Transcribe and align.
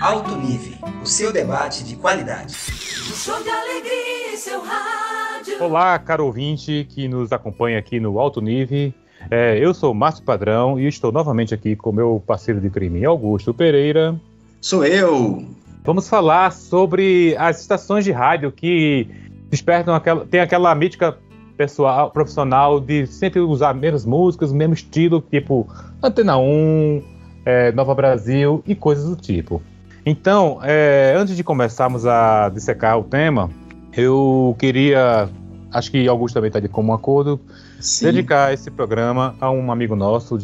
Alto 0.00 0.34
Nível, 0.34 0.76
o 1.00 1.06
seu 1.06 1.32
debate 1.32 1.84
de 1.84 1.94
qualidade. 1.94 2.52
O 2.52 3.14
show 3.14 3.40
de 3.40 3.48
alegria 3.48 4.32
em 4.32 4.36
seu 4.36 4.60
rádio. 4.60 5.62
Olá, 5.62 5.96
caro 6.00 6.26
ouvinte 6.26 6.84
que 6.90 7.06
nos 7.06 7.30
acompanha 7.30 7.78
aqui 7.78 8.00
no 8.00 8.18
Alto 8.18 8.40
Nível. 8.40 8.92
É, 9.30 9.56
eu 9.56 9.72
sou 9.72 9.94
Márcio 9.94 10.24
Padrão 10.24 10.80
e 10.80 10.88
estou 10.88 11.12
novamente 11.12 11.54
aqui 11.54 11.76
com 11.76 11.92
meu 11.92 12.20
parceiro 12.26 12.60
de 12.60 12.68
crime, 12.70 13.04
Augusto 13.04 13.54
Pereira. 13.54 14.20
Sou 14.60 14.84
eu. 14.84 15.46
Vamos 15.84 16.08
falar 16.08 16.50
sobre 16.50 17.36
as 17.38 17.60
estações 17.60 18.04
de 18.04 18.10
rádio 18.10 18.50
que 18.50 19.06
despertam 19.48 19.94
aquela, 19.94 20.26
tem 20.26 20.40
aquela 20.40 20.74
mítica 20.74 21.16
pessoal, 21.56 22.10
profissional 22.10 22.80
de 22.80 23.06
sempre 23.06 23.38
usar 23.38 23.74
menos 23.74 24.04
músicas, 24.04 24.50
o 24.50 24.56
mesmo 24.56 24.74
estilo, 24.74 25.20
tipo 25.30 25.68
Antena 26.02 26.36
1, 26.36 27.12
é, 27.44 27.72
Nova 27.72 27.94
Brasil 27.94 28.62
e 28.66 28.74
coisas 28.74 29.08
do 29.08 29.16
tipo. 29.16 29.62
Então, 30.04 30.58
é, 30.62 31.14
antes 31.16 31.36
de 31.36 31.44
começarmos 31.44 32.06
a 32.06 32.48
dissecar 32.48 32.98
o 32.98 33.04
tema, 33.04 33.50
eu 33.96 34.56
queria, 34.58 35.28
acho 35.70 35.90
que 35.90 36.08
Augusto 36.08 36.34
também 36.34 36.48
está 36.48 36.58
de 36.58 36.68
comum 36.68 36.92
acordo, 36.92 37.40
Sim. 37.78 38.06
dedicar 38.06 38.52
esse 38.52 38.70
programa 38.70 39.34
a 39.40 39.50
um 39.50 39.70
amigo 39.70 39.94
nosso 39.94 40.38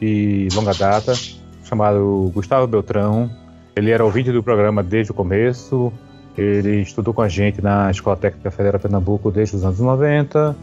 de, 0.00 0.48
longa 0.54 0.74
data, 0.74 1.14
chamado 1.64 2.30
Gustavo 2.34 2.66
Beltrão. 2.66 3.30
Ele 3.76 3.90
era 3.90 4.04
ouvinte 4.04 4.32
do 4.32 4.42
programa 4.42 4.82
desde 4.82 5.12
o 5.12 5.14
começo, 5.14 5.92
ele 6.36 6.82
estudou 6.82 7.14
com 7.14 7.22
a 7.22 7.28
gente 7.28 7.62
na 7.62 7.90
Escola 7.90 8.16
Técnica 8.16 8.50
Federal 8.50 8.80
Pernambuco 8.80 9.30
desde 9.30 9.56
os 9.56 9.64
anos 9.64 9.78
90. 9.78 10.56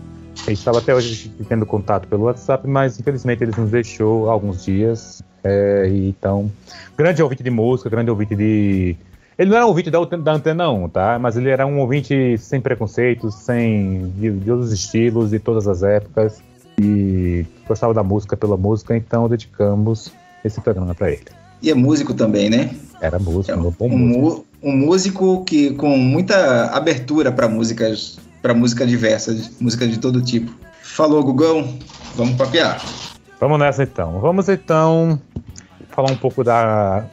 Ele 0.45 0.53
estava 0.53 0.79
até 0.79 0.93
hoje 0.93 1.31
tendo 1.47 1.65
contato 1.65 2.07
pelo 2.07 2.23
WhatsApp, 2.23 2.67
mas 2.67 2.99
infelizmente 2.99 3.43
ele 3.43 3.53
nos 3.57 3.71
deixou 3.71 4.29
há 4.29 4.33
alguns 4.33 4.65
dias. 4.65 5.23
É, 5.43 5.89
então, 5.89 6.51
grande 6.97 7.21
ouvinte 7.21 7.43
de 7.43 7.49
música, 7.49 7.89
grande 7.89 8.09
ouvinte 8.09 8.35
de. 8.35 8.95
Ele 9.37 9.49
não 9.49 9.57
era 9.57 9.65
um 9.65 9.69
ouvinte 9.69 9.89
da, 9.89 10.03
da 10.03 10.33
Antena 10.33 10.69
1, 10.69 10.89
tá? 10.89 11.17
Mas 11.19 11.35
ele 11.35 11.49
era 11.49 11.65
um 11.65 11.79
ouvinte 11.79 12.37
sem 12.37 12.61
preconceitos, 12.61 13.33
sem 13.35 14.11
de, 14.17 14.31
de 14.31 14.51
outros 14.51 14.71
estilos, 14.71 15.31
de 15.31 15.39
todas 15.39 15.67
as 15.67 15.81
épocas. 15.81 16.41
E 16.79 17.45
gostava 17.67 17.93
da 17.93 18.03
música 18.03 18.37
pela 18.37 18.57
música, 18.57 18.95
então 18.95 19.27
dedicamos 19.27 20.11
esse 20.43 20.59
programa 20.61 20.93
para 20.93 21.11
ele. 21.11 21.25
E 21.61 21.69
é 21.69 21.73
músico 21.73 22.13
também, 22.13 22.49
né? 22.49 22.71
Era 22.99 23.19
músico, 23.19 23.51
é, 23.51 23.55
um 23.55 23.71
bom 23.71 23.89
músico. 23.89 24.45
Um 24.63 24.77
músico 24.77 25.43
que 25.43 25.71
com 25.71 25.97
muita 25.97 26.67
abertura 26.67 27.31
para 27.31 27.47
músicas, 27.47 28.19
para 28.41 28.53
música 28.53 28.85
diversa, 28.85 29.35
música 29.59 29.87
de 29.87 29.97
todo 29.97 30.21
tipo. 30.21 30.51
Falou, 30.83 31.23
Gugão, 31.23 31.79
vamos 32.15 32.35
papear. 32.35 32.79
Vamos 33.41 33.57
nessa 33.57 33.81
então. 33.81 34.19
Vamos 34.19 34.47
então 34.47 35.19
falar 35.89 36.11
um 36.11 36.15
pouco 36.15 36.43
da. 36.43 37.05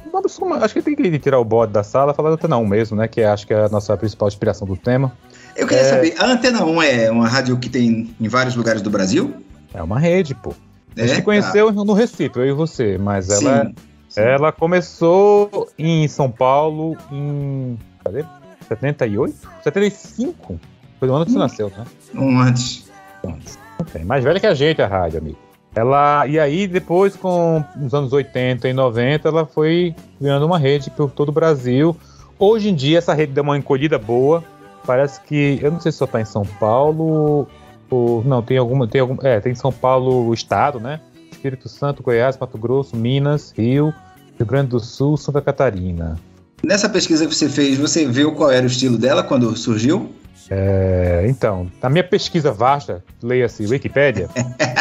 Acho 0.61 0.75
que 0.75 0.83
tem 0.83 0.95
que 0.95 1.19
tirar 1.19 1.39
o 1.39 1.45
bode 1.45 1.73
da 1.73 1.83
sala, 1.83 2.12
falar 2.12 2.29
da 2.29 2.35
Antena 2.35 2.59
1 2.59 2.67
mesmo, 2.67 2.98
né? 2.98 3.09
Que 3.09 3.23
acho 3.23 3.47
que 3.47 3.55
é 3.55 3.65
a 3.65 3.69
nossa 3.70 3.97
principal 3.97 4.29
inspiração 4.29 4.69
do 4.69 4.77
tema. 4.77 5.11
Eu 5.57 5.67
queria 5.67 5.83
é... 5.83 5.89
saber, 5.89 6.15
a 6.19 6.27
Antena 6.27 6.67
1 6.67 6.83
é 6.83 7.11
uma 7.11 7.27
rádio 7.27 7.57
que 7.57 7.70
tem 7.70 8.15
em 8.20 8.29
vários 8.29 8.55
lugares 8.55 8.83
do 8.83 8.91
Brasil? 8.91 9.35
É 9.73 9.83
uma 9.83 9.98
rede, 9.98 10.35
pô. 10.35 10.55
É? 10.95 11.05
A 11.05 11.07
gente 11.07 11.23
conheceu 11.23 11.75
tá. 11.75 11.85
no 11.85 11.95
Recife, 11.95 12.39
eu 12.39 12.47
e 12.47 12.53
você, 12.53 12.98
mas 12.98 13.31
ela 13.31 13.73
Sim. 14.09 14.20
Ela 14.20 14.53
começou 14.53 15.69
em 15.79 16.07
São 16.09 16.31
Paulo 16.31 16.95
em. 17.11 17.79
Cadê? 18.05 18.25
78? 18.69 19.35
75? 19.65 20.61
Foi 21.01 21.09
o 21.09 21.15
ano 21.15 21.25
que 21.25 21.33
você 21.33 21.39
hum. 21.39 21.41
nasceu, 21.41 21.73
né? 21.75 21.87
Um 22.15 22.39
antes. 22.39 22.87
Antes. 23.27 23.59
Okay. 23.81 24.05
Mais 24.05 24.23
velha 24.23 24.39
que 24.39 24.47
a 24.47 24.55
gente, 24.55 24.83
a 24.83 24.87
rádio, 24.87 25.20
amigo. 25.20 25.48
Ela, 25.79 26.27
e 26.27 26.41
aí, 26.41 26.67
depois, 26.67 27.15
com 27.15 27.62
os 27.81 27.95
anos 27.95 28.12
80 28.12 28.69
e 28.69 28.73
90, 28.73 29.29
ela 29.29 29.47
foi 29.47 29.95
ganhando 30.20 30.45
uma 30.45 30.59
rede 30.59 30.91
por 30.91 31.09
todo 31.09 31.29
o 31.29 31.33
Brasil. 31.33 31.97
Hoje 32.37 32.70
em 32.70 32.75
dia, 32.75 32.98
essa 32.98 33.15
rede 33.15 33.33
deu 33.33 33.45
uma 33.45 33.57
encolhida 33.57 33.97
boa. 33.97 34.43
Parece 34.85 35.20
que. 35.20 35.61
Eu 35.63 35.70
não 35.70 35.79
sei 35.79 35.92
se 35.92 35.98
só 35.98 36.05
está 36.05 36.20
em 36.20 36.25
São 36.25 36.45
Paulo. 36.45 37.47
Ou, 37.89 38.25
não, 38.25 38.42
tem 38.42 38.58
alguma. 38.58 38.89
Tem 38.89 39.01
algum, 39.01 39.17
é, 39.23 39.39
tem 39.39 39.55
São 39.55 39.70
Paulo, 39.70 40.27
o 40.27 40.35
estado, 40.35 40.80
né? 40.80 41.01
Espírito 41.30 41.69
Santo, 41.69 42.02
Goiás, 42.02 42.36
Mato 42.36 42.58
Grosso, 42.58 42.97
Minas, 42.97 43.55
Rio, 43.57 43.95
Rio 44.36 44.47
Grande 44.47 44.70
do 44.70 44.81
Sul, 44.81 45.17
Santa 45.17 45.41
Catarina. 45.41 46.19
Nessa 46.61 46.89
pesquisa 46.89 47.25
que 47.25 47.35
você 47.36 47.48
fez, 47.48 47.79
você 47.79 48.05
viu 48.05 48.33
qual 48.33 48.51
era 48.51 48.64
o 48.64 48.67
estilo 48.67 48.98
dela 48.98 49.23
quando 49.23 49.57
surgiu? 49.57 50.13
É, 50.51 51.25
então, 51.29 51.70
na 51.81 51.91
minha 51.91 52.02
pesquisa 52.02 52.51
vasta, 52.51 53.05
leia-se 53.23 53.67
Wikipedia, 53.67 54.29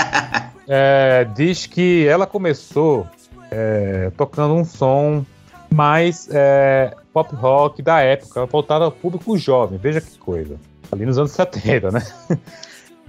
é, 0.67 1.25
diz 1.35 1.65
que 1.65 2.05
ela 2.07 2.25
começou 2.27 3.07
é, 3.49 4.11
tocando 4.17 4.53
um 4.53 4.65
som 4.65 5.25
mais 5.73 6.29
é, 6.31 6.93
pop 7.13 7.35
rock 7.35 7.81
da 7.81 7.99
época, 8.01 8.45
voltado 8.45 8.85
ao 8.85 8.91
público 8.91 9.37
jovem. 9.37 9.77
Veja 9.77 10.01
que 10.01 10.17
coisa. 10.17 10.57
Ali 10.91 11.05
nos 11.05 11.17
anos 11.17 11.31
70, 11.31 11.91
né? 11.91 12.01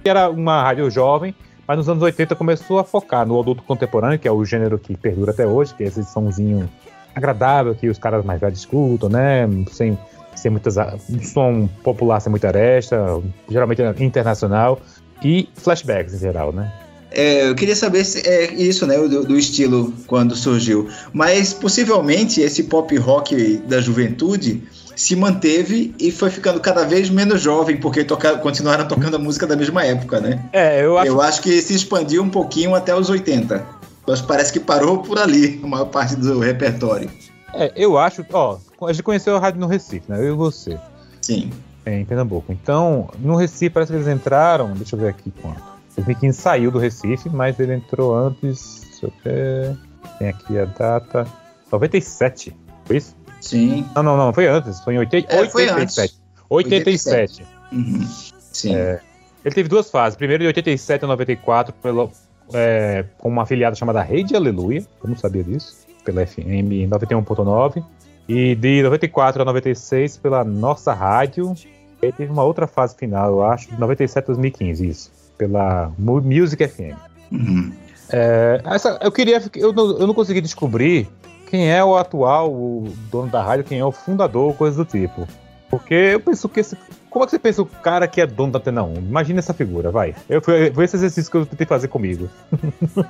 Era 0.03 0.29
uma 0.29 0.63
rádio 0.63 0.89
jovem 0.89 1.35
mas 1.69 1.77
nos 1.77 1.87
anos 1.87 2.01
80 2.01 2.35
começou 2.35 2.79
a 2.79 2.83
focar 2.83 3.27
no 3.27 3.39
adulto 3.39 3.61
contemporâneo, 3.61 4.17
que 4.17 4.27
é 4.27 4.31
o 4.31 4.43
gênero 4.43 4.79
que 4.79 4.97
perdura 4.97 5.29
até 5.29 5.45
hoje, 5.45 5.71
que 5.75 5.83
é 5.83 5.85
esse 5.85 6.03
somzinho 6.03 6.67
agradável 7.13 7.75
que 7.75 7.87
os 7.87 7.99
caras 7.99 8.25
mais 8.25 8.41
velhos 8.41 8.57
escutam, 8.57 9.07
né? 9.07 9.47
Sem, 9.71 9.95
sem 10.35 10.49
muitas. 10.49 10.77
um 10.77 11.21
som 11.21 11.69
popular 11.83 12.19
sem 12.21 12.31
muita 12.31 12.47
aresta, 12.47 13.21
geralmente 13.47 13.83
internacional, 13.99 14.79
e 15.23 15.47
flashbacks 15.53 16.15
em 16.15 16.17
geral, 16.17 16.51
né? 16.51 16.73
É, 17.11 17.49
eu 17.49 17.55
queria 17.55 17.75
saber 17.75 18.05
se 18.05 18.27
é 18.27 18.53
isso, 18.53 18.85
né, 18.85 18.97
do, 18.97 19.23
do, 19.23 19.37
estilo 19.37 19.93
quando 20.05 20.35
surgiu. 20.35 20.87
Mas 21.11 21.53
possivelmente 21.53 22.41
esse 22.41 22.63
pop 22.63 22.95
rock 22.97 23.57
da 23.67 23.81
juventude 23.81 24.63
se 24.95 25.15
manteve 25.15 25.95
e 25.97 26.11
foi 26.11 26.29
ficando 26.29 26.59
cada 26.59 26.85
vez 26.85 27.09
menos 27.09 27.41
jovem, 27.41 27.77
porque 27.77 28.03
toca, 28.03 28.37
continuaram 28.37 28.87
tocando 28.87 29.15
a 29.15 29.19
música 29.19 29.47
da 29.47 29.55
mesma 29.55 29.83
época, 29.83 30.19
né? 30.19 30.43
É, 30.51 30.83
eu 30.83 30.97
acho... 30.97 31.07
eu 31.07 31.21
acho 31.21 31.41
que 31.41 31.61
se 31.61 31.73
expandiu 31.73 32.21
um 32.21 32.29
pouquinho 32.29 32.75
até 32.75 32.93
os 32.93 33.09
80. 33.09 33.65
Mas 34.07 34.21
parece 34.21 34.51
que 34.51 34.59
parou 34.59 34.99
por 34.99 35.17
ali, 35.17 35.59
a 35.63 35.67
maior 35.67 35.85
parte 35.85 36.15
do 36.15 36.39
repertório. 36.39 37.09
É, 37.53 37.71
eu 37.75 37.97
acho, 37.97 38.25
ó, 38.31 38.57
a 38.81 38.91
gente 38.91 39.03
conheceu 39.03 39.35
a 39.35 39.39
rádio 39.39 39.59
no 39.59 39.67
Recife, 39.67 40.03
né? 40.07 40.19
Eu 40.19 40.33
e 40.33 40.35
você. 40.35 40.77
Sim. 41.21 41.49
em 41.85 42.05
Pernambuco. 42.05 42.51
Então, 42.51 43.09
no 43.19 43.35
Recife 43.35 43.69
parece 43.69 43.91
que 43.91 43.97
eles 43.97 44.07
entraram, 44.07 44.73
deixa 44.73 44.95
eu 44.95 44.99
ver 44.99 45.09
aqui 45.09 45.31
quanto. 45.41 45.78
2015 46.01 46.41
saiu 46.41 46.71
do 46.71 46.79
Recife, 46.79 47.29
mas 47.29 47.59
ele 47.59 47.73
entrou 47.73 48.15
antes, 48.15 48.81
deixa 48.81 49.05
eu 49.05 49.13
ver, 49.23 49.77
tem 50.17 50.29
aqui 50.29 50.57
a 50.57 50.65
data, 50.65 51.27
97, 51.71 52.55
foi 52.85 52.97
isso? 52.97 53.15
Sim. 53.41 53.85
Não, 53.95 54.03
não, 54.03 54.17
não, 54.17 54.33
foi 54.33 54.47
antes, 54.47 54.79
foi 54.81 54.95
em 54.95 54.99
80, 54.99 55.33
é, 55.33 55.39
87. 55.39 56.19
87. 56.49 57.41
87. 57.41 57.45
Uhum. 57.71 58.07
Sim. 58.51 58.75
É, 58.75 58.99
ele 59.43 59.55
teve 59.55 59.69
duas 59.69 59.89
fases. 59.89 60.17
Primeiro 60.17 60.43
de 60.43 60.47
87 60.47 61.05
a 61.05 61.07
94, 61.07 61.73
pelo, 61.81 62.11
é, 62.53 63.05
com 63.17 63.29
uma 63.29 63.43
afiliada 63.43 63.75
chamada 63.75 64.01
Rede 64.01 64.35
Aleluia, 64.35 64.85
eu 65.03 65.09
não 65.09 65.17
sabia 65.17 65.43
disso, 65.43 65.85
pela 66.03 66.25
FM 66.25 66.89
91.9. 66.89 67.83
E 68.27 68.53
de 68.55 68.83
94 68.83 69.41
a 69.41 69.45
96 69.45 70.17
pela 70.17 70.43
nossa 70.43 70.93
rádio. 70.93 71.53
Ele 72.01 72.11
teve 72.11 72.31
uma 72.31 72.43
outra 72.43 72.65
fase 72.67 72.95
final, 72.95 73.31
eu 73.31 73.43
acho, 73.43 73.69
de 73.69 73.79
97 73.79 74.23
a 74.23 74.27
2015, 74.27 74.87
isso. 74.87 75.11
Pela 75.39 75.91
Music 75.97 76.67
FM. 76.67 76.99
Uhum. 77.31 77.71
É, 78.11 78.61
essa, 78.65 78.99
eu 79.01 79.11
queria. 79.11 79.41
Eu 79.55 79.71
não, 79.71 79.97
eu 79.97 80.05
não 80.05 80.13
consegui 80.13 80.41
descobrir 80.41 81.07
quem 81.49 81.71
é 81.71 81.83
o 81.83 81.95
atual 81.95 82.51
o 82.51 82.93
dono 83.09 83.31
da 83.31 83.41
rádio, 83.41 83.63
quem 83.63 83.79
é 83.79 83.85
o 83.85 83.91
fundador, 83.91 84.53
coisa 84.55 84.83
do 84.83 84.85
tipo. 84.85 85.25
Porque 85.69 85.93
eu 85.93 86.19
penso 86.19 86.49
que 86.49 86.59
esse. 86.59 86.77
Como 87.09 87.23
é 87.23 87.25
que 87.25 87.31
você 87.31 87.39
pensa 87.39 87.61
o 87.61 87.65
cara 87.65 88.07
que 88.07 88.19
é 88.19 88.27
dono 88.27 88.51
da 88.51 88.59
Antena 88.59 88.83
1? 88.83 88.95
Imagina 88.95 89.39
essa 89.39 89.53
figura, 89.53 89.89
vai. 89.91 90.13
Eu, 90.27 90.41
foi, 90.41 90.71
foi 90.71 90.83
esse 90.85 90.97
exercício 90.97 91.31
que 91.31 91.37
eu 91.37 91.45
tentei 91.45 91.65
fazer 91.65 91.87
comigo. 91.87 92.29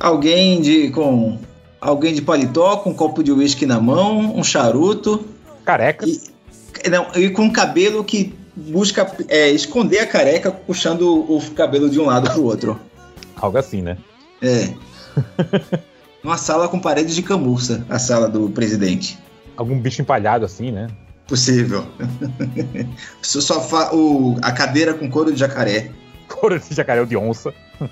alguém 0.00 0.60
de. 0.60 0.90
com. 0.90 1.38
Alguém 1.80 2.12
de 2.12 2.20
paletó, 2.20 2.78
com 2.78 2.90
um 2.90 2.94
copo 2.94 3.22
de 3.22 3.30
uísque 3.30 3.64
na 3.64 3.80
mão, 3.80 4.36
um 4.36 4.42
charuto. 4.42 5.24
Careca. 5.64 6.04
E, 6.04 6.90
não, 6.90 7.06
e 7.14 7.30
com 7.30 7.42
um 7.42 7.52
cabelo 7.52 8.02
que 8.02 8.34
busca 8.58 9.10
é, 9.28 9.50
esconder 9.50 10.00
a 10.00 10.06
careca, 10.06 10.50
puxando 10.50 11.02
o 11.02 11.40
cabelo 11.54 11.88
de 11.88 12.00
um 12.00 12.06
lado 12.06 12.30
pro 12.30 12.42
outro. 12.42 12.80
Algo 13.36 13.56
assim, 13.56 13.80
né? 13.80 13.96
É. 14.42 14.74
Uma 16.22 16.36
sala 16.36 16.68
com 16.68 16.80
paredes 16.80 17.14
de 17.14 17.22
camurça, 17.22 17.86
a 17.88 17.98
sala 17.98 18.28
do 18.28 18.50
presidente. 18.50 19.18
Algum 19.56 19.78
bicho 19.78 20.02
empalhado 20.02 20.44
assim, 20.44 20.72
né? 20.72 20.88
Possível. 21.26 21.86
o 23.22 23.40
sofá, 23.40 23.90
o, 23.92 24.36
a 24.42 24.50
cadeira 24.50 24.94
com 24.94 25.08
couro 25.08 25.32
de 25.32 25.38
jacaré. 25.38 25.90
Couro 26.28 26.58
de 26.58 26.74
jacaré 26.74 27.00
ou 27.00 27.06
de 27.06 27.16
onça. 27.16 27.52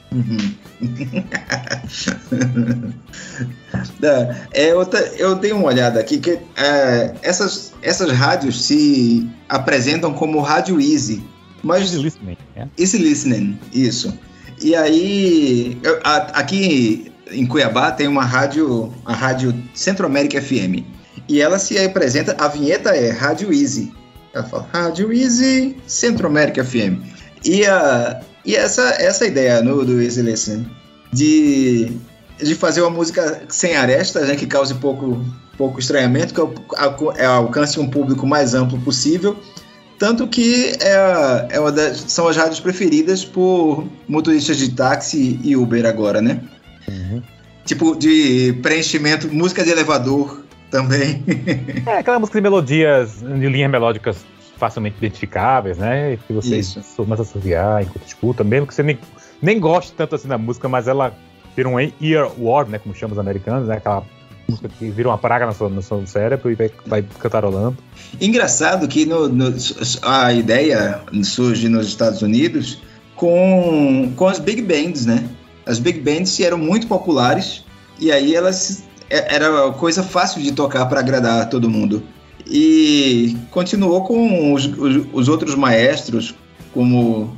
É, 4.53 4.75
outra, 4.75 5.00
eu 5.17 5.35
dei 5.35 5.53
uma 5.53 5.67
olhada 5.67 6.00
aqui 6.00 6.19
que 6.19 6.38
é, 6.56 7.15
essas, 7.23 7.73
essas 7.83 8.11
rádios 8.12 8.65
se 8.65 9.29
apresentam 9.49 10.12
como 10.12 10.41
rádio 10.41 10.81
easy. 10.81 11.23
Mas, 11.62 11.83
easy 11.83 11.99
listening. 11.99 12.37
É? 12.55 12.67
Easy 12.79 12.99
listening, 12.99 13.59
isso. 13.73 14.17
E 14.61 14.75
aí, 14.75 15.79
eu, 15.83 16.00
a, 16.05 16.17
aqui 16.41 17.12
em 17.31 17.47
Cuiabá 17.47 17.91
tem 17.91 18.06
uma 18.09 18.25
rádio, 18.25 18.93
a 19.05 19.12
rádio 19.12 19.55
Centro 19.75 20.06
América 20.06 20.41
FM. 20.41 20.85
E 21.29 21.41
ela 21.41 21.59
se 21.59 21.79
apresenta, 21.79 22.37
a 22.38 22.49
vinheta 22.49 22.91
é 22.91 23.11
Rádio 23.11 23.53
Easy. 23.53 23.93
Ela 24.33 24.44
fala 24.44 24.69
Rádio 24.73 25.12
Easy, 25.12 25.77
Centro 25.87 26.27
América 26.27 26.65
FM. 26.65 27.15
E, 27.44 27.65
a, 27.65 28.21
e 28.44 28.55
essa, 28.56 28.83
essa 28.99 29.27
ideia 29.27 29.62
no, 29.62 29.85
do 29.85 30.00
Easy 30.00 30.23
Listen 30.23 30.67
de, 31.12 31.93
de 32.38 32.55
fazer 32.55 32.83
uma 32.83 32.91
música 32.91 33.43
sem 33.49 33.77
arestas, 33.77 34.29
né, 34.29 34.37
que 34.37 34.47
cause 34.47 34.75
pouco, 34.75 35.25
pouco 35.56 35.81
estranhamento, 35.81 36.35
que 36.35 37.21
é, 37.21 37.25
alcance 37.25 37.79
um 37.81 37.88
público 37.88 38.27
mais 38.27 38.55
amplo 38.55 38.79
possível. 38.81 39.37
Tanto 39.99 40.27
que 40.27 40.77
é, 40.81 41.47
é 41.50 41.61
uma 41.61 41.73
das, 41.73 42.05
são 42.09 42.29
as 42.29 42.37
rádios 42.37 42.61
preferidas 42.61 43.25
por 43.25 43.87
motoristas 44.06 44.59
de 44.59 44.73
táxi 44.73 45.41
e 45.43 45.56
Uber 45.56 45.87
agora, 45.87 46.21
né? 46.21 46.41
Uhum. 46.87 47.23
Tipo 47.65 47.97
de 47.97 48.53
preenchimento, 48.62 49.33
música 49.33 49.65
de 49.65 49.71
elevador 49.71 50.44
também. 50.71 51.25
É 51.87 51.99
aquela 51.99 52.19
música 52.19 52.38
de 52.38 52.43
melodias, 52.43 53.23
de 53.23 53.49
linhas 53.49 53.71
melódicas 53.71 54.19
facilmente 54.56 54.97
identificáveis, 54.99 55.79
né? 55.79 56.19
Que 56.26 56.32
você 56.32 56.61
começa 56.97 57.23
a 57.23 57.25
associar 57.25 57.82
enquanto 57.82 58.06
escuta, 58.06 58.43
mesmo 58.44 58.67
que 58.67 58.75
você 58.75 58.82
nem, 58.82 58.99
nem 59.41 59.61
goste 59.61 59.93
tanto 59.93 60.14
assim 60.14 60.29
da 60.29 60.38
música, 60.38 60.69
mas 60.69 60.88
ela 60.88 61.14
vira 61.56 61.69
um 61.69 61.79
earworm, 62.00 62.70
né? 62.70 62.79
Como 62.79 62.94
chamam 62.94 63.12
os 63.14 63.19
americanos, 63.19 63.69
né? 63.69 63.76
Aquela 63.76 64.03
música 64.49 64.69
que 64.69 64.88
vira 64.91 65.08
uma 65.08 65.19
praga 65.19 65.47
no 65.47 65.53
seu, 65.53 65.69
no 65.69 65.82
seu 65.82 66.06
cérebro 66.06 66.50
e 66.50 66.55
vai, 66.55 66.70
vai 66.87 67.05
cantarolando. 67.19 67.76
Engraçado 68.20 68.87
que 68.88 69.05
no- 69.05 69.29
no- 69.29 69.55
a 70.03 70.32
ideia 70.32 71.00
surge 71.25 71.69
nos 71.69 71.87
Estados 71.88 72.23
Unidos 72.23 72.81
com, 73.14 74.12
com 74.14 74.26
as 74.29 74.38
big 74.38 74.62
bands, 74.62 75.05
né? 75.06 75.29
As 75.67 75.79
big 75.79 76.00
bands 76.00 76.38
eram 76.38 76.59
muito 76.59 76.87
populares 76.87 77.64
e 77.99 78.12
aí 78.12 78.35
elas 78.35 78.85
é- 79.11 79.35
era 79.35 79.73
coisa 79.73 80.02
fácil 80.02 80.41
de 80.43 80.52
tocar 80.52 80.87
para 80.87 81.00
agradar 81.00 81.49
todo 81.49 81.69
mundo. 81.69 82.02
E 82.46 83.37
continuou 83.50 84.04
com 84.04 84.52
os, 84.52 84.66
os- 84.66 85.06
os 85.12 85.28
outros 85.28 85.54
maestros, 85.54 86.34
como 86.72 87.37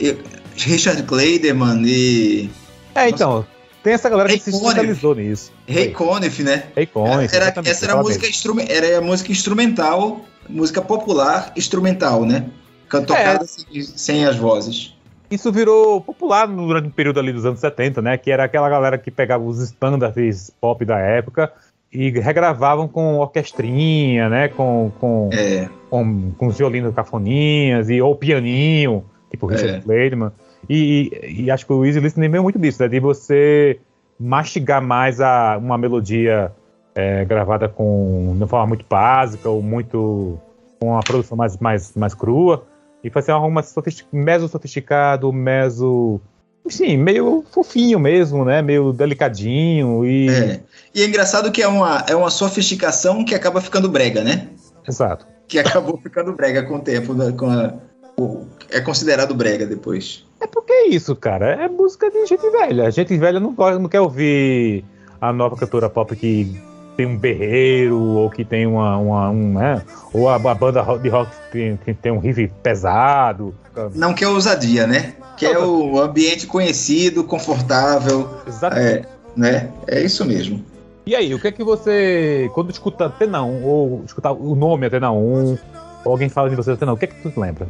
eh, 0.00 0.16
Richard 0.56 1.02
Clayderman 1.02 1.82
e 1.86 2.50
É, 2.94 3.08
então, 3.08 3.44
tem 3.82 3.92
essa 3.92 4.08
galera 4.08 4.28
que 4.30 4.38
se 4.40 4.50
Ray 4.50 4.60
especializou 4.60 5.14
nisso. 5.14 5.52
Ray 5.68 5.90
Conniff, 5.90 6.42
né? 6.42 6.64
Ray 6.74 6.86
Conniff, 6.86 7.34
Era- 7.34 7.44
exatamente, 7.46 7.70
essa 7.70 7.84
era 7.84 7.94
a 7.94 8.02
música, 8.02 8.26
era 8.68 8.98
a 8.98 9.00
música 9.00 9.30
instrumental, 9.32 10.20
música 10.48 10.80
popular 10.80 11.52
instrumental, 11.56 12.24
né? 12.24 12.46
Can- 12.88 13.04
Tocada 13.04 13.44
sem, 13.46 13.82
sem 13.82 14.24
as 14.26 14.36
vozes. 14.36 14.94
Isso 15.30 15.50
virou 15.50 15.98
popular 16.00 16.46
durante 16.46 16.88
o 16.88 16.90
período 16.90 17.18
ali 17.18 17.32
dos 17.32 17.46
anos 17.46 17.58
70, 17.60 18.02
né? 18.02 18.18
Que 18.18 18.30
era 18.30 18.44
aquela 18.44 18.68
galera 18.68 18.98
que 18.98 19.10
pegava 19.10 19.42
os 19.42 19.58
standards 19.60 20.50
pop 20.60 20.84
da 20.84 20.98
época 20.98 21.50
e 21.92 22.10
regravavam 22.10 22.88
com 22.88 23.18
orquestrinha, 23.18 24.28
né? 24.28 24.48
Com, 24.48 24.90
com, 24.98 25.28
É, 25.32 25.68
com, 25.90 26.32
com 26.38 26.46
os 26.46 26.56
violinos 26.56 26.94
cafoninhas 26.94 27.90
e, 27.90 28.00
ou 28.00 28.16
pianinho, 28.16 29.04
tipo 29.30 29.46
Richard 29.46 29.78
É. 29.78 29.80
Clayderman. 29.80 30.30
E, 30.68 31.10
e, 31.22 31.42
e 31.42 31.50
acho 31.50 31.66
que 31.66 31.72
o 31.72 31.84
Easy 31.84 32.00
Listening 32.00 32.30
veio 32.30 32.42
muito 32.42 32.58
disso, 32.58 32.82
né? 32.82 32.88
De 32.88 32.98
você 32.98 33.78
mastigar 34.18 34.80
mais 34.80 35.20
a, 35.20 35.58
uma 35.58 35.76
melodia 35.76 36.52
é, 36.94 37.24
gravada 37.24 37.68
com, 37.68 38.32
de 38.34 38.38
uma 38.38 38.46
forma 38.46 38.66
muito 38.68 38.86
básica 38.88 39.48
ou 39.48 39.60
muito 39.62 40.38
com 40.80 40.88
uma 40.88 41.00
produção 41.00 41.36
mais, 41.36 41.58
mais, 41.58 41.94
mais 41.94 42.14
crua 42.14 42.64
e 43.04 43.10
fazer 43.10 43.32
algo 43.32 43.50
mais 43.50 43.66
sofistic, 43.66 44.06
meso 44.12 44.48
sofisticado, 44.48 45.32
meso. 45.32 46.20
Sim, 46.68 46.96
meio 46.96 47.44
fofinho 47.50 47.98
mesmo, 47.98 48.44
né? 48.44 48.62
Meio 48.62 48.92
delicadinho 48.92 50.04
e. 50.06 50.28
é. 50.28 50.60
E 50.94 51.02
é 51.02 51.06
engraçado 51.06 51.50
que 51.50 51.62
é 51.62 51.66
uma, 51.66 52.04
é 52.08 52.14
uma 52.14 52.30
sofisticação 52.30 53.24
que 53.24 53.34
acaba 53.34 53.60
ficando 53.60 53.88
brega, 53.88 54.22
né? 54.22 54.48
Exato. 54.86 55.26
Que 55.48 55.58
acabou 55.58 55.98
ficando 56.02 56.32
brega 56.34 56.62
com 56.62 56.76
o 56.76 56.80
tempo, 56.80 57.14
né? 57.14 57.32
com 57.32 57.46
a- 57.50 57.72
o- 58.18 58.44
é 58.70 58.80
considerado 58.80 59.34
brega 59.34 59.66
depois. 59.66 60.24
É 60.40 60.46
porque 60.46 60.72
é 60.72 60.88
isso, 60.88 61.16
cara. 61.16 61.50
É 61.64 61.68
música 61.68 62.10
de 62.10 62.26
gente 62.26 62.48
velha. 62.50 62.90
Gente 62.90 63.16
velha 63.16 63.40
não, 63.40 63.54
gosta- 63.54 63.78
não 63.78 63.88
quer 63.88 64.00
ouvir 64.00 64.84
a 65.20 65.32
nova 65.32 65.56
cantora 65.56 65.88
pop 65.88 66.14
que 66.14 66.54
tem 66.96 67.06
um 67.06 67.16
berreiro, 67.16 67.98
ou 67.98 68.30
que 68.30 68.44
tem 68.44 68.66
uma. 68.66 68.96
uma 68.98 69.30
um, 69.30 69.54
né? 69.54 69.82
Ou 70.12 70.28
a, 70.28 70.34
a 70.36 70.54
banda 70.54 70.82
de 70.98 71.08
rock 71.08 71.30
que 71.30 71.52
tem, 71.52 71.76
que 71.76 71.94
tem 71.94 72.12
um 72.12 72.18
riff 72.18 72.50
pesado. 72.62 73.54
Não 73.94 74.12
quer 74.12 74.28
ousadia, 74.28 74.86
né? 74.86 75.14
Quer 75.36 75.58
o 75.58 75.98
ambiente 76.00 76.46
conhecido, 76.46 77.24
confortável, 77.24 78.28
Exatamente. 78.46 78.86
é, 78.86 79.06
né? 79.34 79.70
É 79.86 80.00
isso 80.02 80.24
mesmo. 80.24 80.64
E 81.04 81.16
aí, 81.16 81.34
o 81.34 81.40
que 81.40 81.48
é 81.48 81.52
que 81.52 81.64
você. 81.64 82.48
Quando 82.54 82.70
escuta 82.70 83.06
Antena 83.06 83.42
1, 83.42 83.64
ou 83.64 84.02
escutar 84.04 84.32
o 84.32 84.54
nome 84.54 84.86
Antena 84.86 85.10
1, 85.10 85.16
ou 85.16 85.58
alguém 86.04 86.28
fala 86.28 86.48
de 86.50 86.54
você 86.54 86.72
Antena 86.72 86.92
1, 86.92 86.94
o 86.94 86.98
que 86.98 87.04
é 87.06 87.08
que 87.08 87.28
tu 87.28 87.40
lembra? 87.40 87.66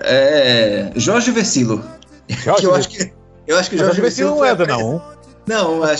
É, 0.00 0.90
Jorge 0.96 1.30
Versilo. 1.32 1.82
que 2.26 2.48
eu 2.48 2.74
acho 2.74 2.88
que, 2.88 3.12
eu 3.46 3.58
acho 3.58 3.70
que 3.70 3.76
Jorge 3.76 3.96
Jorge 3.96 4.00
Versilo 4.00 4.30
não 4.36 4.44
é 4.44 4.50
a 4.50 4.52
Antena 4.52 4.76
pres- 4.76 4.86
1. 4.88 5.00
Não, 5.50 5.84
é, 5.84 5.96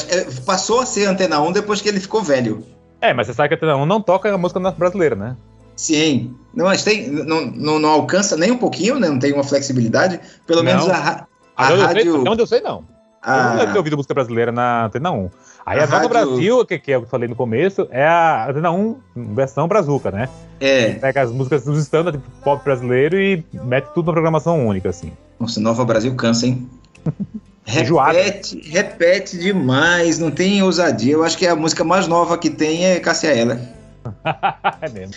passou 0.46 0.80
a 0.80 0.86
ser 0.86 1.06
Antena 1.06 1.40
1 1.40 1.52
depois 1.52 1.80
que 1.82 1.88
ele 1.88 1.98
ficou 2.00 2.22
velho. 2.22 2.62
É, 3.00 3.12
mas 3.12 3.26
você 3.26 3.34
sabe 3.34 3.48
que 3.48 3.54
a 3.54 3.56
Antena 3.56 3.76
1 3.76 3.86
não 3.86 4.00
toca 4.00 4.32
a 4.32 4.38
música 4.38 4.60
brasileira, 4.72 5.16
né? 5.16 5.36
Sim. 5.74 6.34
Não, 6.54 6.66
mas 6.66 6.84
tem, 6.84 7.08
não, 7.08 7.46
não, 7.46 7.78
não 7.78 7.88
alcança 7.88 8.36
nem 8.36 8.50
um 8.50 8.56
pouquinho, 8.58 8.98
né? 9.00 9.08
Não 9.08 9.18
tem 9.18 9.32
uma 9.32 9.42
flexibilidade. 9.44 10.20
Pelo 10.46 10.62
Não. 10.62 10.66
menos 10.70 10.88
a, 10.88 10.96
ra- 10.96 11.26
a 11.56 11.64
Até 11.64 11.72
eu 11.72 11.76
sei- 11.78 11.86
rádio. 11.86 12.20
até 12.20 12.30
onde 12.30 12.42
eu 12.42 12.46
sei, 12.46 12.60
não. 12.60 12.84
Eu 13.26 13.32
não 13.34 13.50
lembro 13.50 13.58
de 13.66 13.66
ter 13.66 13.72
A, 13.72 13.78
ouvido 13.78 13.96
música 13.96 14.14
brasileira 14.14 14.52
na 14.52 14.86
Antena 14.86 15.10
1. 15.10 15.30
Aí 15.66 15.78
A 15.78 15.82
a, 15.82 15.86
Nova 15.86 15.96
rádio- 15.96 16.08
Brasil, 16.08 16.64
que, 16.66 16.78
que 16.78 16.92
é 16.92 16.96
o 16.96 17.00
que 17.00 17.06
eu 17.06 17.10
falei 17.10 17.28
no 17.28 17.34
começo, 17.36 17.86
é 17.90 18.06
a 18.06 18.48
Antena 18.50 18.70
1 18.70 18.96
versão 19.34 19.66
brazuca, 19.68 20.10
né? 20.10 20.28
é. 20.60 20.92
Pega 20.92 21.22
as 21.22 21.30
músicas 21.32 21.64
dos 21.64 21.78
standard 21.80 22.16
tipo, 22.18 22.30
pop 22.42 22.62
brasileiro 22.64 23.18
e 23.18 23.44
mete 23.64 23.86
tudo 23.94 24.06
na 24.06 24.12
programação 24.12 24.66
única, 24.66 24.88
assim. 24.90 25.12
Nossa, 25.38 25.58
Nova 25.60 25.84
Brasil 25.84 26.14
cansa, 26.14 26.46
hein? 26.46 26.68
Enjoada. 27.78 28.12
Repete, 28.18 28.70
repete 28.70 29.38
demais, 29.38 30.18
não 30.18 30.30
tem 30.30 30.62
ousadia. 30.62 31.12
Eu 31.12 31.24
acho 31.24 31.36
que 31.38 31.46
a 31.46 31.54
música 31.54 31.84
mais 31.84 32.06
nova 32.08 32.36
que 32.38 32.50
tem 32.50 32.86
é 32.86 32.98
Cássia 33.00 33.28
Eller. 33.34 33.58
é 34.80 34.88
mesmo. 34.88 35.14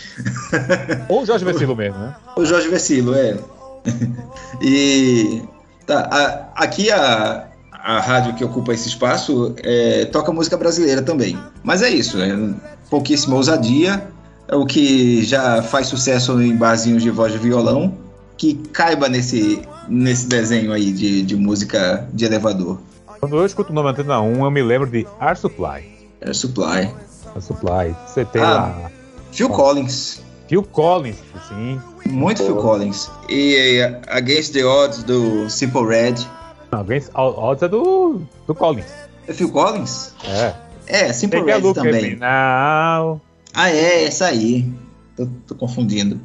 Ou 1.09 1.25
Jorge 1.25 1.45
Vecilo 1.45 1.75
mesmo, 1.75 1.97
né? 1.97 2.15
O 2.35 2.45
Jorge 2.45 2.67
Versilo, 2.67 3.13
é. 3.15 3.38
e 4.61 5.41
tá, 5.85 6.07
a- 6.11 6.63
aqui 6.63 6.91
a, 6.91 7.47
a 7.71 8.00
rádio 8.00 8.33
que 8.35 8.44
ocupa 8.44 8.73
esse 8.73 8.88
espaço 8.88 9.56
é, 9.63 10.06
toca 10.06 10.31
música 10.31 10.57
brasileira 10.57 11.01
também. 11.01 11.37
Mas 11.63 11.81
é 11.81 11.89
isso, 11.89 12.21
é 12.21 12.33
pouquíssima 12.89 13.35
ousadia, 13.35 14.06
é 14.47 14.56
o 14.56 14.66
que 14.66 15.23
já 15.23 15.61
faz 15.63 15.87
sucesso 15.87 16.42
em 16.42 16.56
barzinhos 16.56 17.01
de 17.04 17.09
voz 17.09 17.31
de 17.31 17.39
violão, 17.39 17.97
que 18.37 18.56
caiba 18.73 19.07
nesse, 19.07 19.61
nesse 19.87 20.28
desenho 20.28 20.71
aí 20.73 20.92
de, 20.92 21.21
de 21.23 21.35
música 21.35 22.07
de 22.13 22.25
elevador. 22.25 22.80
Quando 23.19 23.37
eu 23.37 23.45
escuto 23.45 23.71
o 23.71 23.75
nome 23.75 23.90
Antena 23.90 24.19
1, 24.21 24.44
eu 24.44 24.52
me 24.52 24.61
lembro 24.61 24.90
de 24.90 25.07
Air 25.19 25.37
Supply. 25.37 25.83
É 26.19 26.33
Supply. 26.33 26.90
Air 27.35 27.42
Supply. 27.42 27.95
Você 28.06 28.25
tem 28.25 28.42
Ah. 28.42 28.45
lá 28.54 28.92
Phil 29.31 29.49
Collins. 29.49 30.21
Phil 30.47 30.61
Collins, 30.63 31.16
sim. 31.47 31.80
Muito 32.06 32.44
Phil 32.44 32.56
Collins. 32.57 33.09
E 33.30 33.56
eh, 33.80 34.02
Against 34.07 34.54
the 34.54 34.63
Odds 34.66 35.04
do 35.04 35.49
Simple 35.49 35.85
Red. 35.87 36.16
Não, 36.71 36.81
Against 36.81 37.09
All 37.13 37.37
Odds 37.40 37.63
é 37.63 37.68
do, 37.68 38.21
do 38.45 38.54
Collins. 38.54 38.92
É 39.28 39.33
Phil 39.33 39.49
Collins? 39.52 40.13
É. 40.28 40.54
É, 40.85 41.13
Simple 41.13 41.40
a 41.40 41.56
Red 41.56 41.73
também. 41.73 42.18
Now. 42.18 43.21
Ah, 43.54 43.69
é, 43.69 44.04
essa 44.04 44.25
aí. 44.25 44.69
Tô, 45.15 45.27
tô 45.47 45.55
confundindo. 45.55 46.19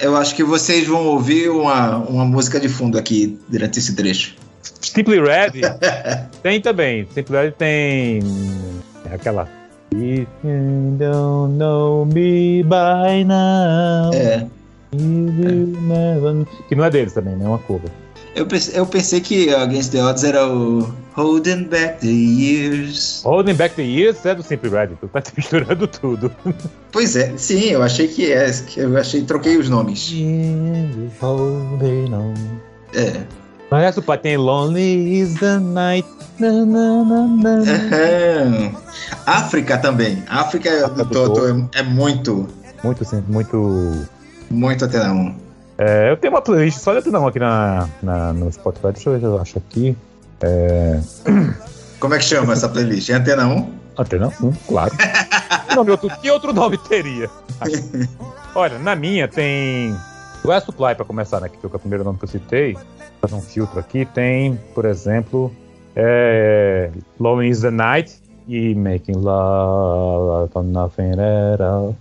Eu 0.00 0.16
acho 0.16 0.34
que 0.34 0.42
vocês 0.42 0.86
vão 0.86 1.06
ouvir 1.06 1.48
uma, 1.48 1.98
uma 1.98 2.24
música 2.24 2.58
de 2.60 2.68
fundo 2.68 2.98
aqui 2.98 3.38
durante 3.48 3.78
esse 3.78 3.94
trecho. 3.94 4.34
Simply 4.80 5.20
Red 5.20 5.52
tem 6.42 6.60
também. 6.60 7.06
Simply 7.14 7.36
Red 7.36 7.52
tem 7.52 8.20
é 9.10 9.14
aquela. 9.14 9.48
If 9.94 10.26
you 10.44 10.96
don't 10.98 11.56
know 11.56 12.04
me 12.04 12.62
by 12.64 13.24
now, 13.24 14.12
É. 14.12 14.46
you 14.92 15.32
will 15.38 15.80
never... 15.82 16.46
que 16.68 16.74
não 16.74 16.84
é 16.84 16.90
deles 16.90 17.12
também, 17.12 17.36
né? 17.36 17.44
É 17.44 17.48
uma 17.48 17.58
cover. 17.58 17.90
Eu 18.36 18.44
pensei, 18.46 18.78
eu 18.78 18.84
pensei 18.84 19.20
que 19.22 19.48
Against 19.54 19.92
the 19.92 20.04
Odds 20.04 20.22
era 20.22 20.46
o 20.46 20.92
Holding 21.16 21.64
Back 21.64 22.00
the 22.00 22.12
Years. 22.12 23.22
Holding 23.24 23.54
Back 23.54 23.74
the 23.76 23.82
Years 23.82 24.26
é 24.26 24.34
do 24.34 24.42
Simply 24.42 24.68
Red, 24.68 24.88
tu 25.00 25.08
tá 25.08 25.22
misturando 25.34 25.86
tudo. 25.86 26.30
Pois 26.92 27.16
é, 27.16 27.32
sim, 27.38 27.70
eu 27.70 27.82
achei 27.82 28.06
que 28.06 28.30
é. 28.30 28.50
Eu 28.76 28.94
achei, 28.98 29.22
troquei 29.22 29.56
os 29.56 29.70
nomes. 29.70 30.12
Holding 31.18 32.12
on. 32.12 32.34
É. 32.94 33.24
Essa 33.86 34.02
parte 34.02 34.22
tem 34.22 34.36
Lonely 34.36 35.18
is 35.18 35.34
the 35.40 35.58
Night. 35.58 36.06
Na, 36.38 36.52
na, 36.52 37.04
na. 37.04 37.50
Aham. 37.62 38.72
África 39.24 39.78
também. 39.78 40.22
África 40.28 40.88
do 40.90 41.02
África 41.02 41.68
é, 41.74 41.80
é 41.80 41.82
muito, 41.82 42.46
Muito, 42.84 43.02
sim, 43.06 43.24
muito. 43.26 44.06
muito 44.50 44.84
até 44.84 45.02
não. 45.08 45.45
É, 45.78 46.10
eu 46.10 46.16
tenho 46.16 46.32
uma 46.32 46.40
playlist 46.40 46.78
só 46.78 46.98
de 46.98 47.10
não 47.10 47.26
aqui 47.26 47.38
na, 47.38 47.88
na, 48.02 48.32
no 48.32 48.50
Spotify. 48.50 48.92
Deixa 48.92 49.10
eu 49.10 49.12
ver 49.14 49.20
se 49.20 49.24
eu 49.26 49.40
acho 49.40 49.58
aqui. 49.58 49.96
É, 50.40 51.00
Como 52.00 52.14
é 52.14 52.18
que 52.18 52.24
chama 52.24 52.52
essa 52.52 52.68
playlist? 52.68 53.08
É 53.10 53.14
Antena 53.14 53.46
1? 53.46 53.74
Antena 53.98 54.32
1, 54.40 54.52
claro. 54.68 54.92
que, 55.68 55.74
nome 55.74 55.90
outro, 55.90 56.10
que 56.20 56.30
outro 56.30 56.52
nome 56.52 56.78
teria? 56.78 57.30
Olha, 58.54 58.78
na 58.78 58.94
minha 58.94 59.26
tem. 59.26 59.96
O 60.44 60.52
Air 60.52 60.62
Supply, 60.62 60.94
pra 60.94 61.04
começar, 61.04 61.40
né? 61.40 61.48
Que 61.48 61.58
foi 61.58 61.70
o 61.72 61.78
primeiro 61.78 62.04
nome 62.04 62.18
que 62.18 62.24
eu 62.24 62.28
citei. 62.28 62.76
Fazer 63.20 63.34
um 63.34 63.40
filtro 63.40 63.80
aqui. 63.80 64.04
Tem, 64.04 64.58
por 64.74 64.84
exemplo, 64.84 65.52
é, 65.94 66.90
Lonely 67.18 67.48
is 67.48 67.60
the 67.60 67.70
Night 67.70 68.20
e 68.46 68.74
Making 68.74 69.16
Love 69.16 70.52
from 70.52 70.64
Nothing 70.64 71.12
at 71.12 71.60
all. 71.60 71.96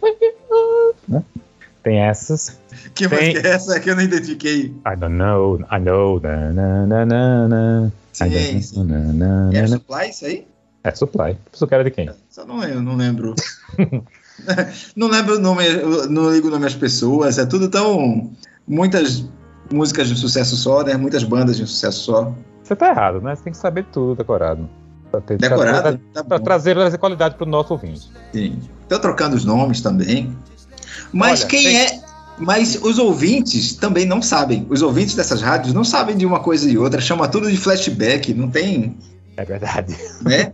Né? 1.07 1.23
Tem 1.85 1.99
essas. 1.99 2.59
Que 2.95 3.07
Tem. 3.07 3.29
música 3.29 3.47
é 3.47 3.51
essa 3.51 3.79
que 3.79 3.91
eu 3.91 3.95
não 3.95 4.01
identifiquei? 4.01 4.73
I 4.87 4.95
don't 4.97 5.15
know, 5.15 5.59
I 5.71 5.79
know. 5.79 6.19
Na, 6.19 6.51
na, 6.51 7.05
na, 7.05 7.47
na, 7.47 7.91
Sim, 8.11 8.59
sim. 8.59 8.83
na, 8.85 8.97
na, 9.13 9.51
na. 9.51 9.67
Supply, 9.67 10.09
isso 10.09 10.25
aí? 10.25 10.47
É 10.83 10.89
Supply. 10.89 11.37
Isso 11.53 11.67
era 11.69 11.83
de 11.83 11.91
quem? 11.91 12.09
Só 12.27 12.43
não, 12.43 12.63
eu 12.63 12.81
não 12.81 12.95
lembro. 12.95 13.35
não 14.97 15.07
lembro 15.09 15.35
o 15.35 15.39
nome, 15.39 15.63
não 16.09 16.33
ligo 16.33 16.47
o 16.47 16.51
nome 16.51 16.65
às 16.65 16.73
pessoas, 16.73 17.37
é 17.37 17.45
tudo 17.45 17.69
tão. 17.69 18.31
Muitas 18.67 19.29
músicas 19.71 20.09
de 20.09 20.15
sucesso 20.15 20.55
só, 20.55 20.81
né? 20.81 20.97
Muitas 20.97 21.23
bandas 21.23 21.55
de 21.55 21.67
sucesso 21.67 21.99
só. 21.99 22.33
Você 22.63 22.75
tá 22.75 22.89
errado, 22.89 23.21
né? 23.21 23.35
Você 23.35 23.43
tem 23.43 23.53
que 23.53 23.59
saber 23.59 23.85
tudo 23.91 24.15
decorado. 24.15 24.67
Pra, 25.11 25.21
ter, 25.21 25.37
Decorado? 25.37 25.99
Pra, 25.99 26.23
Tá 26.23 26.23
pra 26.23 26.39
trazer 26.39 26.75
essa 26.77 26.97
qualidade 26.97 27.35
pro 27.35 27.45
nosso 27.45 27.73
ouvinte. 27.73 28.09
Sim. 28.33 28.59
Tô 28.89 28.97
trocando 28.97 29.35
os 29.35 29.45
nomes 29.45 29.81
também. 29.81 30.35
Mas 31.11 31.41
Olha, 31.41 31.49
quem 31.49 31.63
tem- 31.63 31.77
é. 31.77 32.05
Mas 32.37 32.75
os 32.83 32.99
ouvintes 32.99 33.75
também 33.75 34.05
não 34.05 34.21
sabem. 34.21 34.65
Os 34.69 34.81
ouvintes 34.81 35.15
dessas 35.15 35.41
rádios 35.41 35.73
não 35.73 35.85
sabem 35.85 36.17
de 36.17 36.25
uma 36.25 36.41
coisa 36.41 36.69
e 36.69 36.77
outra. 36.77 36.99
Chama 36.99 37.27
tudo 37.29 37.49
de 37.49 37.55
flashback. 37.55 38.33
Não 38.33 38.49
tem. 38.49 38.97
É 39.37 39.45
verdade. 39.45 39.95
Né? 40.21 40.51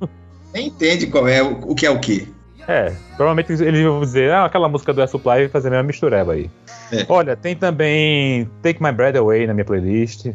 Nem 0.53 0.67
entende 0.67 1.07
qual 1.07 1.27
é 1.27 1.41
o, 1.41 1.71
o 1.71 1.73
que 1.75 1.85
é 1.85 1.89
o 1.89 1.99
que. 1.99 2.27
É, 2.67 2.93
provavelmente 3.17 3.51
eles 3.63 3.83
vão 3.83 4.01
dizer, 4.01 4.31
ah, 4.31 4.45
aquela 4.45 4.69
música 4.69 4.93
do 4.93 5.01
Air 5.01 5.09
Supply 5.09 5.49
fazer 5.49 5.69
a 5.69 5.71
mesma 5.71 5.83
mistureba 5.83 6.33
aí. 6.33 6.51
É. 6.91 7.03
Olha, 7.09 7.35
tem 7.35 7.55
também 7.55 8.47
Take 8.61 8.81
My 8.83 8.91
Breath 8.91 9.15
Away 9.15 9.47
na 9.47 9.53
minha 9.55 9.65
playlist. 9.65 10.27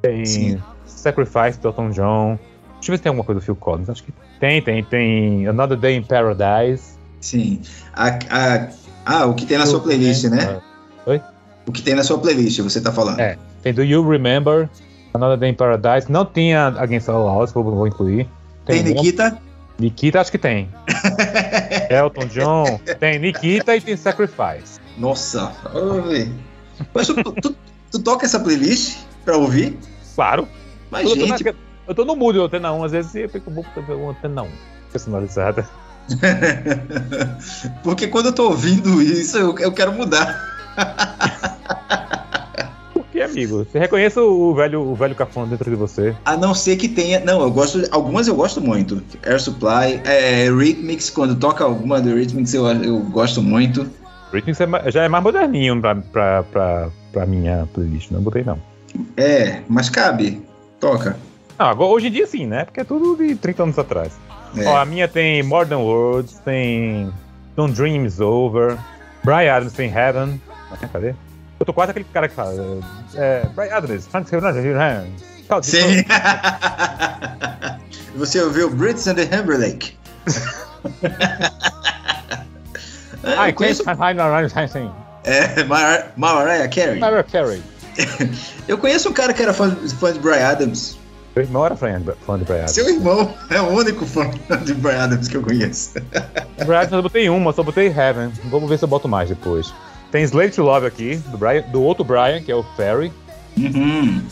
Tem 0.00 0.24
Sim. 0.24 0.62
Sacrifice 0.86 1.58
do 1.60 1.68
Elton 1.68 1.90
John. 1.90 2.38
Deixa 2.76 2.90
eu 2.90 2.92
ver 2.92 2.96
se 2.96 3.02
tem 3.02 3.10
alguma 3.10 3.24
coisa 3.24 3.40
do 3.40 3.44
Phil 3.44 3.56
Collins. 3.56 3.90
Acho 3.90 4.02
que 4.04 4.12
tem, 4.40 4.62
tem. 4.62 4.82
Tem 4.84 5.46
Another 5.46 5.76
Day 5.76 5.96
in 5.96 6.02
Paradise. 6.02 6.94
Sim. 7.20 7.60
A, 7.92 8.08
a- 8.30 8.68
ah, 9.04 9.26
o 9.26 9.34
que 9.34 9.46
tem 9.46 9.58
na 9.58 9.66
sua 9.66 9.80
playlist, 9.80 10.24
né? 10.24 10.60
O 11.66 11.72
que 11.72 11.80
tem 11.82 11.94
na 11.94 12.04
sua 12.04 12.18
playlist, 12.18 12.60
você 12.60 12.80
tá 12.80 12.92
falando. 12.92 13.20
É. 13.20 13.38
Tem 13.62 13.72
Do 13.72 13.82
You 13.82 14.06
Remember? 14.06 14.68
Another 15.14 15.38
Day 15.38 15.50
in 15.50 15.54
Paradise. 15.54 16.10
Não 16.12 16.24
tinha 16.26 16.68
Against 16.78 17.08
All 17.08 17.24
Odds, 17.26 17.52
vou, 17.54 17.64
vou 17.64 17.86
incluir. 17.86 18.28
Tem 18.66 18.80
One- 18.80 18.94
Nikita? 18.94 19.38
Nikita, 19.78 20.20
acho 20.20 20.30
que 20.30 20.38
tem. 20.38 20.68
Elton 21.90 22.26
John. 22.26 22.80
Tem 23.00 23.18
Nikita 23.18 23.74
e 23.76 23.80
tem 23.80 23.96
Sacrifice. 23.96 24.78
Nossa. 24.98 25.52
Oi. 25.74 26.30
Mas 26.92 27.06
tu, 27.06 27.14
tu- 27.32 27.56
tu 27.90 27.98
toca 28.02 28.26
essa 28.26 28.38
playlist 28.40 28.98
pra 29.24 29.36
ouvir? 29.36 29.78
Claro. 30.14 30.46
Mas, 30.90 31.08
eu, 31.08 31.16
tô 31.16 31.26
gente, 31.26 31.44
na, 31.44 31.54
eu 31.88 31.94
tô 31.94 32.04
no 32.04 32.14
mood 32.14 32.38
do 32.38 32.44
Antena 32.44 32.72
1, 32.72 32.84
às 32.84 32.92
vezes 32.92 33.14
eu 33.14 33.28
fico 33.28 33.50
bom 33.50 33.62
pra 33.74 33.82
ver 33.82 33.94
o 33.94 34.10
Antena 34.10 34.42
1 34.42 34.48
personalizada. 34.92 35.68
porque 37.82 38.06
quando 38.06 38.26
eu 38.26 38.32
tô 38.32 38.48
ouvindo 38.48 39.02
isso, 39.02 39.38
eu, 39.38 39.58
eu 39.58 39.72
quero 39.72 39.92
mudar. 39.92 40.52
Por 42.92 43.04
que, 43.06 43.22
amigo? 43.22 43.64
Você 43.64 43.78
reconhece 43.78 44.18
o 44.18 44.54
velho, 44.54 44.82
o 44.82 44.94
velho 44.94 45.14
cafona 45.14 45.46
dentro 45.46 45.70
de 45.70 45.76
você. 45.76 46.14
A 46.24 46.36
não 46.36 46.54
ser 46.54 46.76
que 46.76 46.88
tenha. 46.88 47.20
Não, 47.20 47.40
eu 47.40 47.50
gosto. 47.50 47.82
Algumas 47.90 48.28
eu 48.28 48.34
gosto 48.34 48.60
muito. 48.60 49.02
Air 49.24 49.40
Supply, 49.40 50.00
é, 50.04 50.50
Rhythmics, 50.50 51.10
quando 51.10 51.34
toca 51.36 51.64
alguma 51.64 52.00
do 52.00 52.14
Rhythmics, 52.14 52.54
eu, 52.54 52.66
eu 52.66 52.98
gosto 53.00 53.42
muito. 53.42 53.88
Rhythmics 54.32 54.60
é 54.60 54.90
já 54.90 55.04
é 55.04 55.08
mais 55.08 55.22
moderninho 55.22 55.80
pra, 55.80 55.94
pra, 55.94 56.42
pra, 56.42 56.88
pra 57.12 57.26
minha 57.26 57.68
playlist, 57.72 58.10
não 58.10 58.20
botei 58.20 58.42
não. 58.42 58.58
É, 59.16 59.60
mas 59.68 59.88
cabe. 59.88 60.42
Toca. 60.80 61.16
Não, 61.58 61.78
hoje 61.80 62.08
em 62.08 62.10
dia 62.10 62.26
sim, 62.26 62.46
né? 62.46 62.64
Porque 62.64 62.80
é 62.80 62.84
tudo 62.84 63.16
de 63.16 63.36
30 63.36 63.62
anos 63.62 63.78
atrás. 63.78 64.12
É. 64.56 64.66
Ó, 64.66 64.76
a 64.76 64.84
minha 64.84 65.08
tem 65.08 65.42
More 65.42 65.68
Than 65.68 65.78
Words, 65.78 66.40
tem 66.44 67.12
Don't 67.56 67.74
Dream 67.74 68.04
Is 68.04 68.20
Over, 68.20 68.78
Brian 69.24 69.54
Adams 69.54 69.72
tem 69.72 69.90
Heaven. 69.90 70.40
Ah, 70.70 70.76
Cadê? 70.92 71.14
Eu 71.58 71.66
tô 71.66 71.72
quase 71.72 71.90
aquele 71.90 72.06
cara 72.12 72.28
que 72.28 72.34
fala. 72.34 72.80
É, 73.14 73.46
Brian 73.54 73.74
Adams, 73.74 74.06
Frank 74.06 74.28
Sinatra, 74.28 75.06
Calma, 75.48 75.62
Sim. 75.62 76.04
Você 78.16 78.40
ouviu 78.40 78.70
Brits 78.70 79.06
and 79.06 79.14
the 79.14 79.26
Timberlake? 79.26 79.96
Ah, 83.24 83.48
eu 83.50 83.54
conheço, 83.54 83.82
é, 85.24 85.64
Mar 85.64 86.12
Mariah 86.16 86.68
Carey. 86.68 86.98
Mariah 86.98 87.24
Carey. 87.24 87.62
Eu 88.68 88.78
conheço 88.78 89.08
um 89.08 89.12
cara 89.12 89.32
que 89.32 89.42
era 89.42 89.52
fã, 89.52 89.74
fã 90.00 90.12
de 90.12 90.18
Brian 90.18 90.46
Adams. 90.46 90.98
Meu 91.34 91.44
irmão 91.44 91.66
era 91.66 91.74
fã 91.74 92.00
de 92.00 92.12
fã 92.24 92.38
de 92.38 92.44
Brian 92.44 92.58
Adams. 92.58 92.70
Seu 92.70 92.88
irmão 92.88 93.34
é 93.50 93.60
o 93.60 93.68
único 93.70 94.06
fã 94.06 94.30
de 94.64 94.74
Brian 94.74 95.04
Adams 95.04 95.28
que 95.28 95.36
eu 95.36 95.42
conheço. 95.42 95.94
Brian 96.64 96.78
Adams 96.78 96.92
eu 96.92 97.02
botei 97.02 97.28
uma, 97.28 97.52
só 97.52 97.62
botei 97.62 97.88
Heaven. 97.88 98.30
Vamos 98.44 98.68
ver 98.68 98.78
se 98.78 98.84
eu 98.84 98.88
boto 98.88 99.08
mais 99.08 99.28
depois. 99.28 99.74
Tem 100.12 100.22
Slave 100.22 100.52
to 100.52 100.62
Love 100.62 100.86
aqui, 100.86 101.16
do, 101.16 101.36
Brian, 101.36 101.62
do 101.72 101.82
outro 101.82 102.04
Brian, 102.04 102.40
que 102.40 102.52
é 102.52 102.54
o 102.54 102.62
Ferry. 102.76 103.12
Uhum. 103.56 104.22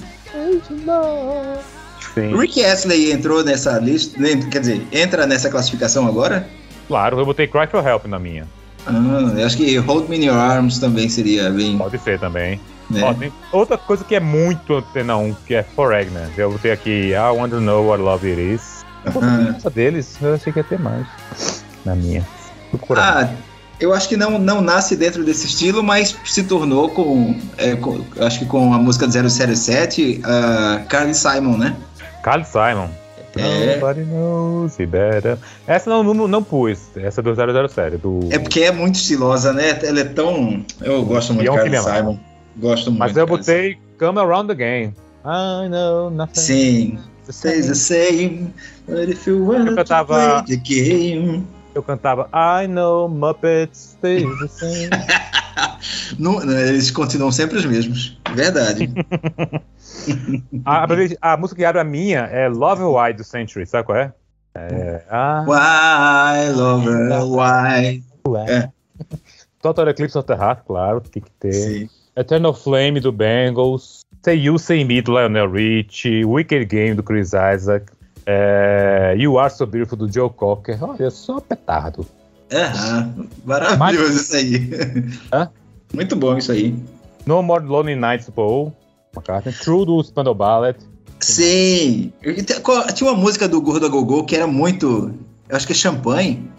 Sim, 2.15 2.37
Rick 2.37 2.65
Astley 2.65 3.11
entrou 3.11 3.43
nessa 3.43 3.79
lista, 3.79 4.19
quer 4.51 4.61
dizer, 4.61 4.87
entra 4.93 5.27
nessa 5.27 5.51
classificação 5.51 6.07
agora? 6.07 6.47
claro, 6.89 7.19
eu 7.19 7.25
botei 7.25 7.47
Cry 7.47 7.67
for 7.67 7.87
Help 7.87 8.05
na 8.07 8.19
minha. 8.19 8.47
Ah, 8.87 8.93
eu 9.37 9.47
acho 9.47 9.57
que 9.57 9.77
Hold 9.79 10.09
Me 10.09 10.19
in 10.19 10.27
Your 10.27 10.37
Arms 10.37 10.79
também 10.79 11.09
seria 11.09 11.51
bem. 11.51 11.79
Pode 11.79 11.99
ser 11.99 12.19
também. 12.19 12.61
Né? 12.93 13.03
Ó, 13.05 13.15
tem 13.15 13.33
outra 13.53 13.79
coisa 13.79 14.05
que 14.05 14.15
é 14.15 14.21
muito 14.21 14.75
Antena 14.75 15.17
1, 15.17 15.35
que 15.47 15.55
é 15.55 15.63
Foreigner. 15.63 16.29
Eu 16.37 16.53
botei 16.53 16.73
aqui 16.73 17.11
I 17.13 17.37
Want 17.37 17.51
to 17.51 17.61
Know 17.61 17.87
What 17.87 18.03
Love 18.03 18.31
It 18.31 18.55
Is. 18.55 18.85
Aham. 19.07 19.55
Essa 19.57 19.71
deles, 19.71 20.17
eu 20.21 20.35
achei 20.35 20.53
que 20.53 20.61
ia 20.61 20.65
ter 20.65 20.79
mais. 20.79 21.07
Na 21.85 21.95
minha. 21.97 22.27
Ah, 22.97 23.29
eu 23.81 23.93
acho 23.93 24.09
que 24.09 24.17
não, 24.17 24.39
não 24.39 24.61
nasce 24.61 24.95
dentro 24.97 25.25
desse 25.25 25.47
estilo, 25.47 25.83
mas 25.83 26.17
se 26.25 26.45
tornou 26.45 26.89
com, 26.91 27.37
é, 27.59 27.75
com- 27.75 28.01
acho 28.21 28.39
que 28.39 28.47
com 28.47 28.73
a 28.73 28.79
música 28.79 29.07
do 29.07 29.13
007, 29.13 30.23
uh, 30.25 30.87
Carly 30.87 31.15
Simon, 31.15 31.59
né? 31.59 31.77
Carly 32.23 32.45
Simon. 32.45 32.89
É. 33.35 33.77
Nobody 33.77 34.05
knows 34.05 34.79
it 34.79 34.87
better. 34.87 35.39
Essa 35.67 35.89
não, 35.89 36.05
não, 36.05 36.29
não 36.29 36.43
pus. 36.43 36.79
Essa 36.97 37.21
é 37.21 37.25
do 37.25 37.35
007. 37.35 37.97
Do... 37.97 38.21
É 38.31 38.39
porque 38.39 38.61
é 38.61 38.71
muito 38.71 38.97
estilosa, 38.97 39.53
né? 39.53 39.79
Ela 39.83 40.01
é 40.01 40.05
tão. 40.05 40.65
Eu 40.81 41.03
gosto 41.05 41.33
muito 41.33 41.51
de 41.51 41.57
Carly 41.57 41.79
Simon. 41.79 42.19
Gosto 42.57 42.91
muito. 42.91 42.99
Mas 43.01 43.17
eu 43.17 43.27
botei 43.27 43.79
Come 43.99 44.19
Around 44.19 44.53
Again. 44.53 44.95
I 45.25 45.69
know 45.69 46.11
nothing. 46.11 46.41
Sim. 46.41 46.99
Stays 47.29 47.69
the 47.69 47.75
same, 47.75 48.53
but 48.87 49.09
if 49.09 49.27
you 49.27 49.45
want 49.47 49.61
Eu 49.69 49.77
to 49.77 49.77
cantava- 49.77 50.43
play 50.43 50.57
the 50.57 50.63
game. 50.63 51.47
Eu 51.75 51.83
cantava 51.83 52.29
I 52.35 52.67
know 52.67 53.09
Muppets 53.09 53.97
stay 53.99 54.25
the 54.41 54.49
same. 54.49 54.91
Não, 56.19 56.43
eles 56.43 56.91
continuam 56.91 57.31
sempre 57.33 57.57
os 57.59 57.65
mesmos. 57.65 58.19
Verdade. 58.35 58.93
a, 60.65 60.85
a, 60.85 61.33
a 61.33 61.37
música 61.37 61.59
que 61.59 61.65
abre 61.65 61.81
a 61.81 61.85
minha 61.85 62.21
é 62.21 62.49
Love 62.49 62.83
Why 62.83 63.13
do 63.15 63.25
Century, 63.25 63.67
sabe 63.67 63.87
qual 63.87 63.99
é? 63.99 64.13
É. 64.55 65.03
Ah, 65.11 65.45
why, 65.47 66.53
lover, 66.55 67.09
why? 67.25 68.03
É. 68.49 68.69
Total 69.63 69.89
Eclipse 69.89 70.19
of 70.19 70.27
the 70.27 70.35
Heart, 70.35 70.65
claro, 70.67 71.01
tem 71.01 71.23
que 71.23 71.31
ter. 71.41 71.53
Sim. 71.53 71.89
Eternal 72.17 72.53
Flame 72.55 73.01
do 73.01 73.13
Bengals. 73.13 74.01
Say 74.25 74.37
You, 74.39 74.59
Say 74.59 74.85
Me 74.85 75.01
do 75.01 75.13
Lionel 75.13 75.51
Richie. 75.51 76.25
Wicked 76.25 76.67
Game 76.67 76.95
do 76.95 77.03
Chris 77.03 77.33
Isaac. 77.33 77.87
é, 78.27 79.15
you 79.19 79.39
Are 79.39 79.51
So 79.53 79.67
Beautiful 79.67 79.99
do 79.99 80.13
Joe 80.13 80.31
Cocker. 80.31 80.83
Olha, 80.83 81.11
só 81.11 81.41
petardo. 81.41 82.07
É, 82.51 82.71
maravilhoso 83.45 84.17
isso 84.17 84.37
aí. 84.37 84.71
Hã? 85.33 85.49
Muito 85.95 86.15
bom 86.15 86.37
isso 86.37 86.53
aí. 86.53 86.75
No 87.25 87.43
More 87.43 87.65
Lonely 87.65 87.97
Nights 87.97 88.27
do 88.27 88.33
Paul 88.33 88.73
McCartney. 89.15 89.55
True 89.55 89.87
do 89.87 90.03
Spandau 90.03 90.35
Ballet. 90.35 90.77
Sim. 91.21 92.13
Tinha 92.95 93.11
uma 93.11 93.17
música 93.19 93.49
do 93.49 93.61
Gordo 93.61 93.89
Gogô 93.89 94.25
que 94.25 94.37
era 94.37 94.47
muito. 94.47 95.15
Eu 95.49 95.57
acho 95.57 95.67
que 95.67 95.73
é 95.73 95.77
champanhe. 95.77 96.51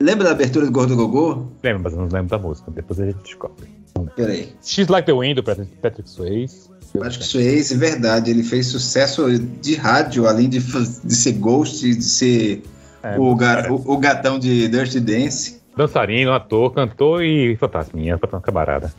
Lembra 0.00 0.24
da 0.26 0.30
abertura 0.32 0.66
do 0.66 0.72
Gordo 0.72 0.94
Gogô? 0.94 1.46
Lembro, 1.62 1.82
mas 1.84 1.92
eu 1.94 2.00
não 2.00 2.08
lembro 2.08 2.28
da 2.28 2.38
música. 2.38 2.70
Depois 2.70 3.00
a 3.00 3.06
gente 3.06 3.18
descobre. 3.22 3.77
Peraí. 4.16 4.48
She's 4.62 4.88
Like 4.88 5.06
the 5.06 5.12
Wind 5.12 5.42
Patrick, 5.42 5.70
Patrick 5.82 6.08
Swayze. 6.10 6.68
Que 6.92 6.98
isso 7.28 7.38
é 7.38 7.74
é 7.74 7.76
verdade. 7.76 8.30
Ele 8.30 8.42
fez 8.42 8.66
sucesso 8.66 9.28
de 9.38 9.74
rádio, 9.74 10.26
além 10.26 10.48
de, 10.48 10.58
de 10.58 11.14
ser 11.14 11.32
Ghost, 11.32 11.80
de 11.80 12.02
ser 12.02 12.62
É, 13.02 13.18
o, 13.18 13.34
o- 13.34 13.92
o 13.92 13.96
gatão 13.98 14.38
de 14.38 14.66
Dirty 14.68 14.98
Dance. 15.00 15.58
Dançarino, 15.76 16.32
ator, 16.32 16.72
cantor 16.74 17.22
e 17.22 17.56
fantasminha, 17.56 18.16
fantasma 18.18 18.40
camarada. 18.40 18.92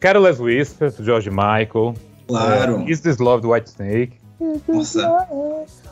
Careless 0.00 0.42
Whisper, 0.42 0.92
do 0.92 1.02
George 1.04 1.30
Michael. 1.30 1.94
Claro. 2.28 2.80
É, 2.80 2.90
Is 2.90 3.00
This 3.00 3.16
Love, 3.18 3.42
do 3.42 3.52
White 3.52 3.70
Snake. 3.70 4.12
Nossa. 4.68 5.26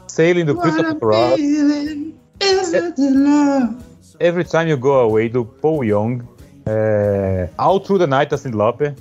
Sailing, 0.09 0.45
do 0.45 0.57
Christopher 0.57 0.97
Cross. 0.97 1.41
Every 4.21 4.45
Time 4.45 4.69
You 4.71 4.77
Go 4.77 5.01
Away, 5.01 5.29
do 5.29 5.45
Paul 5.45 5.85
Young. 5.85 6.21
É, 6.67 7.49
All 7.57 7.81
Through 7.81 8.01
the 8.01 8.07
Night, 8.07 8.31
da 8.31 8.39
Cyndi 8.39 8.57
Lauper. 8.57 8.95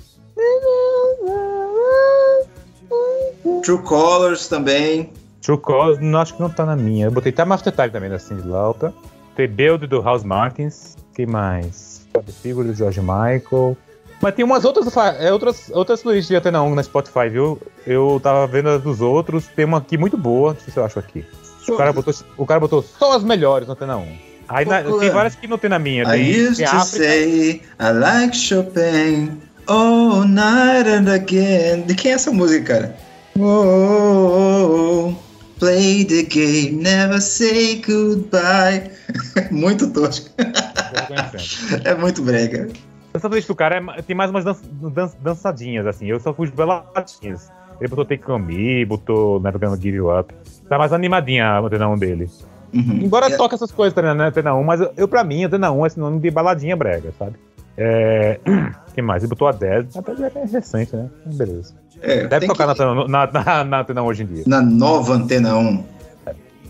True 3.62 3.82
Colors 3.82 4.48
também. 4.48 5.12
True 5.40 5.58
Colors, 5.58 5.98
não, 6.00 6.20
acho 6.20 6.34
que 6.34 6.40
não 6.40 6.50
tá 6.50 6.66
na 6.66 6.76
minha. 6.76 7.06
Eu 7.06 7.10
botei 7.10 7.32
Time 7.32 7.52
After 7.52 7.72
Time 7.72 7.90
também, 7.90 8.10
da 8.10 8.18
Cyndi 8.18 8.46
Lauper. 8.46 8.92
The 9.36 9.46
Build, 9.46 9.86
do 9.86 10.02
House 10.02 10.24
Martins. 10.24 10.96
que 11.14 11.26
mais? 11.26 12.06
The 12.12 12.32
Figure, 12.32 12.66
do 12.66 12.74
George 12.74 13.00
Michael. 13.00 13.76
Mas 14.20 14.34
tem 14.34 14.44
umas 14.44 14.64
outras, 14.64 14.96
é, 15.18 15.32
outras, 15.32 15.70
outras 15.74 16.00
playlists 16.02 16.28
de 16.28 16.36
Antena 16.36 16.62
1 16.62 16.74
na 16.76 16.82
Spotify, 16.82 17.28
viu? 17.28 17.60
Eu 17.84 18.20
tava 18.22 18.46
vendo 18.46 18.68
as 18.68 18.82
dos 18.82 19.00
outros, 19.00 19.48
tem 19.48 19.64
uma 19.64 19.78
aqui 19.78 19.98
muito 19.98 20.16
boa, 20.16 20.52
não 20.52 20.60
sei 20.60 20.72
se 20.72 20.78
eu 20.78 20.84
acho 20.84 20.98
aqui. 20.98 21.24
O 21.68 21.76
cara 21.76 21.92
botou, 21.92 22.14
o 22.36 22.46
cara 22.46 22.60
botou 22.60 22.82
só 22.82 23.16
as 23.16 23.24
melhores 23.24 23.66
na 23.66 23.74
Antena 23.74 23.96
1. 23.96 24.31
Aí 24.48 24.64
na- 24.64 24.82
tem 24.82 25.10
várias 25.10 25.34
que 25.34 25.46
não 25.46 25.56
tem 25.58 25.70
na 25.70 25.78
minha. 25.78 26.02
I 26.02 26.06
Tem, 26.06 26.46
used 26.46 26.56
tem 26.58 26.66
to 26.66 26.84
say 26.84 27.62
I 27.80 27.92
like 27.92 28.36
Chopin 28.36 29.30
all 29.66 30.24
night 30.24 30.88
and 30.88 31.10
again. 31.12 31.82
De 31.86 31.94
quem 31.94 32.12
é 32.12 32.14
essa 32.14 32.30
música, 32.30 32.74
cara? 32.74 32.96
Oh, 33.38 35.14
play 35.58 36.04
the 36.04 36.22
game, 36.24 36.82
never 36.82 37.20
say 37.20 37.82
goodbye. 37.86 38.90
muito 39.50 39.90
tosco. 39.92 40.30
É 41.84 41.94
muito 41.94 42.22
brega. 42.22 42.68
Essa 43.14 43.28
playlist 43.28 43.48
do 43.48 43.54
cara 43.54 43.76
é 43.98 44.02
tem 44.02 44.14
mais 44.14 44.30
umas 44.30 44.44
dan- 44.44 44.56
dan- 44.90 45.10
dançadinhas, 45.22 45.86
assim. 45.86 46.06
Eu 46.06 46.20
só 46.20 46.32
fui 46.34 46.46
de 46.46 46.52
baladinhas. 46.52 47.50
Ele 47.80 47.88
botou 47.88 48.04
Take 48.04 48.30
On 48.30 48.38
Me, 48.38 48.84
botou 48.84 49.40
Never 49.40 49.58
Gonna 49.60 49.76
Give 49.76 49.96
You 49.96 50.18
Up. 50.18 50.32
Tá 50.68 50.78
mais 50.78 50.92
animadinha 50.92 51.46
a 51.46 51.60
Antena 51.60 51.88
1 51.88 51.98
dele. 51.98 52.30
Uhum. 52.72 53.00
Embora 53.02 53.26
É- 53.26 53.36
toque 53.36 53.54
essas 53.54 53.70
coisas 53.70 53.92
também 53.94 54.14
na 54.14 54.26
Antena 54.28 54.54
1, 54.54 54.62
mas 54.64 54.80
eu, 54.80 54.92
eu, 54.96 55.06
pra 55.08 55.22
mim, 55.22 55.44
Antena 55.44 55.70
1 55.70 55.86
é 55.86 55.88
sinônimo 55.90 56.20
de 56.20 56.30
baladinha 56.30 56.74
brega, 56.76 57.12
sabe? 57.18 57.32
É. 57.76 58.38
Quem 58.94 59.02
mais? 59.04 59.22
Ele 59.22 59.30
botou 59.30 59.48
a 59.48 59.52
10. 59.52 59.96
A 59.96 60.00
10 60.00 60.20
é 60.20 60.44
recente, 60.46 60.94
né? 60.96 61.08
Beleza. 61.26 61.74
é, 62.00 62.26
Deve 62.26 62.40
tem 62.40 62.48
tocar 62.48 62.74
que- 62.74 62.82
na, 62.82 62.90
Antena- 62.92 63.08
na, 63.08 63.44
na, 63.44 63.64
na 63.64 63.80
Antena 63.80 64.02
1 64.02 64.06
hoje 64.06 64.22
em 64.22 64.26
dia. 64.26 64.44
na 64.46 64.60
nova 64.60 65.14
Antena 65.14 65.56
1. 65.56 65.84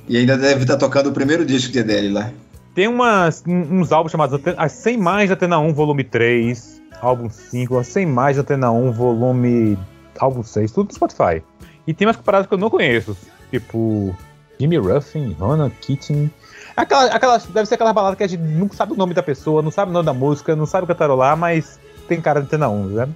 E 0.08 0.16
ainda 0.16 0.36
deve 0.36 0.62
estar 0.62 0.76
tocando 0.76 1.08
o 1.08 1.12
primeiro 1.12 1.44
disco 1.46 1.72
que 1.72 1.78
é 1.78 1.82
dele 1.82 2.10
lá. 2.12 2.30
Tem 2.74 2.88
umas, 2.88 3.42
um- 3.46 3.80
uns 3.80 3.92
álbuns 3.92 4.10
chamados 4.12 4.34
Antena- 4.34 4.56
As 4.60 4.72
100 4.72 4.96
Mais 4.98 5.28
da 5.28 5.34
Antena 5.34 5.58
1, 5.58 5.72
volume 5.74 6.02
3, 6.04 6.80
álbum 7.00 7.28
5, 7.30 7.78
As 7.78 7.86
100 7.88 8.06
Mais 8.06 8.36
da 8.36 8.42
Antena 8.42 8.70
1, 8.72 8.90
volume. 8.92 9.78
álbum 10.18 10.42
6, 10.42 10.70
tudo 10.72 10.88
no 10.88 10.94
Spotify. 10.94 11.42
E 11.86 11.92
tem 11.94 12.06
umas 12.06 12.16
paradas 12.16 12.46
que 12.46 12.54
eu 12.54 12.58
não 12.58 12.70
conheço, 12.70 13.16
tipo 13.50 14.14
Jimmy 14.58 14.76
Ruffin, 14.76 15.36
Rona 15.38 15.70
Keating. 15.80 16.30
Aquela, 16.76 17.06
aquela, 17.06 17.38
deve 17.38 17.66
ser 17.66 17.74
aquela 17.74 17.92
balada 17.92 18.16
que 18.16 18.22
a 18.22 18.26
gente 18.26 18.40
nunca 18.40 18.74
sabe 18.74 18.92
o 18.92 18.96
nome 18.96 19.12
da 19.12 19.22
pessoa, 19.22 19.60
não 19.60 19.70
sabe 19.70 19.90
o 19.90 19.92
nome 19.92 20.06
da 20.06 20.14
música, 20.14 20.56
não 20.56 20.66
sabe 20.66 20.86
cantarolar, 20.86 21.36
mas 21.36 21.78
tem 22.08 22.20
cara 22.20 22.40
de 22.40 22.46
Antena 22.46 22.68
1, 22.68 22.86
né? 22.86 23.08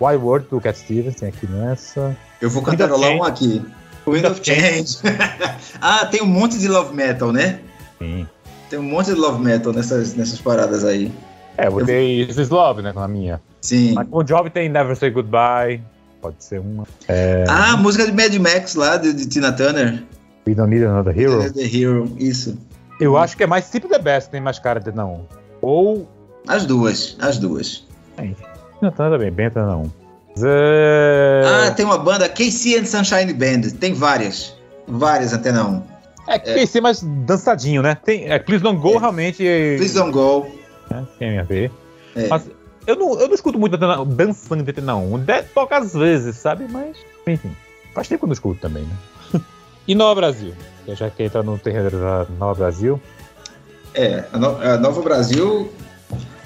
Wild 0.00 0.24
World 0.24 0.46
do 0.50 0.60
Cat 0.60 0.78
Stevens 0.78 1.16
tem 1.16 1.28
aqui 1.28 1.46
nessa. 1.46 2.16
Eu 2.40 2.50
vou 2.50 2.62
cantarolar 2.62 3.12
um 3.12 3.24
aqui. 3.24 3.64
Wind 4.06 4.24
of 4.24 4.40
Change. 4.42 4.98
ah, 5.80 6.04
tem 6.06 6.22
um 6.22 6.26
monte 6.26 6.58
de 6.58 6.68
love 6.68 6.94
metal, 6.94 7.32
né? 7.32 7.60
Sim. 7.98 8.26
Tem 8.68 8.78
um 8.78 8.82
monte 8.82 9.06
de 9.06 9.14
love 9.14 9.42
metal 9.42 9.72
nessas, 9.72 10.14
nessas 10.14 10.40
paradas 10.40 10.84
aí. 10.84 11.10
É, 11.56 11.68
eu 11.68 11.72
botei 11.72 12.26
This 12.26 12.36
Is 12.36 12.48
Love, 12.48 12.82
né, 12.82 12.92
com 12.92 13.00
a 13.00 13.08
minha. 13.08 13.40
Sim. 13.60 13.94
Mas 13.94 14.06
o 14.10 14.22
Job 14.22 14.50
tem 14.50 14.68
Never 14.68 14.96
Say 14.96 15.10
Goodbye, 15.10 15.80
pode 16.20 16.42
ser 16.42 16.58
uma. 16.58 16.84
É, 17.08 17.44
Ah, 17.48 17.72
a 17.72 17.76
música 17.76 18.04
de 18.04 18.12
Mad 18.12 18.34
Max 18.34 18.74
lá, 18.74 18.96
de, 18.96 19.12
de 19.12 19.26
Tina 19.26 19.52
Turner. 19.52 20.02
We 20.46 20.54
Don't 20.54 20.70
Need 20.70 20.84
Another 20.84 21.18
Hero. 21.18 21.52
The 21.52 21.62
Hero, 21.64 22.10
isso. 22.18 22.58
Eu 23.00 23.16
acho 23.16 23.36
que 23.36 23.42
é 23.42 23.46
mais 23.46 23.64
Simple 23.64 23.88
the 23.90 23.98
Best 23.98 24.30
tem 24.30 24.40
mais 24.40 24.58
cara 24.58 24.78
de 24.80 24.90
1. 24.90 25.20
Ou. 25.62 26.08
As 26.46 26.66
duas, 26.66 27.16
as 27.20 27.38
duas. 27.38 27.86
Também, 28.96 29.30
bem 29.30 29.46
Antena 29.46 29.76
1. 29.76 29.90
Zé... 30.38 31.42
Ah, 31.46 31.70
tem 31.70 31.86
uma 31.86 31.96
banda, 31.98 32.28
KC 32.28 32.78
and 32.78 32.84
Sunshine 32.84 33.32
Band. 33.32 33.70
Tem 33.80 33.94
várias. 33.94 34.54
Várias 34.86 35.32
Antena 35.32 35.64
1. 35.64 35.82
é 36.28 36.38
que 36.38 36.52
tem 36.52 36.66
ser 36.66 36.80
mais 36.80 37.02
dançadinho, 37.02 37.80
né? 37.82 37.96
Tem, 38.04 38.30
é, 38.30 38.38
Please 38.38 38.62
Don't 38.62 38.80
Go 38.80 38.96
É. 38.96 38.98
realmente. 38.98 39.42
Please 39.78 39.94
Don't 39.94 40.12
Go. 40.12 40.46
né, 40.90 41.06
tem 41.18 41.38
a 41.38 41.42
ver. 41.42 41.70
É. 42.14 42.28
Mas 42.28 42.50
eu 42.86 42.96
não, 42.96 43.18
eu 43.18 43.28
não 43.28 43.34
escuto 43.34 43.58
muito 43.58 43.76
dançando 43.78 44.62
de 44.62 44.70
Antena 44.70 44.96
1. 44.96 45.18
De, 45.20 45.42
toca 45.54 45.78
às 45.78 45.94
vezes, 45.94 46.36
sabe? 46.36 46.66
Mas, 46.68 46.96
enfim. 47.26 47.56
Faz 47.94 48.08
tempo 48.08 48.20
que 48.20 48.24
eu 48.24 48.28
não 48.28 48.34
escuto 48.34 48.60
também, 48.60 48.82
né? 48.82 48.94
E 49.86 49.94
Nova 49.94 50.14
Brasil? 50.14 50.52
Já 50.88 51.08
que 51.10 51.22
entra 51.22 51.42
no 51.42 51.58
terreno 51.58 51.90
da 51.90 52.26
Nova 52.38 52.54
Brasil. 52.54 53.00
É, 53.94 54.24
a, 54.32 54.38
no- 54.38 54.60
a 54.60 54.76
Nova 54.78 55.00
Brasil. 55.02 55.72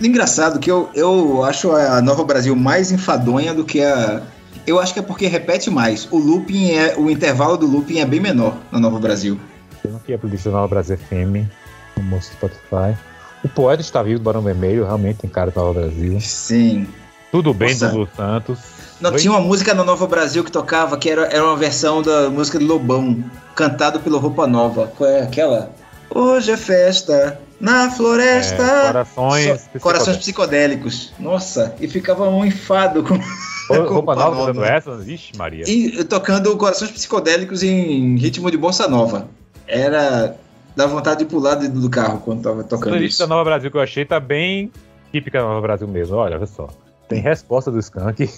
Engraçado 0.01 0.59
que 0.61 0.71
eu, 0.71 0.89
eu 0.95 1.43
acho 1.43 1.73
a 1.73 2.01
Nova 2.01 2.23
Brasil 2.25 2.55
mais 2.55 2.93
enfadonha 2.93 3.53
do 3.53 3.65
que 3.65 3.83
a. 3.83 4.23
Eu 4.67 4.79
acho 4.79 4.93
que 4.93 5.01
é 5.01 5.03
porque 5.03 5.27
repete 5.27 5.71
mais. 5.71 6.07
O 6.11 6.19
looping 6.19 6.71
é. 6.73 6.95
O 6.97 7.11
intervalo 7.11 7.57
do 7.57 7.67
looping 7.67 7.99
é 7.99 8.05
bem 8.07 8.21
menor 8.21 8.57
na 8.71 8.79
Nova 8.79 8.99
Brasil. 9.01 9.39
Eu 9.83 9.93
não 9.93 9.99
queria 9.99 10.19
playlist 10.19 10.45
da 10.45 10.51
Nova 10.53 10.69
Brasil 10.69 10.97
FM, 10.99 11.49
no 11.97 12.21
Spotify. 12.23 12.97
O 13.45 13.49
Poeta 13.49 13.81
está 13.81 14.03
vivo 14.03 14.19
do 14.21 14.25
Barão 14.25 14.43
Vermelho, 14.43 14.85
realmente 14.85 15.19
tem 15.21 15.31
cara 15.31 15.51
da 15.51 15.61
Nova 15.61 15.81
Brasil. 15.81 16.21
Sim. 16.21 16.87
Tudo 17.31 17.53
bem, 17.53 17.71
Nossa. 17.71 17.89
Dudu 17.89 18.09
Santos. 18.17 18.59
Não, 19.01 19.13
Oi? 19.13 19.19
tinha 19.19 19.31
uma 19.33 19.41
música 19.41 19.75
na 19.75 19.85
Nova 19.85 20.07
Brasil 20.07 20.43
que 20.43 20.51
tocava 20.51 20.97
que 20.97 21.09
era, 21.09 21.27
era 21.27 21.45
uma 21.45 21.57
versão 21.57 22.03
da 22.03 22.29
música 22.31 22.59
de 22.59 22.65
Lobão, 22.65 23.23
cantado 23.55 24.01
pelo 24.01 24.19
Roupa 24.19 24.47
Nova. 24.47 24.93
Qual 24.97 25.09
é 25.09 25.23
aquela? 25.23 25.71
Hoje 26.11 26.51
é 26.51 26.57
festa 26.57 27.41
na 27.61 27.91
floresta. 27.91 28.63
É, 28.63 28.87
corações 28.87 29.61
Só- 29.73 29.79
corações 29.79 30.17
psicodélicos. 30.17 31.13
Nossa, 31.19 31.75
e 31.81 31.87
ficava 31.87 32.29
um 32.29 32.45
enfado 32.45 33.03
com. 33.05 33.15
Roupa, 33.15 33.85
com 33.87 33.95
roupa 33.95 34.15
nova 34.17 34.37
Nova. 34.37 34.53
dando 34.55 34.65
essa? 34.65 34.97
Vixe, 34.97 35.37
Maria. 35.37 35.65
E 35.69 36.03
tocando 36.05 36.57
corações 36.57 36.91
psicodélicos 36.91 37.63
em 37.63 38.17
ritmo 38.17 38.51
de 38.51 38.57
bossa 38.57 38.89
nova. 38.89 39.29
Era. 39.67 40.35
dá 40.75 40.87
vontade 40.87 41.21
de 41.21 41.25
pular 41.27 41.55
dentro 41.57 41.79
do 41.79 41.91
carro 41.91 42.21
quando 42.25 42.43
tava 42.43 42.63
A 42.63 42.65
tocando 42.65 42.91
playlist 42.93 43.13
isso. 43.13 43.19
da 43.23 43.27
Nova 43.29 43.45
Brasil 43.45 43.71
que 43.71 43.77
eu 43.77 43.83
achei 43.83 44.05
tá 44.05 44.19
bem 44.19 44.73
típica 45.13 45.39
da 45.41 45.45
Nova 45.45 45.61
Brasil 45.61 45.87
mesmo. 45.87 46.17
Olha, 46.17 46.37
olha 46.39 46.47
só. 46.47 46.69
Tem 47.09 47.21
resposta 47.21 47.71
do 47.71 47.79
Skank. 47.79 48.31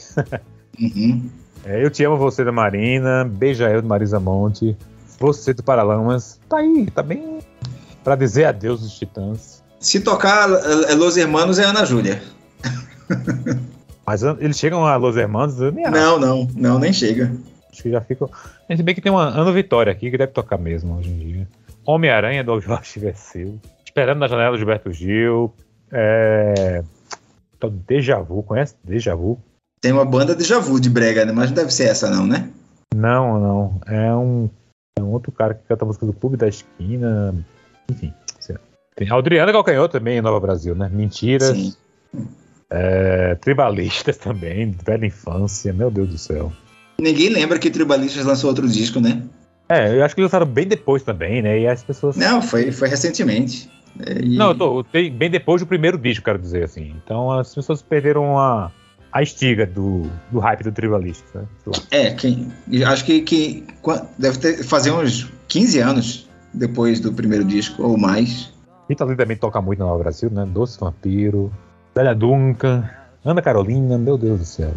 Uhum. 0.81 1.29
É, 1.65 1.85
eu 1.85 1.91
te 1.91 2.05
amo 2.05 2.17
você 2.17 2.45
da 2.45 2.53
Marina. 2.53 3.25
Beija 3.25 3.69
eu 3.69 3.83
do 3.83 3.89
Marisa 3.89 4.19
Monte. 4.19 4.77
Você 5.19 5.53
do 5.53 5.63
Paralamas. 5.63 6.41
Tá 6.49 6.59
aí, 6.59 6.87
tá 6.91 7.03
bem. 7.03 7.41
Pra 8.03 8.17
dizer 8.17 8.47
adeus 8.47 8.81
dos 8.81 8.99
Titãs. 8.99 9.63
Se 9.79 10.01
tocar 10.01 10.49
é, 10.89 10.95
Los 10.95 11.17
Hermanos 11.17 11.59
é 11.59 11.65
Ana 11.65 11.85
Júlia. 11.85 12.23
Mas 14.07 14.23
eles 14.23 14.59
chegam 14.59 14.87
a 14.87 14.97
Los 14.97 15.17
Hermanos. 15.17 15.59
Não, 15.59 16.19
não, 16.19 16.49
não, 16.55 16.79
nem 16.79 16.93
chega. 16.93 17.33
Acho 17.71 17.83
que 17.83 17.91
já 17.91 18.01
ficam. 18.01 18.29
Se 18.75 18.83
bem 18.83 18.95
que 18.95 19.01
tem 19.01 19.13
uma 19.13 19.25
Ano 19.25 19.53
Vitória 19.53 19.93
aqui 19.93 20.11
que 20.11 20.19
deve 20.19 20.33
tocar 20.33 20.59
mesmo 20.59 20.97
hoje 20.97 21.11
em 21.11 21.19
dia. 21.19 21.49
Homem-Aranha 21.85 22.43
do 22.43 22.61
Jorge 22.61 22.99
Versilo. 22.99 23.61
Esperando 23.85 24.19
na 24.19 24.29
janela 24.29 24.53
do 24.53 24.59
Gilberto 24.59 24.93
Gil. 24.93 25.53
É. 25.93 26.83
Então, 27.61 27.71
Deja 27.87 28.19
Vu, 28.19 28.43
conhece 28.43 28.75
Deja 28.83 29.15
Vu? 29.15 29.39
Tem 29.83 29.93
uma 29.93 30.05
banda 30.05 30.35
de 30.35 30.45
Javu 30.45 30.81
de 30.81 30.89
brega, 30.89 31.27
né? 31.27 31.33
Mas 31.33 31.51
não 31.51 31.57
deve 31.57 31.71
ser 31.71 31.85
essa 31.85 32.11
não, 32.11 32.27
né? 32.27 32.49
Não, 32.95 33.39
não. 33.39 33.81
É 33.87 34.15
um, 34.15 34.49
é 34.99 35.03
um 35.03 35.13
outro 35.13 35.31
cara 35.31 35.53
que 35.53 35.67
canta 35.69 35.85
a 35.85 35.87
música 35.87 36.07
do 36.07 36.13
Clube 36.15 36.39
da 36.39 36.49
Esquina. 36.49 37.35
Enfim. 37.91 38.13
Tem 38.97 39.11
Adriana 39.11 39.53
Calcanhoto 39.53 39.93
também 39.93 40.19
em 40.19 40.21
Nova 40.23 40.41
Brasil, 40.41 40.75
né? 40.75 40.91
Mentiras. 40.91 41.57
Sim. 41.57 41.75
É, 42.71 43.35
tribalistas 43.37 44.17
também. 44.17 44.71
Velha 44.71 45.07
infância. 45.07 45.73
Meu 45.73 45.91
Deus 45.91 46.09
do 46.09 46.19
céu. 46.19 46.53
Ninguém 46.99 47.29
lembra 47.29 47.59
que 47.59 47.71
Tribalistas 47.71 48.25
lançou 48.25 48.49
outro 48.49 48.69
disco, 48.69 49.01
né? 49.01 49.23
É, 49.69 49.97
eu 49.97 50.05
acho 50.05 50.15
que 50.15 50.21
eles 50.21 50.31
lançaram 50.31 50.51
bem 50.51 50.67
depois 50.67 51.03
também, 51.03 51.41
né? 51.41 51.61
E 51.61 51.67
as 51.67 51.83
pessoas. 51.83 52.17
Não, 52.17 52.43
foi, 52.43 52.73
foi 52.73 52.89
recentemente. 52.89 53.71
É, 54.07 54.21
e- 54.23 54.37
Não, 54.37 54.49
eu 54.51 54.55
tô 54.55 54.85
tem- 54.85 55.11
bem 55.13 55.31
depois 55.31 55.61
do 55.61 55.67
primeiro 55.67 55.99
disco, 55.99 56.25
quero 56.25 56.39
dizer 56.39 56.65
assim. 56.65 56.95
Então 57.05 57.31
as 57.33 57.55
pessoas 57.55 57.83
perderam 57.83 58.39
a, 58.39 58.71
a 59.13 59.23
estiga 59.23 59.67
do, 59.67 60.03
do 60.31 60.39
hype 60.39 60.63
do 60.63 60.73
Tribalista, 60.73 61.41
né? 61.41 61.73
É, 61.91 62.11
quem, 62.13 62.51
acho 62.87 63.05
que, 63.05 63.21
que 63.23 63.65
deve 64.19 64.39
ter, 64.39 64.63
fazer 64.65 64.93
uns 64.93 65.31
15 65.49 65.79
anos 65.81 66.29
depois 66.55 67.01
do 67.01 67.13
primeiro 67.13 67.45
disco, 67.45 67.83
ou 67.83 67.97
mais. 67.99 68.53
Rita 68.89 69.05
Lee 69.05 69.17
também 69.17 69.37
toca 69.37 69.61
muito 69.61 69.79
na 69.79 69.87
Nova 69.87 69.99
Brasil, 70.03 70.31
né? 70.31 70.45
Doce 70.53 70.79
Vampiro, 70.81 71.53
Bela 71.95 72.15
Duncan, 72.15 72.89
Ana 73.25 73.41
Carolina, 73.43 73.97
meu 73.99 74.17
Deus 74.19 74.39
do 74.41 74.45
céu. 74.45 74.73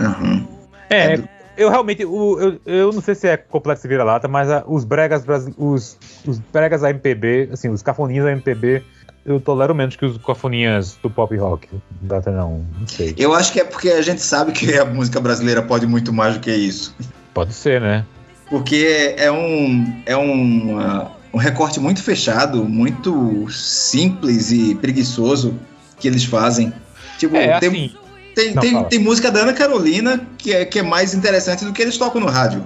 Aham. 0.00 0.46
É, 0.90 1.12
É 1.12 1.16
do- 1.18 1.28
eu 1.56 1.68
realmente, 1.70 2.04
o- 2.04 2.40
eu, 2.40 2.60
eu 2.66 2.92
não 2.92 3.00
sei 3.02 3.14
se 3.14 3.28
é 3.28 3.36
complexo 3.36 3.86
vira-lata, 3.88 4.26
mas 4.28 4.50
a- 4.50 4.64
os 4.66 4.84
bregas 4.84 5.24
os, 5.58 5.96
os 6.26 6.38
bregas 6.38 6.80
da 6.80 6.90
MPB, 6.90 7.50
assim, 7.52 7.68
os 7.68 7.82
cafoninhos 7.82 8.24
da 8.24 8.32
MPB, 8.32 8.82
eu 9.24 9.38
tolero 9.40 9.74
menos 9.74 9.94
que 9.94 10.04
os 10.04 10.18
cofoninhas 10.18 10.96
do 11.02 11.08
pop 11.08 11.36
rock. 11.36 11.68
Até 12.10 12.30
não, 12.30 12.64
não 12.78 12.86
sei. 12.88 13.14
Eu 13.16 13.32
acho 13.34 13.52
que 13.52 13.60
é 13.60 13.64
porque 13.64 13.88
a 13.90 14.02
gente 14.02 14.20
sabe 14.20 14.52
que 14.52 14.76
a 14.76 14.84
música 14.84 15.20
brasileira 15.20 15.62
pode 15.62 15.86
muito 15.86 16.12
mais 16.12 16.34
do 16.34 16.40
que 16.40 16.50
isso. 16.50 16.94
Pode 17.32 17.52
ser, 17.54 17.80
né? 17.80 18.04
Porque 18.50 19.14
é 19.16 19.30
um, 19.30 20.02
é 20.04 20.16
um, 20.16 20.76
uh, 20.78 21.06
um 21.32 21.38
recorte 21.38 21.78
muito 21.80 22.02
fechado, 22.02 22.64
muito 22.64 23.46
simples 23.50 24.50
e 24.50 24.74
preguiçoso 24.74 25.58
que 25.98 26.08
eles 26.08 26.24
fazem. 26.24 26.72
Tipo, 27.18 27.36
É, 27.36 27.58
tem, 27.60 27.68
assim. 27.70 27.94
Tem, 28.34 28.54
Não, 28.54 28.62
tem, 28.62 28.84
tem 28.84 28.98
música 28.98 29.30
da 29.30 29.40
Ana 29.40 29.52
Carolina 29.52 30.20
que 30.38 30.52
é, 30.52 30.64
que 30.64 30.78
é 30.78 30.82
mais 30.82 31.14
interessante 31.14 31.64
do 31.64 31.72
que 31.72 31.82
eles 31.82 31.96
tocam 31.96 32.20
no 32.20 32.28
rádio. 32.28 32.64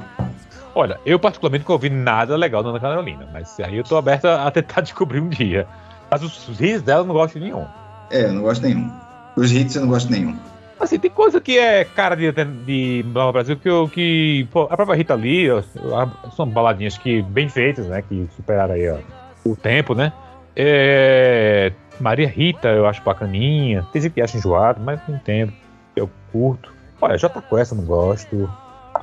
Olha, 0.75 1.01
eu 1.07 1.19
particularmente 1.19 1.63
nunca 1.63 1.73
ouvi 1.73 1.89
nada 1.89 2.37
legal 2.37 2.63
da 2.63 2.69
Ana 2.71 2.81
Carolina, 2.81 3.27
mas 3.33 3.59
aí 3.61 3.77
eu 3.77 3.85
tô 3.85 3.97
aberto 3.97 4.27
a 4.27 4.51
tentar 4.51 4.81
descobrir 4.83 5.21
um 5.21 5.29
dia. 5.29 5.67
Mas 6.11 6.23
os 6.23 6.61
hits 6.61 6.83
dela 6.83 7.01
eu 7.01 7.07
não 7.07 7.15
gosto 7.15 7.35
de 7.39 7.45
nenhum. 7.45 7.65
É, 8.11 8.25
eu 8.27 8.33
não 8.33 8.43
gosto 8.43 8.63
nenhum. 8.63 8.91
Os 9.37 9.51
hits 9.53 9.75
eu 9.75 9.83
não 9.83 9.89
gosto 9.89 10.11
nenhum. 10.11 10.37
Assim, 10.79 10.99
tem 10.99 11.11
coisa 11.11 11.41
que 11.41 11.59
é 11.59 11.85
cara 11.85 12.15
de, 12.15 12.31
de 12.67 13.05
Nova 13.09 13.33
Brasil 13.33 13.57
que, 13.57 13.69
eu, 13.69 13.89
que 13.89 14.47
pô, 14.53 14.65
a 14.71 14.77
própria 14.77 14.95
Rita 14.95 15.15
Lee, 15.15 15.49
a- 15.51 16.31
são 16.37 16.47
baladinhas 16.47 16.99
que 16.99 17.23
bem 17.23 17.49
feitas, 17.49 17.87
né? 17.87 18.03
Que 18.07 18.29
superaram 18.37 18.75
aí 18.75 18.89
ó, 18.91 18.99
o 19.45 19.57
tempo, 19.57 19.95
né? 19.95 20.13
É, 20.55 21.73
Maria 22.01 22.29
Rita 22.29 22.69
eu 22.69 22.87
acho 22.87 23.03
bacaninha. 23.03 23.87
Tem 23.93 24.03
gente 24.03 24.13
que 24.13 24.21
acha 24.23 24.37
enjoado, 24.37 24.81
mas 24.83 25.01
não 25.09 25.17
entendo. 25.17 25.53
Eu 25.95 26.11
curto. 26.33 26.73
Olha, 27.01 27.17
J 27.17 27.43
Quest 27.43 27.73
eu 27.73 27.79
não 27.79 27.85
gosto. 27.85 28.51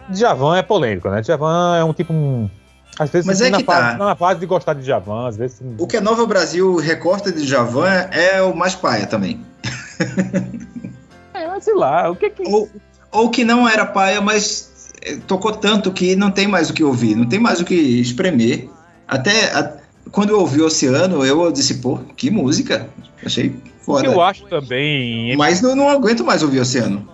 Djavan 0.09 0.57
é 0.57 0.61
polêmico, 0.63 1.09
né? 1.09 1.21
Djavan 1.21 1.77
é 1.77 1.83
um 1.83 1.93
tipo 1.93 2.11
um... 2.13 2.49
Às 2.99 3.09
vezes 3.09 3.25
Mas 3.25 3.41
é 3.41 3.49
na, 3.49 3.57
que 3.57 3.63
fase, 3.63 3.97
tá. 3.97 4.05
na 4.05 4.15
fase 4.15 4.39
de 4.39 4.45
gostar 4.45 4.73
de 4.75 4.83
Djavan, 4.83 5.27
às 5.27 5.35
vezes... 5.37 5.61
O 5.79 5.87
que 5.87 5.97
a 5.97 6.01
Nova 6.01 6.25
Brasil 6.27 6.75
recorta 6.77 7.31
de 7.31 7.45
Javan 7.45 7.87
é 8.11 8.41
o 8.43 8.55
mais 8.55 8.75
paia 8.75 9.05
também. 9.07 9.39
É, 11.35 11.59
sei 11.59 11.73
lá, 11.73 12.11
o 12.11 12.15
que 12.15 12.29
que... 12.29 12.43
Ou, 12.47 12.69
ou 13.11 13.29
que 13.31 13.43
não 13.43 13.67
era 13.67 13.85
paia, 13.87 14.21
mas 14.21 14.91
eh, 15.01 15.17
tocou 15.27 15.51
tanto 15.51 15.91
que 15.91 16.15
não 16.15 16.29
tem 16.29 16.47
mais 16.47 16.69
o 16.69 16.73
que 16.73 16.83
ouvir, 16.83 17.15
não 17.15 17.27
tem 17.27 17.39
mais 17.39 17.59
o 17.59 17.65
que 17.65 17.73
espremer. 17.73 18.69
Até 19.07 19.51
a- 19.51 19.73
quando 20.11 20.29
eu 20.31 20.39
ouvi 20.39 20.61
Oceano, 20.61 21.25
eu 21.25 21.51
disse, 21.51 21.75
pô, 21.75 21.97
que 22.15 22.29
música. 22.29 22.87
Achei 23.25 23.49
O 23.49 23.85
foda. 23.85 24.05
eu 24.05 24.21
acho 24.21 24.45
também 24.45 25.35
Mas 25.37 25.61
não, 25.61 25.75
não 25.75 25.89
aguento 25.89 26.23
mais 26.23 26.43
ouvir 26.43 26.59
Oceano. 26.59 27.07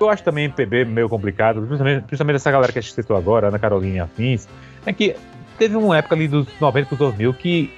eu 0.00 0.08
acho 0.08 0.22
também 0.22 0.44
MPB 0.46 0.84
meio 0.84 1.08
complicado, 1.08 1.60
principalmente, 1.60 2.04
principalmente 2.04 2.36
essa 2.36 2.50
galera 2.50 2.72
que 2.72 2.78
a 2.78 2.82
gente 2.82 2.94
citou 2.94 3.16
agora, 3.16 3.48
Ana 3.48 3.58
Carolina 3.58 4.04
Afins, 4.04 4.48
é 4.86 4.92
que 4.92 5.14
teve 5.58 5.76
uma 5.76 5.98
época 5.98 6.14
ali 6.14 6.28
dos 6.28 6.46
90 6.60 6.88
para 6.88 6.98
2000 6.98 7.34
que 7.34 7.72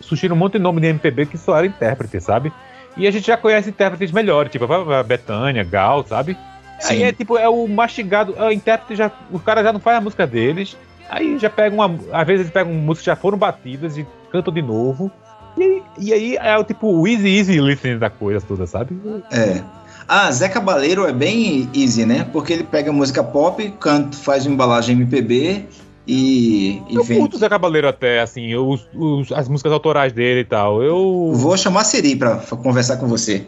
surgiram 0.00 0.34
um 0.34 0.38
monte 0.38 0.54
de 0.54 0.58
nome 0.60 0.80
de 0.80 0.86
MPB 0.88 1.26
que 1.26 1.36
só 1.38 1.56
era 1.56 1.66
intérprete, 1.66 2.20
sabe? 2.20 2.52
E 2.96 3.06
a 3.06 3.10
gente 3.10 3.26
já 3.26 3.36
conhece 3.36 3.68
intérpretes 3.68 4.10
melhores, 4.10 4.50
tipo 4.50 4.64
a 4.72 5.02
Betânia, 5.02 5.62
Gal, 5.64 6.04
sabe? 6.06 6.36
Aí 6.84 6.98
Sim. 6.98 7.04
é 7.04 7.12
tipo, 7.12 7.36
é 7.36 7.48
o 7.48 7.66
mastigado, 7.68 8.34
é 8.38 8.48
o 8.48 8.52
intérprete 8.52 8.96
já, 8.96 9.10
os 9.30 9.42
caras 9.42 9.64
já 9.64 9.72
não 9.72 9.80
fazem 9.80 9.98
a 9.98 10.00
música 10.02 10.26
deles, 10.26 10.76
aí 11.08 11.38
já 11.38 11.48
pegam 11.50 11.78
uma, 11.78 11.98
às 12.12 12.26
vezes 12.26 12.40
eles 12.42 12.52
pegam 12.52 12.72
músicas 12.72 13.00
que 13.00 13.06
já 13.06 13.16
foram 13.16 13.38
batidas 13.38 13.96
e 13.98 14.06
cantam 14.30 14.52
de 14.52 14.62
novo. 14.62 15.10
E, 15.58 15.82
e 15.98 16.12
aí 16.12 16.36
é 16.36 16.56
o 16.58 16.64
tipo 16.64 16.86
o 16.92 17.06
easy, 17.08 17.28
easy 17.38 17.60
listening 17.60 17.98
da 17.98 18.10
coisa 18.10 18.44
toda, 18.46 18.66
sabe? 18.66 18.98
É. 19.32 19.62
Ah, 20.08 20.30
Zé 20.30 20.48
Cabaleiro 20.48 21.06
é 21.06 21.12
bem 21.12 21.68
easy, 21.74 22.04
né? 22.06 22.26
Porque 22.32 22.52
ele 22.52 22.62
pega 22.64 22.92
música 22.92 23.24
pop, 23.24 23.68
canta, 23.80 24.16
faz 24.16 24.46
uma 24.46 24.54
embalagem 24.54 24.94
MPB 24.94 25.64
e, 26.06 26.80
e 26.88 26.94
Eu 26.94 27.02
vem. 27.02 27.18
curto 27.18 27.34
o 27.34 27.38
Zé 27.38 27.48
Cabaleiro 27.48 27.88
até, 27.88 28.20
assim, 28.20 28.54
os, 28.54 28.86
os- 28.94 29.32
as 29.32 29.48
músicas 29.48 29.72
autorais 29.72 30.12
dele 30.12 30.40
e 30.40 30.44
tal. 30.44 30.82
Eu. 30.82 31.32
Vou 31.34 31.56
chamar 31.56 31.80
a 31.80 31.84
Siri 31.84 32.14
pra 32.14 32.36
conversar 32.62 32.98
com 32.98 33.08
você. 33.08 33.46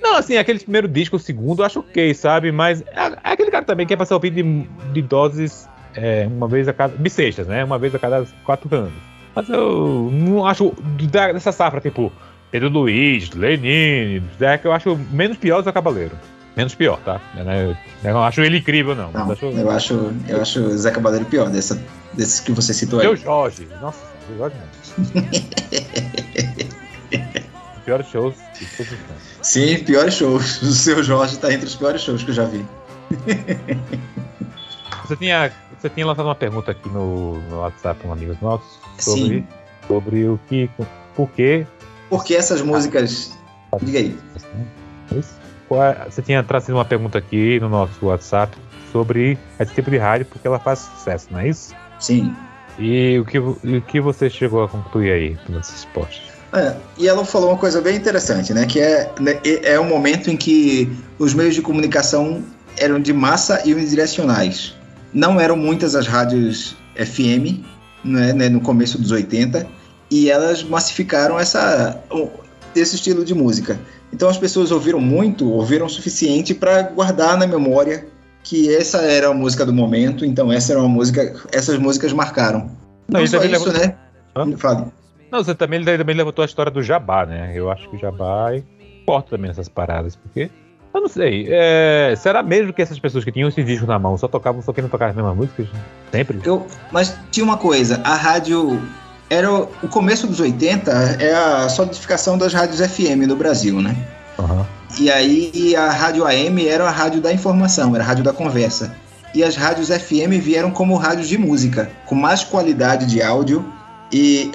Não, 0.00 0.16
assim, 0.16 0.36
aquele 0.36 0.58
primeiro 0.60 0.86
disco, 0.88 1.16
o 1.16 1.18
segundo, 1.18 1.60
eu 1.62 1.66
acho 1.66 1.80
ok, 1.80 2.14
sabe? 2.14 2.52
Mas 2.52 2.82
é, 2.82 3.06
é 3.24 3.32
aquele 3.32 3.50
cara 3.50 3.64
também 3.64 3.86
que 3.86 3.92
é 3.94 3.96
pra 3.96 4.06
ser 4.06 4.14
ouvido 4.14 4.34
de, 4.34 4.68
de 4.92 5.02
doses 5.02 5.68
é, 5.94 6.26
uma 6.26 6.48
vez 6.48 6.68
a 6.68 6.72
cada. 6.72 6.94
bissextas, 6.96 7.46
né? 7.46 7.64
Uma 7.64 7.78
vez 7.78 7.94
a 7.94 7.98
cada 7.98 8.24
quatro 8.44 8.74
anos. 8.74 8.92
Mas 9.34 9.48
eu 9.48 10.10
não 10.12 10.46
acho. 10.46 10.74
da- 11.10 11.32
Dessa 11.32 11.52
safra, 11.52 11.80
tipo, 11.80 12.12
Pedro 12.50 12.68
Luiz, 12.68 13.30
Lenine, 13.30 14.22
Zeca, 14.38 14.66
eu 14.68 14.72
acho 14.72 14.96
menos 15.10 15.36
pior 15.36 15.60
o 15.60 15.62
Zé 15.62 15.72
Cabaleiro. 15.72 16.16
Menos 16.56 16.74
pior, 16.74 16.98
tá? 17.04 17.20
Eu 18.02 18.12
não 18.12 18.24
acho 18.24 18.40
ele 18.40 18.58
incrível, 18.58 18.96
não. 18.96 19.12
Não, 19.12 19.30
acho... 19.30 19.44
eu 19.46 19.70
acho, 19.70 20.12
eu 20.26 20.42
acho 20.42 20.60
o 20.60 20.76
Zé 20.76 20.90
Cabaleiro 20.90 21.24
pior 21.26 21.48
dessa, 21.50 21.80
desses 22.14 22.40
que 22.40 22.50
você 22.50 22.74
citou 22.74 22.98
aí. 22.98 23.06
Seu 23.06 23.16
Jorge. 23.16 23.68
Nossa, 23.80 24.04
seu 24.26 24.36
Jorge 24.36 24.56
não. 24.56 25.22
Piores 27.84 28.06
shows. 28.08 28.34
Sim, 29.40 29.78
piores 29.84 30.14
shows. 30.14 30.60
O 30.62 30.72
seu 30.72 31.02
Jorge 31.02 31.38
tá 31.38 31.52
entre 31.52 31.66
os 31.66 31.76
piores 31.76 32.02
shows 32.02 32.22
que 32.22 32.30
eu 32.30 32.34
já 32.34 32.44
vi. 32.44 32.64
Você 35.06 35.16
tinha, 35.16 35.50
você 35.80 35.88
tinha 35.88 36.06
lançado 36.06 36.26
uma 36.26 36.34
pergunta 36.34 36.70
aqui 36.70 36.88
no, 36.88 37.40
no 37.48 37.60
WhatsApp 37.60 38.00
com 38.02 38.12
amigos 38.12 38.40
nossos 38.40 38.78
sobre, 38.98 39.22
Sim. 39.22 39.46
sobre 39.86 40.28
o 40.28 40.40
que. 40.48 40.70
Por 41.14 41.30
que. 41.30 41.66
Porque 42.08 42.34
essas 42.34 42.62
músicas. 42.62 43.36
Diga 43.82 43.98
aí. 43.98 44.18
É- 45.12 46.10
você 46.10 46.22
tinha 46.22 46.42
trazido 46.42 46.74
uma 46.74 46.84
pergunta 46.84 47.18
aqui 47.18 47.60
no 47.60 47.68
nosso 47.68 48.06
WhatsApp 48.06 48.56
sobre 48.90 49.38
esse 49.60 49.74
tipo 49.74 49.90
de 49.90 49.98
rádio, 49.98 50.26
porque 50.26 50.46
ela 50.46 50.58
faz 50.58 50.78
sucesso, 50.78 51.28
não 51.30 51.40
é 51.40 51.48
isso? 51.48 51.74
Sim. 51.98 52.34
E 52.78 53.18
o 53.18 53.24
que, 53.24 53.38
o 53.38 53.82
que 53.86 54.00
você 54.00 54.30
chegou 54.30 54.64
a 54.64 54.68
concluir 54.68 55.12
aí 55.12 55.38
nesses 55.48 55.84
posts? 55.86 56.22
É, 56.52 56.74
e 56.96 57.06
ela 57.06 57.24
falou 57.24 57.50
uma 57.50 57.58
coisa 57.58 57.80
bem 57.82 57.96
interessante, 57.96 58.54
né? 58.54 58.64
Que 58.64 58.80
é, 58.80 59.12
né, 59.20 59.38
é 59.44 59.74
é 59.74 59.80
um 59.80 59.86
momento 59.86 60.30
em 60.30 60.36
que 60.36 60.90
os 61.18 61.34
meios 61.34 61.54
de 61.54 61.60
comunicação 61.60 62.42
eram 62.78 62.98
de 62.98 63.12
massa 63.12 63.60
e 63.66 63.74
unidirecionais. 63.74 64.77
Não 65.12 65.40
eram 65.40 65.56
muitas 65.56 65.94
as 65.94 66.06
rádios 66.06 66.76
FM, 66.96 67.64
né, 68.04 68.32
né, 68.32 68.48
no 68.48 68.60
começo 68.60 68.98
dos 69.00 69.10
80, 69.10 69.66
e 70.10 70.30
elas 70.30 70.62
massificaram 70.62 71.38
essa, 71.38 72.00
esse 72.74 72.96
estilo 72.96 73.24
de 73.24 73.34
música. 73.34 73.78
Então 74.12 74.28
as 74.28 74.38
pessoas 74.38 74.70
ouviram 74.70 75.00
muito, 75.00 75.50
ouviram 75.50 75.86
o 75.86 75.90
suficiente 75.90 76.54
para 76.54 76.82
guardar 76.82 77.36
na 77.36 77.46
memória 77.46 78.06
que 78.42 78.74
essa 78.74 78.98
era 79.02 79.28
a 79.28 79.34
música 79.34 79.66
do 79.66 79.72
momento, 79.72 80.24
então 80.24 80.50
essa 80.50 80.72
era 80.72 80.80
uma 80.80 80.88
música, 80.88 81.34
essas 81.52 81.78
músicas 81.78 82.12
marcaram. 82.12 82.70
Não, 83.08 83.20
Não, 83.20 83.26
só 83.26 83.38
isso, 83.42 83.48
levou- 83.48 83.72
né? 83.72 83.94
Hã? 84.34 84.56
Fale. 84.56 84.84
Não, 85.30 85.44
você 85.44 85.54
também, 85.54 85.84
também 85.84 86.16
levantou 86.16 86.42
a 86.42 86.46
história 86.46 86.72
do 86.72 86.82
Jabá, 86.82 87.26
né? 87.26 87.52
Eu 87.54 87.70
acho 87.70 87.88
que 87.90 87.96
o 87.96 87.98
Jabá 87.98 88.54
importa 89.02 89.30
também 89.30 89.48
nessas 89.48 89.68
paradas, 89.68 90.16
porque. 90.16 90.50
Eu 90.98 91.02
não 91.02 91.08
sei. 91.08 91.46
é, 91.48 92.14
será 92.18 92.42
mesmo 92.42 92.72
que 92.72 92.82
essas 92.82 92.98
pessoas 92.98 93.24
que 93.24 93.30
tinham 93.30 93.48
esse 93.48 93.62
disco 93.62 93.86
na 93.86 93.98
mão 93.98 94.18
só 94.18 94.26
tocavam, 94.26 94.60
só 94.60 94.72
queriam 94.72 94.90
tocar 94.90 95.10
as 95.10 95.14
mesmas 95.16 95.36
músicas? 95.36 95.66
Sempre? 96.10 96.40
Eu, 96.44 96.66
mas 96.90 97.14
tinha 97.30 97.44
uma 97.44 97.56
coisa, 97.56 98.00
a 98.04 98.14
rádio 98.16 98.80
era 99.30 99.50
o, 99.52 99.68
o 99.82 99.88
começo 99.88 100.26
dos 100.26 100.40
80 100.40 100.90
é 101.20 101.34
a 101.34 101.68
solidificação 101.68 102.36
das 102.36 102.52
rádios 102.52 102.80
FM 102.80 103.26
no 103.28 103.36
Brasil, 103.36 103.80
né? 103.80 103.96
Aham. 104.38 104.66
E 104.98 105.10
aí 105.10 105.76
a 105.76 105.90
rádio 105.90 106.26
AM 106.26 106.66
era 106.66 106.84
a 106.86 106.90
rádio 106.90 107.20
da 107.20 107.32
informação, 107.32 107.94
era 107.94 108.02
a 108.02 108.06
rádio 108.06 108.24
da 108.24 108.32
conversa. 108.32 108.92
E 109.34 109.44
as 109.44 109.54
rádios 109.54 109.88
FM 109.90 110.40
vieram 110.40 110.70
como 110.70 110.96
rádios 110.96 111.28
de 111.28 111.38
música, 111.38 111.90
com 112.06 112.14
mais 112.14 112.42
qualidade 112.42 113.06
de 113.06 113.22
áudio 113.22 113.64
e 114.12 114.50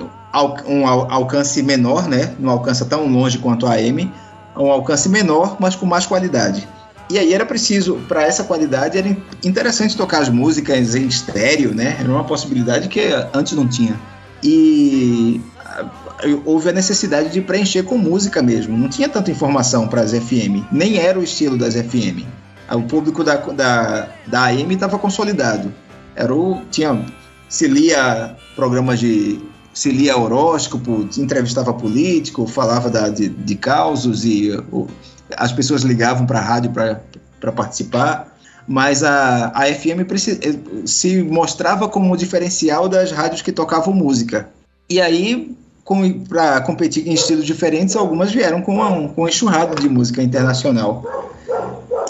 um 0.68 0.88
al- 0.88 1.10
alcance 1.12 1.62
menor, 1.62 2.08
né? 2.10 2.34
Não 2.40 2.50
alcança 2.52 2.84
tão 2.84 3.06
longe 3.08 3.38
quanto 3.38 3.68
a 3.68 3.74
AM, 3.76 4.12
um 4.58 4.72
alcance 4.72 5.10
menor, 5.10 5.58
mas 5.60 5.76
com 5.76 5.86
mais 5.86 6.06
qualidade. 6.06 6.68
E 7.10 7.20
aí 7.20 7.34
era 7.34 7.46
preciso, 7.46 7.96
para 8.08 8.24
essa 8.24 8.44
qualidade, 8.46 8.98
era 8.98 9.08
in- 9.08 9.22
interessante 9.44 9.96
tocar 9.98 10.22
as 10.22 10.30
músicas 10.30 10.96
em 10.96 11.06
estéreo, 11.06 11.74
né? 11.76 11.98
Era 12.00 12.10
uma 12.10 12.24
possibilidade 12.24 12.88
que 12.88 13.02
antes 13.34 13.54
não 13.54 13.68
tinha. 13.68 14.00
E 14.42 15.42
ah, 15.66 15.86
houve 16.46 16.70
a 16.70 16.72
necessidade 16.74 17.30
de 17.30 17.42
preencher 17.42 17.84
com 17.84 17.98
música 17.98 18.42
mesmo. 18.42 18.78
Não 18.78 18.88
tinha 18.90 19.10
tanta 19.10 19.32
informação 19.32 19.88
para 19.88 20.02
as 20.02 20.12
FM, 20.12 20.64
nem 20.72 20.98
era 20.98 21.20
o 21.20 21.24
estilo 21.24 21.58
das 21.58 21.74
FM. 21.76 22.24
O 22.72 22.84
público 22.84 23.24
da, 23.24 23.36
da, 23.36 24.08
da 24.28 24.44
AM 24.46 24.74
estava 24.74 24.98
consolidado. 24.98 25.74
Era 26.16 26.34
o, 26.34 26.62
tinha, 26.72 27.06
se 27.50 27.68
lia 27.68 28.36
programas 28.56 29.00
de. 29.00 29.40
Se 29.74 29.92
lia 29.92 30.18
horóscopo, 30.18 31.08
entrevistava 31.18 31.74
político, 31.74 32.46
falava 32.46 32.90
da, 32.90 33.10
de, 33.10 33.30
de 33.30 33.56
causos 33.56 34.24
e 34.24 34.52
as 35.36 35.52
pessoas 35.52 35.82
ligavam 35.82 36.26
para 36.26 36.40
a 36.40 36.44
rádio 36.44 36.72
para 36.72 37.52
participar. 37.52 38.34
Mas 38.68 39.04
a, 39.04 39.52
a 39.54 39.66
FM 39.66 40.02
eh, 40.10 40.86
se 40.86 41.22
mostrava 41.24 41.90
como 41.90 42.14
o 42.14 42.18
diferencial 42.18 42.88
das 42.88 43.12
rádios 43.12 43.42
que 43.42 43.52
tocavam 43.52 43.94
música. 43.94 44.50
E 44.90 45.02
aí, 45.02 45.56
para 46.30 46.62
competir 46.62 47.08
em 47.08 47.14
estilos 47.14 47.46
diferentes, 47.46 47.96
algumas 47.96 48.32
vieram 48.32 48.62
com, 48.62 48.76
uma, 48.76 49.10
com 49.10 49.24
um 49.24 49.28
enxurrado 49.28 49.82
de 49.82 49.90
música 49.90 50.24
internacional. 50.24 51.04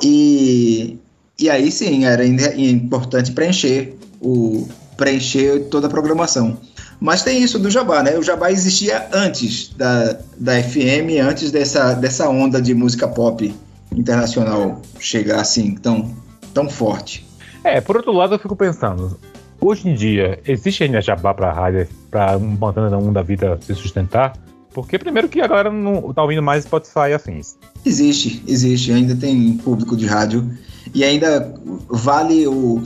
E, 0.01 0.99
e 1.39 1.49
aí 1.49 1.71
sim, 1.71 2.05
era 2.05 2.25
importante 2.25 3.31
preencher, 3.31 3.95
o, 4.21 4.67
preencher 4.95 5.67
toda 5.71 5.87
a 5.87 5.89
programação. 5.89 6.57
Mas 6.99 7.23
tem 7.23 7.41
isso 7.41 7.59
do 7.59 7.69
Jabá, 7.69 8.01
né? 8.01 8.17
O 8.17 8.23
Jabá 8.23 8.51
existia 8.51 9.07
antes 9.11 9.69
da, 9.75 10.17
da 10.37 10.61
FM, 10.61 11.19
antes 11.21 11.51
dessa, 11.51 11.93
dessa 11.93 12.29
onda 12.29 12.61
de 12.61 12.73
música 12.73 13.07
pop 13.07 13.53
internacional 13.95 14.81
chegar 14.99 15.41
assim 15.41 15.75
tão, 15.75 16.15
tão 16.53 16.69
forte. 16.69 17.25
É, 17.63 17.79
por 17.79 17.97
outro 17.97 18.11
lado, 18.11 18.35
eu 18.35 18.39
fico 18.39 18.55
pensando, 18.55 19.17
hoje 19.59 19.87
em 19.87 19.95
dia, 19.95 20.39
existe 20.45 20.83
ainda 20.83 21.01
jabá 21.01 21.33
pra 21.33 21.51
rádio, 21.51 21.87
pra 22.09 22.37
um 22.37 22.55
banda 22.55 22.97
um 22.97 23.11
da 23.11 23.21
vida 23.21 23.57
se 23.61 23.73
sustentar? 23.75 24.33
Porque 24.73 24.97
primeiro 24.97 25.29
que 25.29 25.39
a 25.39 25.47
galera 25.47 25.71
não 25.71 26.11
tá 26.13 26.23
ouvindo 26.23 26.41
mais 26.41 26.63
Spotify 26.63 27.09
e 27.09 27.13
afins. 27.13 27.55
Existe, 27.85 28.43
existe, 28.47 28.91
ainda 28.91 29.15
tem 29.15 29.55
público 29.57 29.95
de 29.95 30.07
rádio 30.07 30.49
e 30.93 31.03
ainda 31.03 31.53
vale 31.87 32.47
o. 32.47 32.81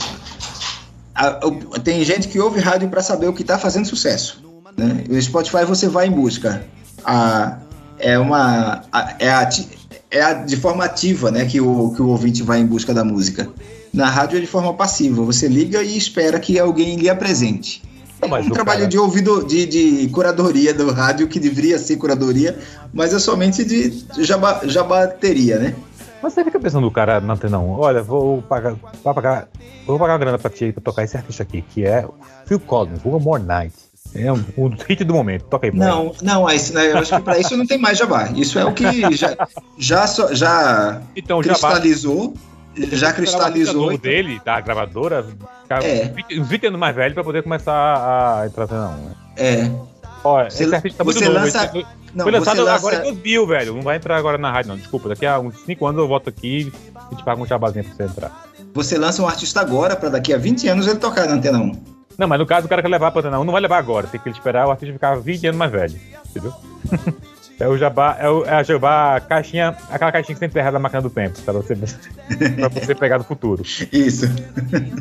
a- 1.26 1.80
tem 1.82 2.04
gente 2.04 2.28
que 2.28 2.38
ouve 2.38 2.60
rádio 2.60 2.88
para 2.88 3.02
saber 3.02 3.26
o 3.28 3.32
que 3.32 3.42
está 3.42 3.58
fazendo 3.58 3.86
sucesso. 3.86 4.42
Né? 4.76 5.04
No 5.08 5.20
Spotify 5.20 5.64
você 5.66 5.88
vai 5.88 6.06
em 6.06 6.10
busca. 6.12 6.62
A, 7.04 7.58
é 7.98 8.18
uma. 8.18 8.82
a- 8.92 9.14
é, 9.18 9.30
ati- 9.30 9.68
é 10.10 10.22
a- 10.22 10.34
de 10.34 10.56
forma 10.56 10.84
ativa 10.84 11.30
né, 11.30 11.44
que, 11.46 11.60
o, 11.60 11.90
que 11.90 12.00
o 12.02 12.08
ouvinte 12.08 12.42
vai 12.42 12.60
em 12.60 12.66
busca 12.66 12.94
da 12.94 13.04
música. 13.04 13.48
Na 13.92 14.08
rádio 14.08 14.38
é 14.38 14.40
de 14.40 14.46
forma 14.46 14.72
passiva. 14.74 15.22
Você 15.24 15.48
liga 15.48 15.82
e 15.82 15.96
espera 15.96 16.38
que 16.38 16.58
alguém 16.58 16.96
lhe 16.96 17.08
apresente. 17.08 17.82
É 18.20 18.26
Mas 18.26 18.46
um 18.46 18.50
trabalho 18.50 18.80
cara- 18.80 18.90
de 18.90 18.98
ouvido, 18.98 19.44
de, 19.46 19.64
de 19.66 20.08
curadoria 20.08 20.74
do 20.74 20.90
rádio, 20.92 21.28
que 21.28 21.38
deveria 21.40 21.78
ser 21.78 21.96
curadoria, 21.96 22.58
mas 22.92 23.14
é 23.14 23.18
somente 23.18 23.64
de 23.64 24.04
jaba, 24.24 24.60
jabateria, 24.64 25.58
né? 25.58 25.74
Mas 26.22 26.32
você 26.32 26.44
fica 26.44 26.58
pensando 26.58 26.86
o 26.86 26.90
cara 26.90 27.20
na 27.20 27.34
1, 27.34 27.78
olha, 27.78 28.02
vou 28.02 28.42
pagar, 28.42 28.74
vou 29.04 29.14
pagar, 29.14 29.48
vou 29.86 29.98
pagar 29.98 30.12
uma 30.14 30.18
grana 30.18 30.38
pra 30.38 30.50
ti 30.50 30.72
pra 30.72 30.82
tocar 30.82 31.04
esse 31.04 31.16
artista 31.16 31.42
aqui, 31.42 31.62
que 31.62 31.84
é 31.84 32.06
Phil 32.46 32.58
Collins, 32.60 33.00
One 33.04 33.22
More 33.24 33.42
Night. 33.42 33.74
É 34.14 34.32
um, 34.32 34.42
um 34.56 34.68
hit 34.88 35.04
do 35.04 35.12
momento, 35.14 35.44
toca 35.44 35.66
aí. 35.66 35.72
Não, 35.72 36.12
não, 36.22 36.44
mas, 36.44 36.70
né, 36.70 36.92
eu 36.92 36.98
acho 36.98 37.14
que 37.14 37.22
para 37.22 37.38
isso 37.38 37.56
não 37.56 37.66
tem 37.66 37.76
mais 37.78 37.98
jabá. 37.98 38.30
Isso 38.34 38.58
é 38.58 38.64
o 38.64 38.72
que 38.72 39.14
já, 39.14 39.36
já, 39.78 40.06
só- 40.06 40.32
já 40.34 41.02
Então 41.14 41.42
já 41.42 41.50
cristalizou, 41.50 42.34
já 42.74 43.10
o 43.10 43.14
cristalizou. 43.14 43.74
novo 43.86 43.98
dele, 43.98 44.40
da 44.44 44.60
gravadora, 44.60 45.24
ficar 45.62 45.84
É. 45.84 46.04
uns 46.06 46.14
20 46.14 46.40
uns 46.40 46.48
20 46.48 46.66
anos 46.68 46.80
mais 46.80 46.96
velho 46.96 47.12
pra 47.14 47.22
poder 47.22 47.42
começar 47.42 48.40
a 48.40 48.46
entrar 48.46 48.66
na 48.66 48.86
antena 48.86 48.88
1. 48.88 49.04
né? 49.04 49.14
É. 49.36 49.70
Olha, 50.24 50.50
Você- 50.50 50.64
esse 50.64 50.74
artista 50.74 50.98
tá 50.98 51.04
muito 51.04 51.20
novo. 51.20 51.32
lança- 51.32 51.70
ele- 51.74 51.86
Não, 52.14 52.24
foi 52.24 52.32
lançado 52.32 52.58
lança- 52.62 52.74
agora 52.76 52.96
em 52.96 53.02
2000, 53.02 53.46
velho. 53.46 53.74
Não 53.74 53.82
vai 53.82 53.96
entrar 53.96 54.16
agora 54.16 54.38
na 54.38 54.50
rádio, 54.50 54.70
não. 54.70 54.76
Desculpa, 54.76 55.08
daqui 55.10 55.24
a 55.26 55.38
uns 55.38 55.56
5 55.64 55.86
anos 55.86 56.00
eu 56.00 56.08
volto 56.08 56.28
aqui 56.28 56.72
e 57.12 57.14
te 57.16 57.22
pago 57.24 57.42
um 57.42 57.46
jabazinho 57.46 57.84
pra 57.84 57.94
você 57.94 58.02
entrar. 58.04 58.44
Você 58.74 58.98
lança 58.98 59.22
um 59.22 59.28
artista 59.28 59.60
agora 59.60 59.94
para 59.96 60.08
daqui 60.08 60.32
a 60.32 60.38
20 60.38 60.68
anos 60.68 60.86
ele 60.86 60.98
tocar 60.98 61.26
na 61.26 61.34
Antena 61.34 61.58
1. 61.58 61.72
Não, 62.16 62.26
mas 62.26 62.38
no 62.40 62.46
caso 62.46 62.66
o 62.66 62.68
cara 62.68 62.82
quer 62.82 62.88
levar 62.88 63.12
pra 63.12 63.20
antena 63.20 63.38
1, 63.38 63.44
não 63.44 63.52
vai 63.52 63.62
levar 63.62 63.78
agora. 63.78 64.06
Tem 64.08 64.20
que 64.20 64.28
esperar 64.28 64.66
o 64.66 64.70
artista 64.72 64.92
ficar 64.92 65.14
20 65.16 65.46
anos 65.46 65.56
mais 65.58 65.70
velho. 65.70 65.94
Entendeu? 66.28 66.52
É 67.60 67.66
o 67.66 67.76
jabá, 67.76 68.16
é, 68.20 68.28
o, 68.28 68.44
é 68.44 68.52
a 68.52 68.62
jabá 68.62 69.20
caixinha, 69.20 69.76
aquela 69.90 70.12
caixinha 70.12 70.34
que 70.34 70.38
você 70.38 70.46
enterra 70.46 70.70
na 70.70 70.78
máquina 70.78 71.02
do 71.02 71.10
tempo, 71.10 71.40
pra 71.42 71.54
você, 71.54 71.74
pra 72.56 72.68
você 72.68 72.94
pegar 72.94 73.18
no 73.18 73.24
futuro. 73.24 73.62
Isso. 73.92 74.26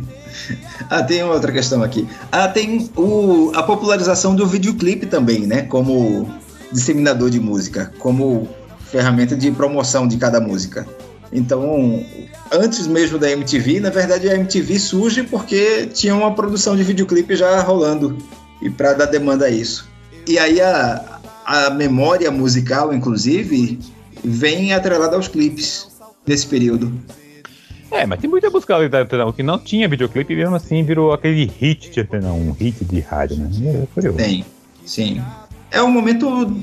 ah, 0.89 1.03
tem 1.03 1.23
outra 1.23 1.51
questão 1.51 1.83
aqui. 1.83 2.07
Ah, 2.31 2.47
tem 2.47 2.89
o, 2.95 3.51
a 3.55 3.61
popularização 3.61 4.35
do 4.35 4.47
videoclipe 4.47 5.05
também, 5.05 5.45
né? 5.45 5.61
Como 5.63 6.27
disseminador 6.71 7.29
de 7.29 7.39
música, 7.39 7.93
como 7.99 8.47
ferramenta 8.87 9.35
de 9.35 9.51
promoção 9.51 10.07
de 10.07 10.17
cada 10.17 10.39
música. 10.39 10.87
Então, 11.31 12.03
antes 12.51 12.87
mesmo 12.87 13.19
da 13.19 13.29
MTV, 13.29 13.81
na 13.81 13.89
verdade 13.89 14.29
a 14.29 14.35
MTV 14.35 14.79
surge 14.79 15.23
porque 15.23 15.87
tinha 15.87 16.15
uma 16.15 16.33
produção 16.33 16.75
de 16.75 16.83
videoclipe 16.83 17.35
já 17.35 17.61
rolando 17.61 18.17
e 18.61 18.69
para 18.69 18.93
dar 18.93 19.05
demanda 19.05 19.45
a 19.45 19.49
isso. 19.49 19.89
E 20.25 20.39
aí 20.39 20.59
a, 20.61 21.16
a 21.47 21.69
memória 21.69 22.29
musical, 22.29 22.93
inclusive, 22.93 23.79
vem 24.23 24.73
atrelada 24.73 25.15
aos 25.15 25.29
clipes 25.29 25.88
nesse 26.27 26.45
período. 26.45 26.91
É, 27.89 28.05
mas 28.05 28.19
tem 28.19 28.29
muita 28.29 28.49
música 28.49 28.75
ali 28.75 28.89
da 28.89 28.99
Antena 28.99 29.25
1 29.27 29.31
que 29.31 29.41
não 29.43 29.57
tinha 29.57 29.88
videoclipe 29.88 30.33
e 30.33 30.36
mesmo 30.36 30.55
assim 30.55 30.83
virou 30.83 31.13
aquele 31.13 31.45
hit 31.45 31.89
de 31.89 32.01
Antena 32.01 32.33
1, 32.33 32.51
hit 32.51 32.83
de 32.83 32.99
rádio, 32.99 33.38
né? 33.38 33.49
É 33.83 33.88
curioso. 33.93 34.17
Tem, 34.17 34.43
sim. 34.86 35.21
É 35.71 35.81
um 35.81 35.89
momento. 35.89 36.53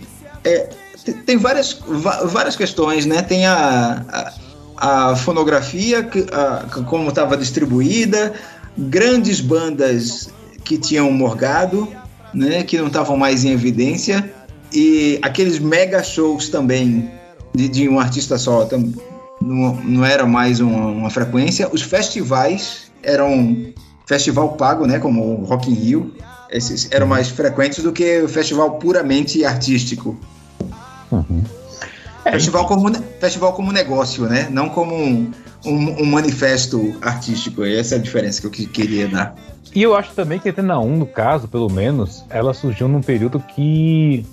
é, 0.44 0.68
te- 1.02 1.14
tem 1.14 1.38
várias, 1.38 1.80
várias 2.26 2.56
questões, 2.56 3.06
né? 3.06 3.22
Tem 3.22 3.46
a, 3.46 4.32
a, 4.76 5.10
a 5.12 5.16
fonografia, 5.16 6.06
a- 6.30 6.82
como 6.82 7.08
estava 7.08 7.38
distribuída, 7.38 8.34
grandes 8.76 9.40
bandas 9.40 10.28
que 10.62 10.76
tinham 10.76 11.10
morgado, 11.10 11.88
né? 12.34 12.62
Que 12.64 12.76
não 12.76 12.88
estavam 12.88 13.16
mais 13.16 13.46
em 13.46 13.50
evidência, 13.52 14.30
e 14.74 15.18
aqueles 15.22 15.58
mega 15.58 16.02
shows 16.02 16.48
também 16.48 17.10
de, 17.54 17.68
de 17.68 17.88
um 17.88 17.98
artista 18.00 18.36
só. 18.38 18.64
tam- 18.64 18.92
não, 19.40 19.74
não 19.76 20.04
era 20.04 20.24
mais 20.26 20.60
uma, 20.60 20.86
uma 20.86 21.10
frequência. 21.10 21.68
Os 21.72 21.82
festivais 21.82 22.90
eram 23.02 23.72
festival 24.06 24.52
pago, 24.52 24.86
né? 24.86 24.98
Como 24.98 25.40
o 25.40 25.44
Rock 25.44 25.70
in 25.70 25.74
Rio. 25.74 26.14
Esses 26.50 26.88
eram 26.92 27.06
mais 27.06 27.28
frequentes 27.28 27.82
do 27.82 27.92
que 27.92 28.22
o 28.22 28.28
festival 28.28 28.78
puramente 28.78 29.44
artístico. 29.44 30.16
Uhum. 31.10 31.42
festival, 32.22 32.66
como, 32.66 32.92
festival 33.20 33.52
como 33.52 33.72
negócio, 33.72 34.24
né? 34.24 34.48
Não 34.50 34.68
como 34.68 34.94
um, 34.94 35.30
um- 35.64 36.02
um 36.02 36.06
manifesto 36.06 36.94
artístico. 37.02 37.64
Essa 37.64 37.96
é 37.96 37.98
a 37.98 38.00
diferença 38.00 38.40
que 38.40 38.46
eu 38.46 38.50
que- 38.50 38.66
queria 38.66 39.08
dar. 39.08 39.34
E 39.74 39.82
eu 39.82 39.94
acho 39.96 40.12
também 40.12 40.38
que 40.38 40.48
a 40.48 40.52
Antena 40.52 40.78
1, 40.78 40.96
no 40.96 41.06
caso, 41.06 41.48
pelo 41.48 41.68
menos, 41.70 42.24
ela 42.30 42.54
surgiu 42.54 42.86
num 42.86 43.00
período 43.00 43.40
que 43.40 44.24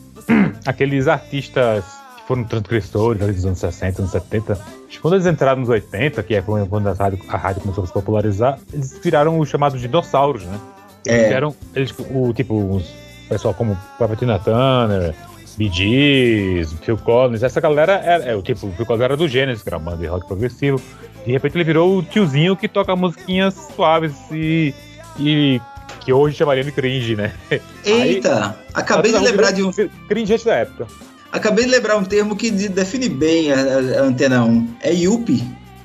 aqueles 0.65 1.07
artistas 1.07 1.83
que 2.17 2.27
foram 2.27 2.43
transgressores 2.43 3.21
ali 3.21 3.33
dos 3.33 3.45
anos 3.45 3.59
60, 3.59 4.01
anos 4.01 4.11
70, 4.11 4.53
acho 4.53 4.61
que 4.89 4.99
quando 4.99 5.15
eles 5.15 5.25
entraram 5.25 5.61
nos 5.61 5.69
80, 5.69 6.21
que 6.23 6.35
é 6.35 6.41
quando 6.41 6.87
a 6.87 6.93
rádio, 6.93 7.19
a 7.27 7.37
rádio 7.37 7.61
começou 7.61 7.83
a 7.83 7.87
se 7.87 7.93
popularizar, 7.93 8.59
eles 8.73 8.99
viraram 9.03 9.39
os 9.39 9.49
chamados 9.49 9.79
dinossauros, 9.81 10.43
né? 10.43 10.59
Eles 11.05 11.23
É. 11.23 11.33
eram, 11.33 11.55
eles, 11.75 11.93
o, 12.11 12.31
tipo, 12.33 12.75
os 12.75 13.01
pessoal 13.27 13.53
como 13.53 13.77
Prophet 13.97 14.19
Tina 14.19 14.37
Turner, 14.39 15.15
Bee 15.57 15.69
Gees, 15.69 16.73
Phil 16.81 16.97
Collins, 16.97 17.43
essa 17.43 17.61
galera 17.61 17.93
era, 17.93 18.23
é, 18.25 18.35
o 18.35 18.41
tipo, 18.41 18.67
o 18.67 18.71
Phil 18.73 18.85
Collins 18.85 19.03
era 19.03 19.17
do 19.17 19.27
Genesis, 19.27 19.63
que 19.63 19.69
era 19.69 19.77
uma 19.77 19.91
banda 19.91 20.03
de 20.03 20.07
rock 20.07 20.27
progressivo. 20.27 20.81
De 21.25 21.31
repente 21.31 21.55
ele 21.55 21.63
virou 21.63 21.97
o 21.97 22.03
tiozinho 22.03 22.55
que 22.57 22.67
toca 22.67 22.95
musiquinhas 22.95 23.53
suaves 23.75 24.13
e, 24.31 24.73
e 25.19 25.61
que 26.03 26.11
hoje 26.11 26.35
chamaria 26.35 26.63
de 26.63 26.71
cringe, 26.71 27.15
né? 27.15 27.33
Eita! 27.85 28.57
acabei 28.73 29.11
de 29.11 29.17
Antena 29.17 29.29
1 29.29 29.31
lembrar 29.31 29.51
de 29.51 29.63
um. 29.63 29.71
Cringe 30.07 30.33
antes 30.33 30.45
da 30.45 30.55
época. 30.55 30.87
Acabei 31.31 31.63
de 31.65 31.71
lembrar 31.71 31.95
um 31.97 32.03
termo 32.03 32.35
que 32.35 32.49
de- 32.51 32.67
define 32.69 33.07
bem 33.07 33.51
a, 33.51 33.55
a- 33.55 34.01
Antena 34.03 34.43
1. 34.43 34.75
É 34.81 34.93
Yuppie, 34.93 35.43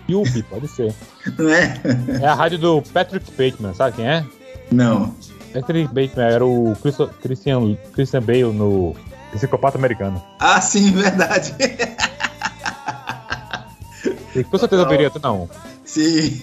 Yuppie, 0.08 0.42
pode 0.42 0.66
ser. 0.68 0.92
não 1.38 1.48
é? 1.50 1.80
É 2.20 2.26
a 2.26 2.34
rádio 2.34 2.58
do 2.58 2.82
Patrick 2.82 3.30
Bateman, 3.32 3.74
sabe 3.74 3.96
quem 3.96 4.08
é? 4.08 4.24
Não. 4.72 5.14
Patrick 5.52 5.86
Bateman 5.94 6.26
era 6.32 6.44
o 6.44 6.76
Christian, 7.22 7.76
Christian 7.92 8.22
Bale 8.22 8.44
no 8.52 8.94
Psicopata 9.32 9.78
Americano. 9.78 10.22
Ah, 10.40 10.60
sim, 10.60 10.90
verdade. 10.92 11.54
E 14.34 14.44
com 14.44 14.58
certeza 14.58 14.82
eu 14.82 14.88
veria 14.88 15.08
Antena 15.08 15.32
1. 15.32 15.48
Sim. 15.84 16.40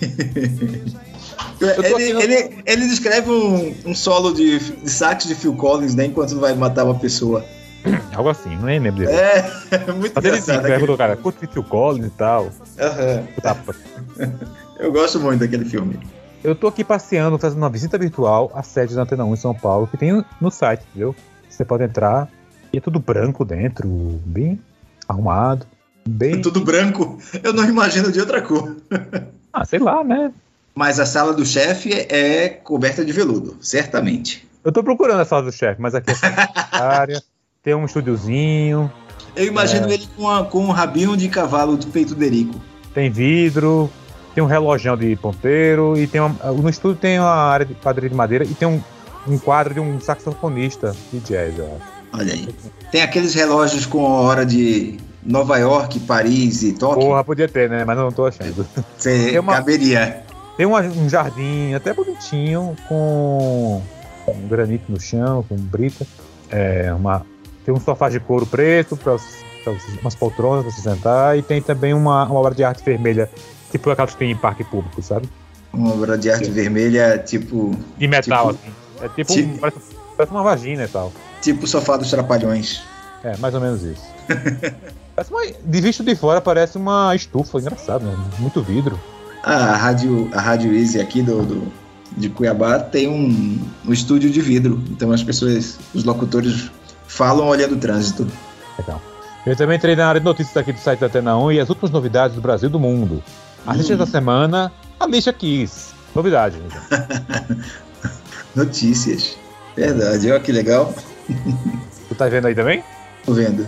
Ele, 1.60 2.12
ele, 2.22 2.64
ele 2.66 2.88
descreve 2.88 3.30
um, 3.30 3.76
um 3.86 3.96
solo 3.96 4.34
de, 4.34 4.60
de 4.60 4.90
sax 4.90 5.26
de 5.26 5.36
Phil 5.36 5.56
Collins, 5.56 5.96
né? 5.96 6.06
Enquanto 6.06 6.40
vai 6.40 6.54
matar 6.54 6.86
uma 6.86 6.96
pessoa. 6.96 7.44
Algo 8.14 8.30
assim, 8.30 8.56
não 8.56 8.66
lembro 8.66 8.92
dele. 8.92 9.12
É, 9.72 9.92
muito 9.92 10.14
Mas 10.16 10.26
ele 10.26 10.38
sim, 10.38 10.52
engraçado. 10.52 10.66
perguntou, 10.66 10.98
cara, 10.98 11.16
curte 11.16 11.48
Phil 11.48 11.64
Collins 11.64 12.08
e 12.08 12.10
tal. 12.12 12.52
Aham. 12.80 13.24
Tapa. 13.42 13.76
Eu 14.80 14.92
gosto 14.92 15.20
muito 15.20 15.40
daquele 15.40 15.66
filme. 15.66 16.00
Eu 16.44 16.54
tô 16.54 16.68
aqui 16.68 16.84
passeando, 16.84 17.40
fazendo 17.40 17.60
uma 17.60 17.70
visita 17.70 17.98
virtual 17.98 18.52
à 18.54 18.62
sede 18.62 18.96
da 18.96 19.04
Antena 19.04 19.24
1 19.24 19.34
em 19.34 19.38
São 19.38 19.54
Paulo, 19.54 19.88
que 19.88 19.96
tem 19.96 20.24
no 20.42 20.52
site, 20.52 20.84
entendeu? 20.90 21.16
Você 21.50 21.64
pode 21.64 21.84
entrar 21.84 22.28
e 22.72 22.78
é 22.78 22.82
tudo 22.82 23.00
branco 23.00 23.46
dentro, 23.46 23.88
bem 24.26 24.60
arrumado, 25.08 25.66
bem. 26.06 26.42
Tudo 26.42 26.60
branco. 26.62 27.18
Eu 27.42 27.54
não 27.54 27.64
imagino 27.64 28.12
de 28.12 28.20
outra 28.20 28.42
cor. 28.42 28.76
Ah, 29.54 29.64
sei 29.64 29.80
lá, 29.80 30.04
né? 30.04 30.34
Mas 30.76 31.00
a 31.00 31.06
sala 31.06 31.34
do 31.34 31.46
chefe 31.46 31.92
é 32.10 32.50
coberta 32.50 33.06
de 33.06 33.12
veludo, 33.12 33.58
certamente. 33.62 34.48
Eu 34.64 34.72
tô 34.72 34.84
procurando 34.84 35.20
a 35.20 35.26
sala 35.26 35.44
do 35.44 35.52
chefe, 35.52 35.80
mas 35.82 35.94
aqui 35.94 36.12
é 36.12 36.78
área, 36.78 37.22
tem 37.62 37.76
um 37.76 37.86
estúdiozinho, 37.86 38.92
Eu 39.36 39.46
imagino 39.46 39.88
É. 39.90 39.94
ele 39.94 40.08
com, 40.16 40.30
a- 40.30 40.46
com 40.46 40.60
um 40.66 40.72
rabinho 40.72 41.16
de 41.18 41.28
cavalo 41.28 41.78
de 41.78 41.88
peito 41.88 42.14
derico. 42.16 42.60
tem 42.94 43.10
vidro, 43.12 43.90
tem 44.34 44.44
um 44.44 44.48
relógio 44.48 44.96
de 44.98 45.16
ponteiro 45.16 45.98
e 45.98 46.08
tem 46.08 46.22
uma, 46.22 46.30
no 46.52 46.70
estúdio 46.70 46.98
tem 47.00 47.20
uma 47.20 47.30
área 47.34 47.66
de 47.66 47.74
quadrilha 47.76 48.10
de 48.10 48.16
madeira 48.16 48.44
e 48.44 48.54
tem 48.54 48.68
um, 48.68 48.82
um 49.28 49.38
quadro 49.38 49.74
de 49.74 49.80
um 49.80 50.00
saxofonista 50.00 50.96
de 51.12 51.20
jazz, 51.20 51.58
eu 51.58 51.66
acho. 51.66 51.94
Olha 52.14 52.34
aí. 52.34 52.48
Tem 52.92 53.02
aqueles 53.02 53.34
relógios 53.34 53.86
com 53.88 54.06
a 54.06 54.22
hora 54.22 54.46
de 54.46 54.98
Nova 55.24 55.58
York, 55.58 56.00
Paris 56.02 56.62
e 56.62 56.74
Tóquio. 56.74 57.08
Porra, 57.08 57.24
podia 57.24 57.48
ter, 57.48 57.68
né? 57.70 57.84
Mas 57.84 57.98
eu 57.98 58.04
não 58.04 58.12
tô 58.12 58.26
achando. 58.28 58.68
Você 58.98 59.38
uma- 59.40 59.54
caberia. 59.54 60.23
Tem 60.58 60.66
uma- 60.66 60.82
um 60.82 61.10
jardim 61.10 61.74
até 61.74 61.94
bonitinho 61.94 62.76
com 62.88 63.82
granito 64.48 64.92
no 64.92 65.00
chão, 65.00 65.44
com 65.48 65.56
brita. 65.56 66.06
É, 66.50 66.94
uma, 66.94 67.26
tem 67.66 67.74
um 67.74 67.80
sofá 67.80 68.10
de 68.10 68.20
couro 68.20 68.46
preto, 68.46 68.96
pra, 68.96 69.16
pra, 69.64 69.74
umas 70.02 70.14
poltronas 70.16 70.64
para 70.64 70.72
se 70.74 70.82
sentar, 70.82 71.38
e 71.38 71.42
tem 71.42 71.62
também 71.62 71.94
uma, 71.94 72.26
uma 72.26 72.40
obra 72.40 72.54
de 72.54 72.64
arte 72.64 72.84
vermelha, 72.84 73.30
tipo 73.72 73.90
aquela 73.90 74.08
que 74.08 74.16
tem 74.16 74.32
em 74.32 74.36
parque 74.36 74.64
público, 74.64 75.02
sabe? 75.02 75.28
Uma 75.74 75.92
obra 75.92 76.18
de 76.18 76.30
arte 76.30 76.46
Sim. 76.46 76.52
vermelha, 76.52 77.18
tipo. 77.18 77.76
De 77.98 78.08
metal, 78.08 78.54
Tipo- 78.54 78.60
assim. 78.68 78.74
É 79.06 79.10
tipo, 79.10 79.34
tipo- 79.34 79.58
parece, 79.60 79.80
parece 80.16 80.32
uma 80.34 80.44
vagina 80.44 80.84
e 80.84 80.88
tal. 80.88 81.12
Tipo 81.42 81.64
o 81.66 81.68
sofá 81.68 81.98
dos 81.98 82.10
trapalhões. 82.12 82.84
É, 83.24 83.36
mais 83.38 83.56
ou 83.56 83.60
menos 83.62 83.82
isso. 83.84 84.04
Parece 85.16 85.32
uma- 85.32 85.46
de 85.46 85.82
visto 85.82 86.04
de 86.04 86.16
fora 86.16 86.42
parece 86.42 86.76
uma 86.78 87.16
estufa, 87.16 87.60
engraçado, 87.60 88.04
né? 88.04 88.18
Muito 88.40 88.62
vidro. 88.64 89.00
A 89.44 89.76
rádio, 89.76 90.30
a 90.34 90.40
rádio 90.40 90.74
Easy 90.74 91.00
aqui 91.02 91.22
do, 91.22 91.42
do- 91.44 91.72
de 92.16 92.30
Cuiabá 92.30 92.80
tem 92.80 93.08
um, 93.10 93.60
um 93.86 93.92
estúdio 93.92 94.30
de 94.30 94.40
vidro. 94.40 94.82
Então 94.90 95.12
as 95.12 95.22
pessoas, 95.24 95.78
os 95.94 96.04
locutores 96.04 96.70
falam 97.08 97.48
olhando 97.48 97.74
o 97.76 97.78
trânsito. 97.78 98.26
Legal. 98.80 99.02
Eu 99.46 99.56
também 99.56 99.76
entrei 99.78 99.96
na 99.96 100.08
área 100.08 100.22
de 100.22 100.26
notícias 100.26 100.56
aqui 100.56 100.72
do 100.72 100.80
site 100.80 101.00
da 101.00 101.08
Atena 101.08 101.38
1 101.38 101.52
e 101.54 101.60
as 101.60 101.68
últimas 101.70 101.92
novidades 101.92 102.36
do 102.36 102.42
Brasil 102.42 102.70
e 102.70 102.72
do 102.72 102.80
mundo. 102.80 103.22
A 103.68 103.74
lista 103.76 103.94
Hum. 103.94 103.98
da 103.98 104.06
semana, 104.06 104.72
a 105.00 105.06
lista 105.06 105.34
Kiss. 105.34 105.92
Novidade, 106.16 106.58
gente. 106.58 107.64
Notícias. 108.56 109.38
Verdade, 109.76 110.30
olha 110.32 110.40
que 110.40 110.52
legal. 110.52 110.94
Tu 112.08 112.16
tá 112.16 112.28
vendo 112.30 112.46
aí 112.48 112.56
também? 112.56 112.84
Tô 113.26 113.34
vendo. 113.34 113.68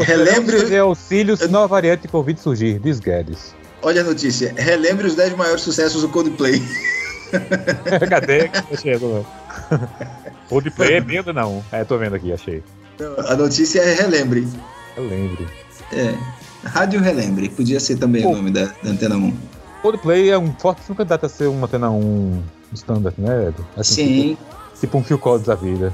Relembre- 0.00 0.76
auxílios, 0.78 1.48
nova 1.48 1.68
variante 1.68 2.02
de 2.02 2.08
Covid 2.08 2.40
surgir. 2.40 2.80
Diz 2.80 2.98
Guedes. 2.98 3.54
Olha 3.82 4.00
a 4.00 4.04
notícia. 4.04 4.54
Relembre 4.56 5.06
os 5.06 5.14
10 5.14 5.36
maiores 5.36 5.62
sucessos 5.62 6.02
do 6.02 6.08
Coldplay. 6.08 6.62
Cadê? 8.08 8.50
Achei, 8.72 8.98
tô 8.98 9.08
vendo. 9.08 9.26
Coldplay 10.48 10.94
é 10.94 11.00
medo 11.00 11.32
não. 11.32 11.64
É, 11.72 11.84
tô 11.84 11.98
vendo 11.98 12.16
aqui, 12.16 12.32
achei. 12.32 12.62
A 13.28 13.36
notícia 13.36 13.80
é 13.80 13.94
Relembre. 13.94 14.46
Eu 14.96 15.06
lembro. 15.06 15.46
É. 15.92 16.14
Rádio 16.64 17.00
Relembre. 17.00 17.48
Podia 17.48 17.78
ser 17.80 17.96
também 17.96 18.22
Pô. 18.22 18.30
o 18.30 18.36
nome 18.36 18.50
da, 18.50 18.66
da 18.82 18.90
Antena 18.90 19.16
1. 19.16 19.36
Coldplay 19.82 20.30
é 20.30 20.38
um 20.38 20.52
fortíssimo 20.54 20.96
candidato 20.96 21.26
a 21.26 21.28
ser 21.28 21.46
uma 21.46 21.66
Atena 21.66 21.90
1 21.90 22.42
standard, 22.72 23.14
né? 23.18 23.48
Edu? 23.48 23.66
Assim, 23.76 23.94
Sim. 23.94 24.28
Tipo, 24.30 24.80
tipo 24.80 24.98
um 24.98 25.04
Phil 25.04 25.18
Collins 25.18 25.46
da 25.46 25.54
vida. 25.54 25.92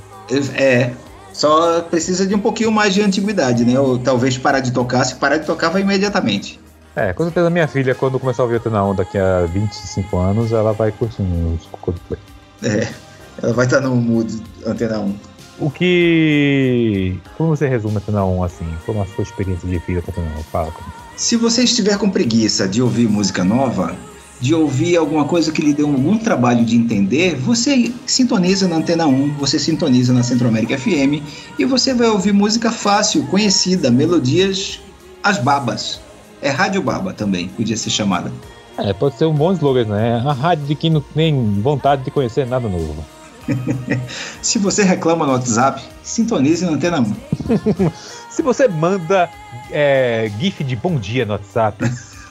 É. 0.54 0.92
Só 1.32 1.80
precisa 1.82 2.26
de 2.26 2.34
um 2.34 2.38
pouquinho 2.38 2.70
mais 2.70 2.94
de 2.94 3.02
antiguidade, 3.02 3.64
né? 3.64 3.78
Ou 3.80 3.98
talvez 3.98 4.36
parar 4.36 4.60
de 4.60 4.70
tocar. 4.70 5.04
Se 5.04 5.14
parar 5.14 5.38
de 5.38 5.46
tocar, 5.46 5.70
vai 5.70 5.82
imediatamente. 5.82 6.60
É, 6.94 7.12
com 7.12 7.24
certeza 7.24 7.48
minha 7.48 7.66
filha, 7.66 7.94
quando 7.94 8.20
começar 8.20 8.42
a 8.42 8.44
ouvir 8.44 8.56
Atena 8.56 8.84
1 8.84 8.94
daqui 8.94 9.16
a 9.16 9.46
25 9.46 10.18
anos, 10.18 10.52
ela 10.52 10.72
vai 10.72 10.92
curtir 10.92 11.22
os 11.22 11.66
Coldplay. 11.80 12.20
É. 12.62 12.88
Ela 13.42 13.52
vai 13.54 13.64
estar 13.64 13.80
no 13.80 13.96
mood 13.96 14.42
Antena 14.66 14.98
1. 15.00 15.14
O 15.58 15.70
que. 15.70 17.18
Como 17.36 17.56
você 17.56 17.66
resume 17.66 17.96
a 17.96 17.98
Antena 17.98 18.24
1 18.24 18.44
assim? 18.44 18.66
Como 18.84 19.00
a 19.00 19.06
sua 19.06 19.22
experiência 19.22 19.68
de 19.68 19.78
vida 19.78 20.02
com 20.02 20.10
a 20.10 20.14
Antena 20.24 20.38
1? 20.38 20.42
Fala 20.44 20.70
comigo. 20.70 20.92
Se 21.16 21.36
você 21.36 21.64
estiver 21.64 21.96
com 21.96 22.10
preguiça 22.10 22.68
de 22.68 22.82
ouvir 22.82 23.08
música 23.08 23.42
nova, 23.42 23.96
de 24.40 24.54
ouvir 24.54 24.96
alguma 24.96 25.24
coisa 25.24 25.52
que 25.52 25.62
lhe 25.62 25.72
deu 25.72 25.86
algum 25.86 26.18
trabalho 26.18 26.64
de 26.64 26.76
entender, 26.76 27.36
você 27.36 27.92
sintoniza 28.04 28.68
na 28.68 28.76
Antena 28.76 29.06
1, 29.06 29.34
você 29.34 29.58
sintoniza 29.58 30.12
na 30.12 30.22
Centro 30.22 30.48
América 30.48 30.76
FM 30.76 31.22
e 31.58 31.64
você 31.64 31.94
vai 31.94 32.08
ouvir 32.08 32.32
música 32.32 32.70
fácil, 32.70 33.24
conhecida, 33.28 33.90
melodias 33.90 34.80
as 35.22 35.38
babas. 35.38 36.01
É 36.42 36.50
Rádio 36.50 36.82
Baba 36.82 37.14
também, 37.14 37.48
podia 37.48 37.76
ser 37.76 37.90
chamada. 37.90 38.32
É, 38.76 38.92
pode 38.92 39.16
ser 39.16 39.26
um 39.26 39.34
bom 39.34 39.52
slogan, 39.52 39.84
né? 39.84 40.22
A 40.26 40.32
rádio 40.32 40.66
de 40.66 40.74
quem 40.74 40.90
não 40.90 41.00
tem 41.00 41.60
vontade 41.60 42.02
de 42.02 42.10
conhecer 42.10 42.46
nada 42.46 42.68
novo. 42.68 43.04
Se 44.42 44.58
você 44.58 44.82
reclama 44.82 45.24
no 45.24 45.32
WhatsApp, 45.32 45.82
sintonize 46.02 46.64
na 46.64 46.72
Antena 46.72 47.00
1. 47.00 47.04
Se 48.28 48.42
você 48.42 48.66
manda 48.66 49.30
é, 49.70 50.30
GIF 50.40 50.64
de 50.64 50.74
bom 50.74 50.96
dia 50.96 51.24
no 51.24 51.32
WhatsApp, 51.32 51.84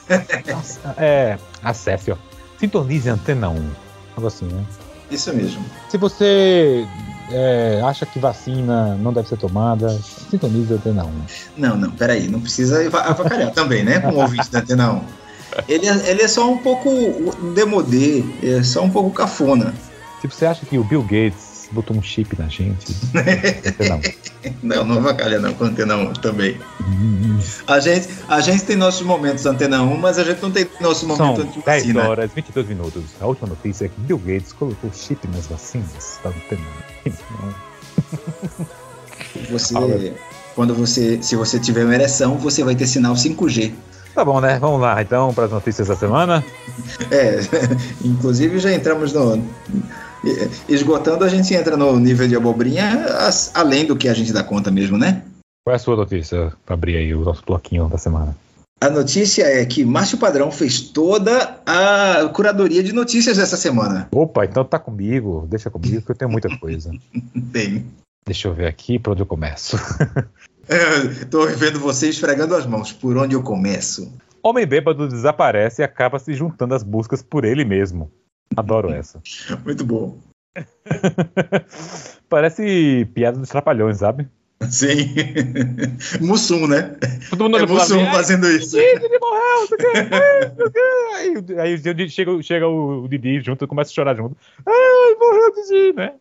é, 0.98 1.38
acesse, 1.62 2.10
ó. 2.10 2.16
Sintonize 2.58 3.08
a 3.08 3.14
Antena 3.14 3.48
1. 3.48 3.70
Algo 4.16 4.26
assim, 4.26 4.46
né? 4.46 4.64
Isso 5.10 5.34
mesmo. 5.34 5.64
Se 5.88 5.96
você 5.96 6.86
é, 7.32 7.80
acha 7.84 8.04
que 8.06 8.18
vacina 8.18 8.94
não 8.96 9.12
deve 9.12 9.28
ser 9.28 9.36
tomada, 9.36 9.88
sintonize 10.30 10.72
a 10.72 10.76
Antena 10.76 11.04
1. 11.04 11.08
Não, 11.56 11.76
não, 11.76 11.90
peraí, 11.90 12.28
não 12.28 12.40
precisa 12.40 12.86
ava- 12.86 13.02
avacalhar 13.02 13.50
também, 13.54 13.82
né? 13.84 14.00
Com 14.00 14.10
o 14.12 14.20
ouvinte 14.20 14.50
da 14.50 14.60
Antena 14.60 14.92
1. 14.92 15.00
Ele 15.68 15.86
é, 15.86 16.10
ele 16.10 16.22
é 16.22 16.28
só 16.28 16.50
um 16.50 16.56
pouco 16.58 16.88
demodê, 17.54 18.24
é 18.42 18.62
só 18.62 18.82
um 18.82 18.90
pouco 18.90 19.10
cafona. 19.10 19.74
Se 20.20 20.26
você 20.28 20.46
acha 20.46 20.64
que 20.64 20.78
o 20.78 20.84
Bill 20.84 21.02
Gates 21.02 21.51
botou 21.72 21.96
um 21.96 22.02
chip 22.02 22.38
na 22.38 22.48
gente, 22.48 22.94
Antena 23.66 23.96
1. 24.44 24.52
Não, 24.62 24.84
não 24.84 24.98
avacalha 24.98 25.38
não 25.38 25.52
com 25.54 25.64
a 25.64 25.68
Antena 25.68 25.96
1 25.96 26.12
também. 26.14 26.58
A 27.66 27.80
gente, 27.80 28.08
a 28.28 28.40
gente 28.40 28.64
tem 28.64 28.76
nossos 28.76 29.02
momentos 29.02 29.46
Antena 29.46 29.82
1, 29.82 29.96
mas 29.98 30.18
a 30.18 30.24
gente 30.24 30.42
não 30.42 30.50
tem 30.50 30.66
nosso 30.80 31.06
São 31.06 31.16
momento 31.16 31.42
10 31.42 31.48
antivacina. 31.48 32.08
horas, 32.08 32.30
22 32.34 32.68
minutos. 32.68 33.02
A 33.20 33.26
última 33.26 33.48
notícia 33.48 33.86
é 33.86 33.88
que 33.88 34.00
Bill 34.00 34.18
Gates 34.18 34.52
colocou 34.52 34.90
chip 34.92 35.26
nas 35.28 35.46
vacinas 35.46 36.18
da 36.22 36.30
Antena 36.30 36.62
1. 37.06 37.12
Você, 39.50 39.74
quando 40.54 40.74
você, 40.74 41.22
se 41.22 41.36
você 41.36 41.58
tiver 41.58 41.84
uma 41.84 41.94
ereção, 41.94 42.36
você 42.36 42.62
vai 42.62 42.74
ter 42.74 42.86
sinal 42.86 43.14
5G. 43.14 43.72
Tá 44.14 44.24
bom, 44.24 44.40
né? 44.40 44.58
Vamos 44.58 44.80
lá 44.80 45.00
então 45.00 45.32
para 45.32 45.46
as 45.46 45.50
notícias 45.50 45.88
da 45.88 45.96
semana. 45.96 46.44
É, 47.10 47.40
inclusive 48.04 48.58
já 48.58 48.72
entramos 48.72 49.12
no. 49.12 49.44
Esgotando, 50.68 51.24
a 51.24 51.28
gente 51.28 51.52
entra 51.54 51.76
no 51.76 51.98
nível 51.98 52.28
de 52.28 52.36
abobrinha 52.36 53.06
as- 53.20 53.50
além 53.54 53.84
do 53.86 53.96
que 53.96 54.08
a 54.08 54.14
gente 54.14 54.32
dá 54.32 54.42
conta 54.44 54.70
mesmo, 54.70 54.96
né? 54.96 55.22
Qual 55.64 55.72
é 55.72 55.76
a 55.76 55.78
sua 55.78 55.96
notícia 55.96 56.52
para 56.64 56.74
abrir 56.74 56.96
aí 56.96 57.14
o 57.14 57.20
nosso 57.24 57.42
bloquinho 57.44 57.88
da 57.88 57.98
semana? 57.98 58.36
A 58.80 58.90
notícia 58.90 59.44
é 59.44 59.64
que 59.64 59.84
Márcio 59.84 60.18
Padrão 60.18 60.50
fez 60.50 60.80
toda 60.80 61.60
a 61.64 62.28
curadoria 62.34 62.82
de 62.82 62.92
notícias 62.92 63.36
dessa 63.36 63.56
semana. 63.56 64.08
Opa, 64.12 64.44
então 64.44 64.64
tá 64.64 64.76
comigo, 64.78 65.46
deixa 65.48 65.70
comigo 65.70 66.02
que 66.02 66.10
eu 66.10 66.16
tenho 66.16 66.30
muita 66.30 66.48
coisa. 66.58 66.90
Bem, 67.34 67.86
Deixa 68.24 68.46
eu 68.46 68.54
ver 68.54 68.68
aqui 68.68 69.00
por 69.00 69.12
onde 69.12 69.22
eu 69.22 69.26
começo. 69.26 69.76
Estou 71.20 71.46
vendo 71.48 71.80
você 71.80 72.08
esfregando 72.08 72.54
as 72.54 72.64
mãos. 72.64 72.92
Por 72.92 73.16
onde 73.16 73.34
eu 73.34 73.42
começo? 73.42 74.12
Homem 74.40 74.64
bêbado 74.64 75.08
desaparece 75.08 75.82
e 75.82 75.84
acaba 75.84 76.20
se 76.20 76.32
juntando 76.32 76.72
às 76.74 76.84
buscas 76.84 77.20
por 77.20 77.44
ele 77.44 77.64
mesmo. 77.64 78.10
Adoro 78.56 78.90
essa. 78.90 79.20
Muito 79.64 79.84
bom. 79.84 80.18
Parece 82.28 83.06
piada 83.14 83.38
dos 83.38 83.48
trapalhões, 83.48 83.98
sabe? 83.98 84.28
Sim. 84.70 85.14
Mussum, 86.20 86.66
né? 86.66 86.96
Todo 87.30 87.44
mundo 87.44 87.58
É 87.58 87.66
Mussum 87.66 87.98
e, 87.98 88.06
"Ai, 88.06 88.12
fazendo 88.12 88.46
isso. 88.48 88.76
Didi, 88.76 89.04
ele 89.04 89.18
morreu, 89.18 89.60
não 89.60 89.66
sei 89.66 89.76
o 89.76 89.80
quê, 89.80 89.86
ai, 90.12 90.48
não 90.48 90.56
sei 90.56 90.66
o 90.66 90.70
quê." 90.70 90.80
Aí, 91.14 91.60
aí 91.60 91.74
o 91.74 91.78
Didi 91.78 92.08
chega, 92.10 92.42
chega 92.42 92.68
o 92.68 93.08
Didi 93.08 93.40
junto 93.40 93.64
e 93.64 93.68
começa 93.68 93.90
a 93.90 93.94
chorar 93.94 94.14
junto. 94.14 94.36
Ai, 94.66 95.14
morreu 95.18 95.48
o 95.48 95.52
Didi, 95.52 95.92
né? 95.94 96.14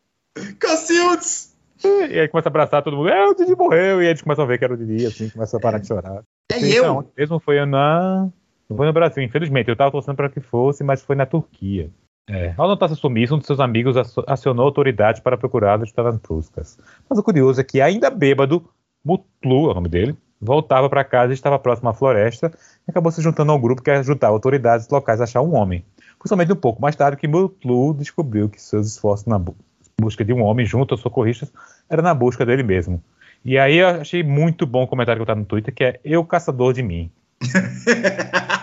Cacildes! 0.60 1.56
E 1.84 2.20
aí 2.20 2.28
começa 2.28 2.48
a 2.48 2.52
abraçar 2.52 2.84
todo 2.84 2.96
mundo. 2.96 3.10
É, 3.10 3.28
o 3.28 3.34
Didi 3.34 3.56
morreu. 3.56 4.02
E 4.02 4.06
aí 4.06 4.12
eles 4.12 4.22
começam 4.22 4.44
a 4.44 4.48
ver 4.48 4.58
que 4.58 4.64
era 4.66 4.74
o 4.74 4.78
Didi, 4.78 5.06
assim, 5.06 5.30
começa 5.30 5.58
a 5.58 5.60
parar 5.60 5.80
de 5.80 5.88
chorar. 5.88 6.24
É 6.52 6.60
Sim, 6.60 6.70
eu. 6.70 6.84
Não, 6.86 7.08
mesmo 7.18 7.40
foi 7.40 7.64
na. 7.66 8.30
Não 8.70 8.78
foi 8.78 8.86
no 8.86 8.94
Brasil, 8.94 9.24
infelizmente. 9.24 9.70
Eu 9.70 9.76
tava 9.76 9.92
torcendo 9.92 10.16
para 10.16 10.30
que 10.30 10.40
fosse, 10.40 10.84
mas 10.84 11.02
foi 11.04 11.16
na 11.16 11.26
Turquia. 11.26 11.90
É. 12.30 12.54
Ao 12.58 12.68
notar 12.68 12.88
seu 12.90 12.96
sumiço, 12.96 13.36
um 13.36 13.40
de 13.40 13.46
seus 13.46 13.60
amigos 13.60 13.98
acio- 13.98 14.24
acionou 14.28 14.64
a 14.66 14.68
autoridade 14.68 15.22
para 15.22 15.38
procurá-lo 15.38 15.84
e 15.84 15.86
estar 15.86 16.04
nas 16.04 16.18
buscas. 16.18 16.78
Mas 17.10 17.20
o 17.20 17.24
curioso 17.24 17.60
é 17.60 17.64
que, 17.64 17.82
ainda 17.82 18.10
bêbado, 18.10 18.64
Mutlu, 19.04 19.68
é 19.68 19.72
o 19.72 19.74
nome 19.74 19.90
dele, 19.90 20.16
voltava 20.40 20.90
para 20.90 21.04
casa 21.04 21.32
e 21.32 21.36
estava 21.36 21.60
próximo 21.60 21.90
à 21.90 21.94
floresta 21.94 22.52
e 22.88 22.92
acabou 22.92 23.12
se 23.12 23.22
juntando 23.22 23.52
ao 23.52 23.60
grupo 23.60 23.82
que 23.82 23.92
ajudava 23.92 24.34
autoridades 24.34 24.88
locais 24.90 25.20
a 25.20 25.26
achar 25.26 25.42
um 25.42 25.56
homem. 25.56 25.84
Somente 26.26 26.54
um 26.54 26.56
pouco 26.56 26.80
mais 26.82 26.96
tarde 26.96 27.18
que 27.18 27.28
Mutlu 27.28 27.96
descobriu 27.96 28.48
que 28.48 28.62
seus 28.62 28.88
esforços 28.88 29.26
na 29.26 29.40
bu- 29.40 29.56
busca 30.00 30.24
de 30.24 30.32
um 30.32 30.44
homem 30.44 30.66
junto 30.66 30.94
aos 30.94 31.02
socorristas 31.02 31.52
era 31.90 32.02
na 32.02 32.14
busca 32.14 32.46
dele 32.46 32.62
mesmo. 32.64 33.04
E 33.44 33.58
aí 33.58 33.78
eu 33.78 33.88
achei 33.88 34.24
muito 34.24 34.68
bom 34.68 34.84
o 34.84 34.88
comentário 34.88 35.20
que 35.20 35.24
eu 35.24 35.26
tá 35.26 35.34
no 35.34 35.44
Twitter, 35.46 35.74
que 35.74 35.84
é 35.84 36.00
eu 36.06 36.24
caçador 36.24 36.74
de 36.74 36.84
mim. 36.84 37.10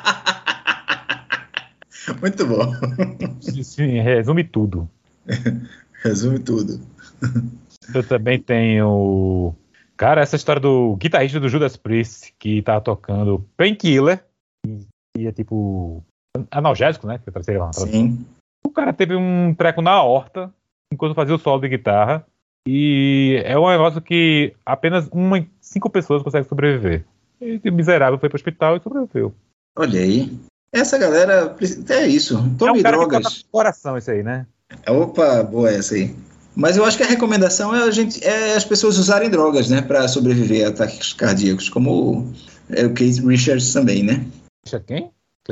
Muito 2.20 2.46
bom. 2.46 2.72
Sim, 3.40 4.00
resume 4.00 4.44
tudo. 4.44 4.88
Resume 6.02 6.38
tudo. 6.38 6.80
Eu 7.94 8.06
também 8.06 8.38
tenho. 8.38 9.54
Cara, 9.96 10.20
essa 10.20 10.36
história 10.36 10.60
do 10.60 10.96
guitarrista 10.96 11.40
do 11.40 11.48
Judas 11.48 11.76
Priest, 11.76 12.32
que 12.38 12.62
tá 12.62 12.80
tocando 12.80 13.44
Painkiller, 13.56 14.24
que 14.64 15.26
é 15.26 15.32
tipo. 15.32 16.04
analgésico, 16.50 17.06
né? 17.06 17.18
Que 17.18 17.42
seria 17.42 17.64
uma. 17.64 17.72
Sim. 17.72 18.24
O 18.64 18.70
cara 18.70 18.92
teve 18.92 19.16
um 19.16 19.54
treco 19.54 19.82
na 19.82 20.02
horta 20.02 20.52
enquanto 20.92 21.14
fazia 21.14 21.34
o 21.34 21.38
solo 21.38 21.60
de 21.60 21.68
guitarra. 21.68 22.24
E 22.66 23.40
é 23.44 23.58
um 23.58 23.68
negócio 23.68 24.00
que 24.00 24.54
apenas 24.64 25.08
uma 25.10 25.38
em 25.38 25.50
cinco 25.60 25.88
pessoas 25.88 26.22
conseguem 26.22 26.48
sobreviver. 26.48 27.04
Esse 27.40 27.70
miserável 27.70 28.18
foi 28.18 28.28
pro 28.28 28.36
hospital 28.36 28.76
e 28.76 28.80
sobreviveu. 28.80 29.34
Olha 29.76 30.00
aí. 30.00 30.38
Essa 30.72 30.98
galera. 30.98 31.56
É 31.90 32.06
isso. 32.06 32.34
é 32.36 32.58
Tome 32.58 32.80
um 32.80 32.82
cara 32.82 32.96
que 32.98 33.06
drogas. 33.06 33.22
toca 33.22 33.46
coração 33.50 33.96
isso 33.96 34.10
aí, 34.10 34.22
né? 34.22 34.46
Opa, 34.86 35.42
boa 35.42 35.70
essa 35.70 35.94
aí. 35.94 36.14
Mas 36.54 36.76
eu 36.76 36.84
acho 36.84 36.96
que 36.96 37.02
a 37.04 37.06
recomendação 37.06 37.74
é, 37.74 37.84
a 37.84 37.90
gente, 37.90 38.22
é 38.24 38.54
as 38.56 38.64
pessoas 38.64 38.98
usarem 38.98 39.30
drogas, 39.30 39.70
né, 39.70 39.80
para 39.80 40.08
sobreviver 40.08 40.66
a 40.66 40.70
ataques 40.70 41.12
cardíacos, 41.12 41.68
como 41.68 42.32
é 42.68 42.84
o 42.84 42.92
Keith 42.92 43.24
Richards 43.24 43.72
também, 43.72 44.02
né? 44.02 44.26
Richard 44.66 44.84
quem? 44.86 45.10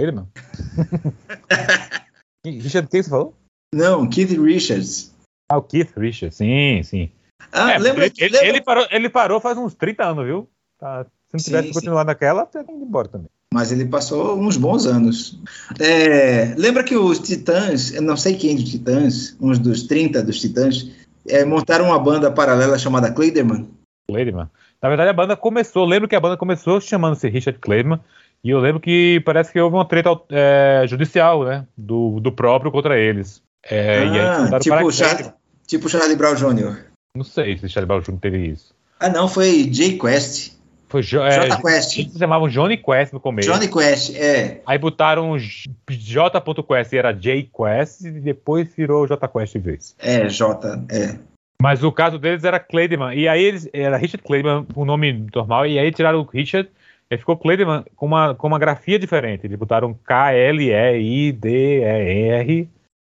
Quem- 2.44 2.60
Richard 2.60 2.88
quem 2.88 3.02
você 3.02 3.08
falou? 3.10 3.34
Não, 3.74 4.08
Keith 4.08 4.30
Richards. 4.38 5.14
Ah, 5.50 5.58
o 5.58 5.62
Keith 5.62 5.92
Richard, 5.96 6.34
sim, 6.34 6.82
sim. 6.82 7.10
Ah, 7.52 7.72
É, 7.72 7.78
lembra, 7.78 8.06
ele, 8.06 8.14
ele- 8.18 8.32
lembra- 8.32 8.48
ele 8.48 8.60
parou, 8.60 8.86
ele 8.90 9.08
parou 9.08 9.40
faz 9.40 9.56
uns 9.56 9.74
30 9.74 10.04
anos, 10.04 10.24
viu? 10.24 10.48
Tá, 10.78 11.04
se 11.04 11.10
não 11.32 11.38
Sim, 11.40 11.44
tivesse 11.46 11.68
sim. 11.68 11.74
continuado 11.74 12.06
naquela, 12.08 12.44
teria 12.46 12.74
ido 12.74 12.84
embora 12.84 13.08
também. 13.08 13.28
Mas 13.56 13.72
ele 13.72 13.86
passou 13.86 14.38
uns 14.38 14.58
bons 14.58 14.84
anos. 14.84 15.40
É, 15.80 16.54
lembra 16.58 16.84
que 16.84 16.94
os 16.94 17.18
Titãs, 17.18 17.90
eu 17.94 18.02
não 18.02 18.14
sei 18.14 18.34
quem 18.36 18.54
dos 18.54 18.70
Titãs, 18.70 19.34
uns 19.40 19.58
dos 19.58 19.84
30 19.84 20.22
dos 20.22 20.38
Titãs, 20.38 20.90
é, 21.26 21.42
montaram 21.42 21.86
uma 21.86 21.98
banda 21.98 22.30
paralela 22.30 22.78
chamada 22.78 23.10
Clayderman? 23.10 23.66
Cleideman. 24.10 24.50
Na 24.82 24.90
verdade, 24.90 25.08
a 25.08 25.14
banda 25.14 25.34
começou, 25.38 25.86
lembro 25.86 26.06
que 26.06 26.14
a 26.14 26.20
banda 26.20 26.36
começou 26.36 26.82
chamando-se 26.82 27.30
Richard 27.30 27.58
Cleideman, 27.58 27.98
e 28.44 28.50
eu 28.50 28.60
lembro 28.60 28.78
que 28.78 29.22
parece 29.24 29.50
que 29.50 29.58
houve 29.58 29.74
uma 29.74 29.88
treta 29.88 30.10
é, 30.28 30.84
judicial, 30.86 31.42
né? 31.42 31.64
Do, 31.74 32.20
do 32.20 32.30
próprio 32.30 32.70
contra 32.70 32.98
eles. 32.98 33.40
É, 33.64 34.02
ah, 34.18 34.60
tipo, 34.60 34.92
Char 34.92 35.14
Cleideman. 35.14 35.34
tipo 35.66 35.88
Charlie 35.88 36.16
Brown 36.16 36.34
Jr. 36.34 36.76
Não 37.16 37.24
sei 37.24 37.56
se 37.56 37.70
Charlie 37.70 37.88
Brown 37.88 38.02
Jr. 38.02 38.20
teve 38.20 38.48
isso. 38.48 38.74
Ah, 39.00 39.08
não, 39.08 39.28
foi 39.28 39.72
Jay 39.72 39.98
Quest. 39.98 40.55
Foi 40.96 41.02
jo 41.02 41.20
é, 41.22 41.48
J 41.48 41.60
Quest. 41.60 41.98
eles 41.98 42.16
chamavam 42.16 42.48
Johnny 42.48 42.78
Quest 42.78 43.12
no 43.12 43.20
começo. 43.20 43.52
Johnny 43.52 43.68
Quest, 43.68 44.16
é. 44.16 44.62
Aí 44.64 44.78
botaram 44.78 45.36
J.Quest 45.38 46.92
e 46.92 46.96
era 46.96 47.12
J 47.12 47.50
Quest, 47.54 48.00
e 48.00 48.12
depois 48.12 48.74
virou 48.74 49.06
J 49.06 49.28
Quest 49.28 49.52
de 49.52 49.58
vez. 49.58 49.94
É, 49.98 50.26
J, 50.26 50.86
é. 50.90 51.18
Mas 51.60 51.84
o 51.84 51.92
caso 51.92 52.18
deles 52.18 52.44
era 52.44 52.58
Cleideman. 52.58 53.14
E 53.14 53.28
aí 53.28 53.44
eles 53.44 53.68
era 53.74 53.98
Richard 53.98 54.24
Cleideman, 54.26 54.66
o 54.74 54.86
nome 54.86 55.26
normal, 55.34 55.66
e 55.66 55.78
aí 55.78 55.92
tiraram 55.92 56.20
o 56.20 56.24
Richard, 56.24 56.70
e 57.10 57.18
ficou 57.18 57.36
Cleideman 57.36 57.84
com 57.94 58.06
uma, 58.06 58.34
com 58.34 58.46
uma 58.46 58.58
grafia 58.58 58.98
diferente. 58.98 59.46
Eles 59.46 59.58
botaram 59.58 59.92
K-L-E-I-D-E-R. 60.06 60.70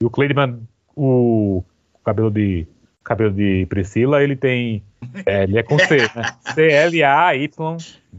E 0.01 0.05
o 0.05 0.09
Cleideman, 0.09 0.59
o, 0.95 1.63
cabelo 2.03 2.31
de 2.31 2.65
cabelo 3.03 3.31
de 3.31 3.67
Priscila, 3.67 4.23
ele 4.23 4.35
tem. 4.35 4.81
É, 5.25 5.43
ele 5.43 5.57
é 5.59 5.63
com 5.63 5.77
C, 5.79 5.97
né? 6.15 6.35
C-L-A-Y. 6.53 7.49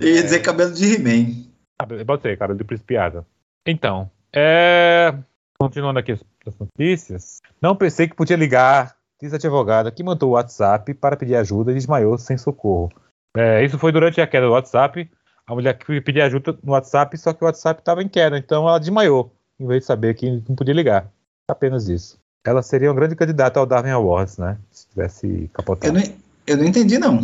Eu 0.01 0.09
ia 0.09 0.23
dizer 0.23 0.41
cabelo 0.41 0.73
de 0.73 0.95
He-Man. 0.95 1.45
Cabelo- 1.79 2.05
Pode 2.07 2.23
ser, 2.23 2.37
cabelo 2.39 2.59
de 2.59 2.65
principiada. 2.65 3.27
Então, 3.67 4.11
é... 4.35 5.15
continuando 5.59 5.99
aqui 5.99 6.13
as, 6.13 6.21
as 6.47 6.55
notícias. 6.59 7.41
Não 7.61 7.75
pensei 7.77 8.07
que 8.09 8.15
podia 8.15 8.37
ligar, 8.37 8.95
diz 9.21 9.33
a 9.33 9.37
advogada 9.37 9.91
que 9.91 10.03
mandou 10.03 10.31
o 10.31 10.33
WhatsApp 10.33 10.93
para 10.95 11.17
pedir 11.17 11.37
ajuda 11.37 11.71
e 11.73 11.75
desmaiou 11.75 12.17
sem 12.19 12.37
socorro. 12.37 12.91
É, 13.37 13.65
isso 13.65 13.79
foi 13.79 13.93
durante 13.93 14.21
a 14.21 14.27
queda 14.27 14.47
do 14.47 14.53
WhatsApp. 14.53 15.11
A 15.47 15.55
mulher 15.55 15.77
que 15.79 16.01
pediu 16.01 16.25
ajuda 16.25 16.59
no 16.63 16.73
WhatsApp, 16.73 17.17
só 17.19 17.33
que 17.33 17.43
o 17.43 17.47
WhatsApp 17.47 17.81
estava 17.81 18.03
em 18.03 18.09
queda, 18.09 18.37
então 18.37 18.67
ela 18.69 18.79
desmaiou, 18.81 19.33
em 19.61 19.67
vez 19.67 19.81
de 19.83 19.87
saber 19.87 20.15
que 20.15 20.43
não 20.49 20.57
podia 20.57 20.75
ligar. 20.75 21.07
Apenas 21.49 21.89
isso. 21.89 22.19
Ela 22.45 22.63
seria 22.63 22.89
uma 22.89 22.97
grande 22.97 23.15
candidata 23.15 23.61
ao 23.61 23.67
Darwin 23.67 23.91
Awards, 23.91 24.39
né? 24.39 24.57
Se 24.73 24.89
tivesse 24.89 25.27
Eu 25.45 25.49
capotado. 25.53 25.93
não, 25.93 26.03
eu 26.47 26.57
não 26.57 26.65
entendi, 26.65 26.99
não. 26.99 27.21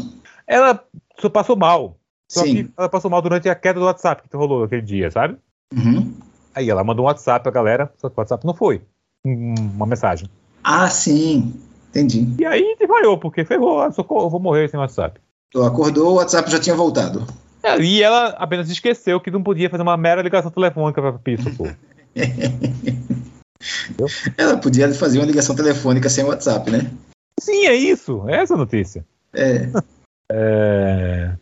Ela 0.47 0.83
só 1.21 1.29
passou 1.29 1.57
mal. 1.57 1.97
Só 2.29 2.43
Sim. 2.43 2.55
que 2.67 2.71
ela 2.77 2.89
passou 2.89 3.11
mal 3.11 3.21
durante 3.23 3.49
a 3.49 3.55
queda 3.55 3.79
do 3.79 3.87
WhatsApp 3.87 4.29
que 4.29 4.37
rolou 4.37 4.65
aquele 4.65 4.83
dia, 4.83 5.11
sabe? 5.11 5.37
Uhum. 5.75 6.13
Aí 6.55 6.69
ela 6.71 6.83
mandou 6.85 7.05
um 7.05 7.09
WhatsApp 7.09 7.43
pra 7.43 7.53
galera, 7.53 7.93
só 7.99 8.09
que 8.09 8.17
o 8.17 8.21
WhatsApp 8.21 8.47
não 8.47 8.55
foi. 8.55 8.83
Um- 9.25 9.55
Uma 9.77 9.87
mensagem. 9.87 10.29
Ah, 10.65 10.89
sim. 10.89 11.55
Entendi. 11.91 12.27
E 12.39 12.45
aí 12.47 12.75
desmaiou, 12.79 13.19
porque 13.19 13.45
ferrou, 13.45 13.81
ah, 13.83 13.93
socorro, 13.93 14.27
eu 14.27 14.31
vou 14.31 14.41
morrer 14.41 14.69
sem 14.69 14.81
WhatsApp. 14.81 15.21
Acordou, 15.55 16.13
o 16.13 16.15
WhatsApp 16.17 16.51
já 16.51 16.59
tinha 16.59 16.75
voltado. 16.75 17.27
É, 17.63 17.79
E 17.81 18.03
ela 18.03 18.29
apenas 18.39 18.71
esqueceu 18.71 19.21
que 19.21 19.31
não 19.31 19.43
podia 19.43 19.69
fazer 19.71 19.83
uma 19.83 19.97
mera 19.97 20.23
ligação 20.23 20.51
telefônica 20.51 21.01
pra 21.01 21.13
pedir 21.13 21.43
socorro. 21.45 21.77
Ela 24.37 24.57
podia 24.57 24.93
fazer 24.93 25.19
uma 25.19 25.27
ligação 25.27 25.55
telefônica 25.55 26.09
sem 26.09 26.25
WhatsApp, 26.25 26.71
né? 26.71 26.91
Sim, 27.39 27.67
é 27.67 27.75
isso. 27.75 28.25
É 28.29 28.37
essa 28.43 28.55
a 28.55 28.57
notícia. 28.57 29.05
É. 29.35 29.71
É, 30.31 31.33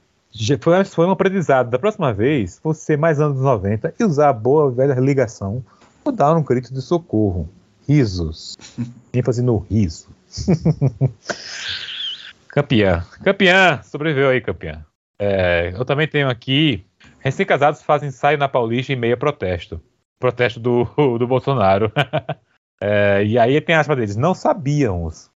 Foi, 0.61 0.85
foi 0.85 1.07
um 1.07 1.11
aprendizado. 1.11 1.71
Da 1.71 1.79
próxima 1.79 2.13
vez, 2.13 2.61
você 2.63 2.97
mais 2.97 3.21
anos 3.21 3.41
90 3.41 3.95
e 3.99 4.05
usar 4.05 4.31
a 4.31 4.33
boa 4.33 4.71
velha 4.71 4.95
ligação 4.95 5.65
ou 6.05 6.13
dar 6.13 6.37
um 6.37 6.43
grito 6.43 6.73
de 6.73 6.83
socorro. 6.83 7.49
Risos. 7.87 8.57
ênfase 9.13 9.43
no 9.43 9.59
riso. 9.59 10.09
campeã. 12.49 13.05
Campeã. 13.23 13.81
Sobreviveu 13.83 14.31
aí, 14.31 14.41
campeã. 14.41 14.85
É, 15.19 15.73
eu 15.77 15.85
também 15.85 16.09
tenho 16.09 16.29
aqui. 16.29 16.85
Recém-casados 17.21 17.83
fazem 17.83 18.09
ensaio 18.09 18.39
na 18.39 18.49
Paulista 18.49 18.93
em 18.93 18.97
meio 18.97 19.15
a 19.15 19.17
protesto. 19.17 19.81
Protesto 20.19 20.59
do, 20.59 20.85
do 21.19 21.27
Bolsonaro. 21.27 21.93
É, 22.83 23.23
e 23.25 23.39
aí 23.39 23.61
tem 23.61 23.75
aspas 23.75 23.97
deles. 23.97 24.17
Não 24.17 24.35
sabíamos. 24.35 25.31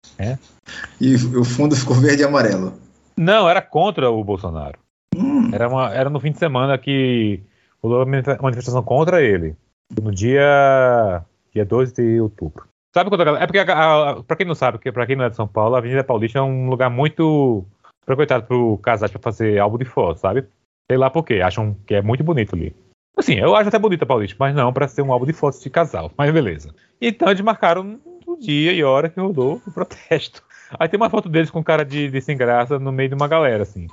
E 1.00 1.14
o 1.16 1.44
fundo 1.44 1.74
ficou 1.76 1.96
verde 1.96 2.22
e 2.22 2.24
amarelo. 2.24 2.72
Não, 3.16 3.48
era 3.48 3.60
contra 3.60 4.10
o 4.10 4.22
Bolsonaro. 4.24 4.78
Hum, 5.14 5.50
Era, 5.52 5.68
uma, 5.68 5.92
era 5.92 6.08
no 6.08 6.20
fim 6.20 6.32
de 6.32 6.38
semana 6.38 6.78
que 6.78 7.40
rolou 7.82 7.98
uma 7.98 8.06
manif- 8.06 8.40
manifestação 8.40 8.82
contra 8.82 9.20
ele. 9.22 9.54
No 10.00 10.10
dia, 10.10 11.22
dia 11.52 11.64
12 11.64 11.92
de 11.94 12.20
outubro. 12.20 12.64
Sabe 12.94 13.10
quando 13.10 13.20
a 13.22 13.24
galera. 13.24 13.44
É 13.44 13.46
porque, 13.46 13.58
a, 13.58 14.10
a, 14.10 14.22
pra 14.22 14.36
quem 14.36 14.46
não 14.46 14.54
sabe, 14.54 14.78
porque 14.78 14.92
pra 14.92 15.06
quem 15.06 15.16
não 15.16 15.24
é 15.24 15.30
de 15.30 15.36
São 15.36 15.46
Paulo, 15.48 15.74
a 15.74 15.78
Avenida 15.78 16.04
Paulista 16.04 16.38
é 16.38 16.42
um 16.42 16.68
lugar 16.70 16.88
muito 16.90 17.64
frequentado 18.06 18.46
pro 18.46 18.78
casais 18.78 19.10
pra 19.10 19.20
fazer 19.20 19.58
álbum 19.58 19.78
de 19.78 19.84
foto, 19.84 20.18
sabe? 20.18 20.46
Sei 20.90 20.96
lá 20.98 21.10
por 21.10 21.24
quê. 21.24 21.40
Acham 21.42 21.76
que 21.86 21.94
é 21.94 22.02
muito 22.02 22.24
bonito 22.24 22.54
ali. 22.54 22.74
Assim, 23.16 23.34
eu 23.34 23.54
acho 23.54 23.68
até 23.68 23.78
bonita 23.78 24.06
Paulista, 24.06 24.36
mas 24.38 24.54
não 24.54 24.72
pra 24.72 24.88
ser 24.88 25.02
um 25.02 25.12
álbum 25.12 25.26
de 25.26 25.32
fotos 25.32 25.60
de 25.60 25.68
casal. 25.68 26.10
Mas 26.16 26.32
beleza. 26.32 26.74
Então 27.00 27.28
eles 27.28 27.42
marcaram 27.42 28.00
o 28.26 28.36
dia 28.36 28.72
e 28.72 28.82
hora 28.82 29.08
que 29.08 29.20
rodou 29.20 29.60
o 29.66 29.70
protesto. 29.70 30.42
Aí 30.78 30.88
tem 30.88 30.98
uma 30.98 31.10
foto 31.10 31.28
deles 31.28 31.50
com 31.50 31.62
cara 31.62 31.84
de, 31.84 32.08
de 32.08 32.20
sem 32.20 32.36
graça 32.36 32.78
no 32.78 32.90
meio 32.90 33.10
de 33.10 33.14
uma 33.14 33.28
galera, 33.28 33.62
assim. 33.62 33.88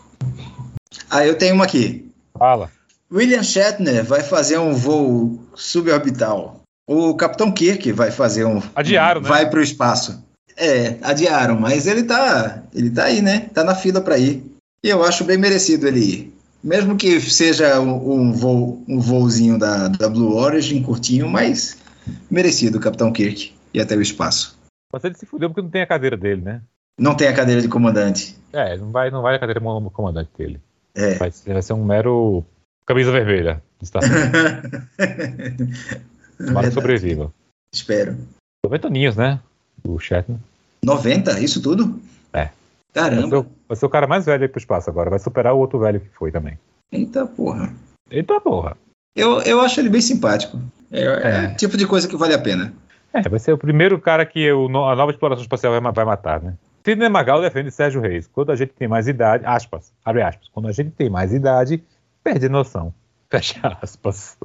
Ah, 1.09 1.25
eu 1.25 1.37
tenho 1.37 1.55
uma 1.55 1.65
aqui. 1.65 2.09
Fala. 2.37 2.71
William 3.11 3.43
Shatner 3.43 4.03
vai 4.03 4.21
fazer 4.21 4.57
um 4.57 4.73
voo 4.73 5.43
suborbital. 5.55 6.61
O 6.87 7.15
Capitão 7.15 7.51
Kirk 7.51 7.91
vai 7.91 8.11
fazer 8.11 8.45
um. 8.45 8.61
Adiaram, 8.73 9.21
né? 9.21 9.27
Vai 9.27 9.49
para 9.49 9.59
o 9.59 9.63
espaço. 9.63 10.23
É, 10.55 10.97
adiaram, 11.01 11.59
mas 11.59 11.87
ele 11.87 12.03
tá, 12.03 12.63
ele 12.73 12.89
tá 12.89 13.05
aí, 13.05 13.21
né? 13.21 13.49
Tá 13.53 13.63
na 13.63 13.75
fila 13.75 14.01
para 14.01 14.17
ir. 14.17 14.43
E 14.83 14.89
eu 14.89 15.03
acho 15.03 15.23
bem 15.23 15.37
merecido 15.37 15.87
ele 15.87 15.99
ir. 15.99 16.33
Mesmo 16.63 16.97
que 16.97 17.19
seja 17.21 17.79
um, 17.79 18.11
um 18.21 18.31
voo, 18.33 18.83
um 18.87 18.99
voozinho 18.99 19.57
da, 19.57 19.87
da 19.87 20.09
Blue 20.09 20.35
Origin 20.35 20.81
curtinho, 20.83 21.29
mas 21.29 21.77
merecido 22.29 22.77
o 22.77 22.81
Capitão 22.81 23.11
Kirk 23.13 23.53
ir 23.73 23.79
até 23.81 23.95
o 23.95 24.01
espaço. 24.01 24.57
Mas 24.91 25.03
ele 25.03 25.15
se 25.15 25.25
fudeu 25.25 25.49
porque 25.49 25.61
não 25.61 25.69
tem 25.69 25.81
a 25.81 25.87
cadeira 25.87 26.17
dele, 26.17 26.41
né? 26.41 26.61
Não 26.99 27.15
tem 27.15 27.27
a 27.27 27.33
cadeira 27.33 27.61
de 27.61 27.67
comandante. 27.69 28.35
É, 28.51 28.75
não 28.77 28.91
vai, 28.91 29.09
não 29.09 29.21
vai 29.21 29.35
a 29.35 29.39
cadeira 29.39 29.59
do 29.61 29.89
comandante 29.91 30.29
dele. 30.37 30.59
É. 30.95 31.15
Vai, 31.15 31.31
ser- 31.31 31.53
vai 31.53 31.61
ser 31.61 31.73
um 31.73 31.85
mero 31.85 32.43
camisa 32.85 33.11
vermelha 33.11 33.61
de 33.79 33.85
estação. 33.85 34.09
Tomara 36.37 36.67
que 36.67 36.73
sobreviva. 36.73 37.31
Espero. 37.73 38.17
90 38.65 38.87
aninhos, 38.87 39.15
né? 39.15 39.39
O 39.83 39.97
Shatner. 39.99 40.37
90? 40.83 41.39
Isso 41.39 41.61
tudo? 41.61 42.01
É. 42.95 42.99
Vai 43.01 43.09
Caramba. 43.09 43.41
ser, 43.41 43.47
vai 43.67 43.77
ser 43.77 43.85
o 43.85 43.89
cara 43.89 44.07
mais 44.07 44.25
velho 44.25 44.43
aí 44.43 44.47
pro 44.49 44.59
espaço 44.59 44.89
agora. 44.89 45.09
Vai 45.09 45.19
superar 45.19 45.53
o 45.53 45.59
outro 45.59 45.79
velho 45.79 45.99
que 45.99 46.09
foi 46.17 46.31
também. 46.31 46.57
Eita 46.91 47.25
porra. 47.25 47.73
Eita 48.09 48.39
porra. 48.41 48.75
Eu, 49.15 49.41
eu 49.41 49.61
acho 49.61 49.79
ele 49.79 49.89
bem 49.89 50.01
simpático. 50.01 50.59
É, 50.91 51.01
é 51.01 51.45
É. 51.45 51.47
o 51.47 51.55
tipo 51.55 51.77
de 51.77 51.85
coisa 51.85 52.07
que 52.07 52.15
vale 52.17 52.33
a 52.33 52.39
pena. 52.39 52.73
É, 53.13 53.21
vai 53.27 53.39
ser 53.39 53.53
o 53.53 53.57
primeiro 53.57 53.99
cara 53.99 54.25
que 54.25 54.51
o 54.51 54.65
a 54.67 54.95
nova 54.95 55.11
exploração 55.11 55.43
espacial 55.43 55.79
vai, 55.79 55.91
vai 55.91 56.05
matar, 56.05 56.41
né? 56.41 56.53
Sidney 56.85 57.09
Magal 57.09 57.41
defende 57.41 57.71
Sérgio 57.71 58.01
Reis. 58.01 58.27
Quando 58.31 58.51
a 58.51 58.55
gente 58.55 58.71
tem 58.73 58.87
mais 58.87 59.07
idade, 59.07 59.43
aspas, 59.45 59.91
abre 60.05 60.21
aspas, 60.21 60.47
quando 60.53 60.67
a 60.67 60.71
gente 60.71 60.91
tem 60.91 61.09
mais 61.09 61.33
idade, 61.33 61.83
perde 62.23 62.47
noção. 62.49 62.93
Fecha 63.29 63.77
aspas. 63.81 64.37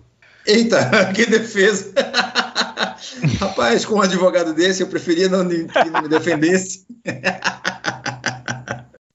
Eita, 0.46 1.12
que 1.14 1.24
defesa! 1.26 1.92
Rapaz, 3.40 3.84
com 3.84 3.96
um 3.96 4.02
advogado 4.02 4.52
desse, 4.54 4.82
eu 4.82 4.88
preferia 4.88 5.28
não, 5.28 5.46
que 5.48 5.90
não 5.90 6.02
me 6.02 6.08
defendesse. 6.08 6.86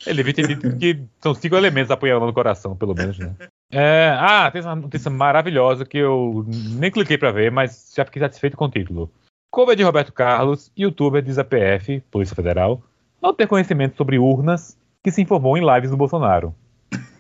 Ele 0.06 0.24
devia 0.24 0.34
ter 0.34 0.48
dito 0.48 0.78
que 0.78 1.04
são 1.20 1.34
cinco 1.34 1.56
elementos 1.56 1.92
apoiando 1.92 2.26
no 2.26 2.34
coração, 2.34 2.76
pelo 2.76 2.96
menos, 2.96 3.20
né? 3.20 3.34
É, 3.72 4.16
ah, 4.18 4.50
tem 4.50 4.62
uma 4.62 4.76
notícia 4.76 5.12
maravilhosa 5.12 5.86
que 5.86 5.98
eu 5.98 6.46
nem 6.48 6.90
cliquei 6.90 7.18
pra 7.18 7.32
ver, 7.32 7.52
mas 7.52 7.92
já 7.96 8.06
fiquei 8.06 8.22
satisfeito 8.22 8.56
com 8.58 8.66
o 8.66 8.70
título. 8.72 9.12
Cover 9.52 9.76
de 9.76 9.84
Roberto 9.84 10.14
Carlos, 10.14 10.72
youtuber 10.78 11.22
diz 11.22 11.38
a 11.38 11.44
PF, 11.44 12.02
Polícia 12.12 12.36
Federal, 12.36 12.82
não 13.22 13.34
ter 13.34 13.48
conhecimento 13.48 13.98
sobre 13.98 14.18
urnas 14.18 14.78
que 15.04 15.12
se 15.12 15.22
informou 15.22 15.58
em 15.58 15.66
lives 15.76 15.90
do 15.92 15.98
Bolsonaro. 15.98 16.54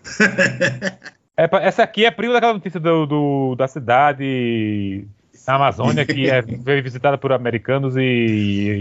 É, 1.41 1.47
essa 1.65 1.83
aqui 1.83 2.03
é 2.03 2.11
prima 2.11 2.33
daquela 2.33 2.51
notícia 2.53 2.81
do, 2.81 3.05
do- 3.05 3.55
da 3.55 3.65
cidade 3.65 5.07
na 5.47 5.55
Amazônia, 5.55 6.05
que 6.05 6.29
é 6.29 6.41
foi 6.63 6.81
visitada 6.81 7.17
por 7.17 7.31
americanos 7.31 7.95
e, 7.97 8.01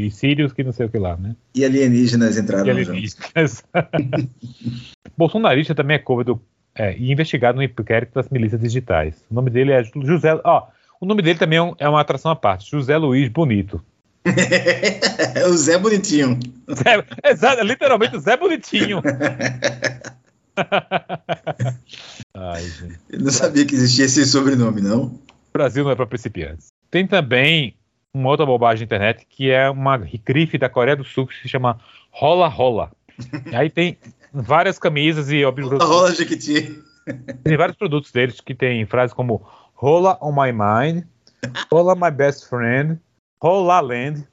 e 0.06 0.10
sírios 0.10 0.52
que 0.52 0.62
não 0.64 0.72
sei 0.72 0.86
o 0.86 0.88
que 0.90 0.98
lá, 0.98 1.16
né? 1.16 1.34
E 1.54 1.64
alienígenas 1.64 2.36
entraram 2.38 2.66
E 2.66 2.70
alienígenas. 2.70 3.62
Bolsonarista 5.16 5.74
também 5.74 5.96
é 5.96 5.98
cover 5.98 6.24
do, 6.24 6.40
é, 6.74 6.96
e 6.96 7.10
investigado 7.10 7.56
no 7.56 7.62
inquérito 7.62 8.14
das 8.14 8.28
milícias 8.28 8.60
digitais. 8.60 9.14
O 9.30 9.34
nome 9.34 9.50
dele 9.50 9.72
é 9.72 9.82
José. 9.84 10.40
Ó, 10.44 10.66
o 11.00 11.06
nome 11.06 11.22
dele 11.22 11.38
também 11.38 11.58
é, 11.58 11.62
um- 11.62 11.74
é 11.78 11.88
uma 11.88 12.00
atração 12.00 12.30
à 12.30 12.36
parte. 12.36 12.70
José 12.70 12.96
Luiz 12.96 13.28
Bonito. 13.28 13.82
o 15.48 15.56
Zé 15.56 15.78
Bonitinho. 15.78 16.38
Zé, 16.70 17.02
exato, 17.24 17.62
literalmente 17.62 18.16
o 18.16 18.20
Zé 18.20 18.36
Bonitinho. 18.36 19.00
Ai, 22.34 22.62
gente. 22.62 22.98
Eu 23.10 23.20
não 23.20 23.30
sabia 23.30 23.64
que 23.64 23.74
existia 23.74 24.04
esse 24.04 24.24
sobrenome, 24.26 24.80
não. 24.80 25.18
Brasil 25.58 25.82
não 25.82 25.90
é 25.90 25.96
para 25.96 26.06
principiantes. 26.06 26.68
Tem 26.88 27.04
também 27.04 27.74
uma 28.14 28.28
outra 28.28 28.46
bobagem 28.46 28.82
na 28.82 28.84
internet 28.84 29.26
que 29.28 29.50
é 29.50 29.68
uma 29.68 29.98
grife 29.98 30.56
da 30.56 30.68
Coreia 30.68 30.94
do 30.94 31.02
Sul 31.02 31.26
que 31.26 31.34
se 31.34 31.48
chama 31.48 31.80
Rola 32.12 32.46
Rola. 32.46 32.92
E 33.50 33.56
aí 33.56 33.68
tem 33.68 33.98
várias 34.32 34.78
camisas 34.78 35.32
e 35.32 35.44
objetos. 35.44 35.84
Rola 35.84 36.14
Jequiti. 36.14 36.80
Tem 37.42 37.56
vários 37.56 37.76
produtos 37.76 38.12
deles 38.12 38.40
que 38.40 38.54
tem 38.54 38.86
frases 38.86 39.12
como 39.12 39.44
Rola 39.74 40.16
on 40.22 40.30
my 40.30 40.52
mind, 40.52 41.04
Rola 41.72 41.96
my 41.96 42.10
best 42.16 42.48
friend, 42.48 43.00
Rola 43.42 43.80
land, 43.80 44.28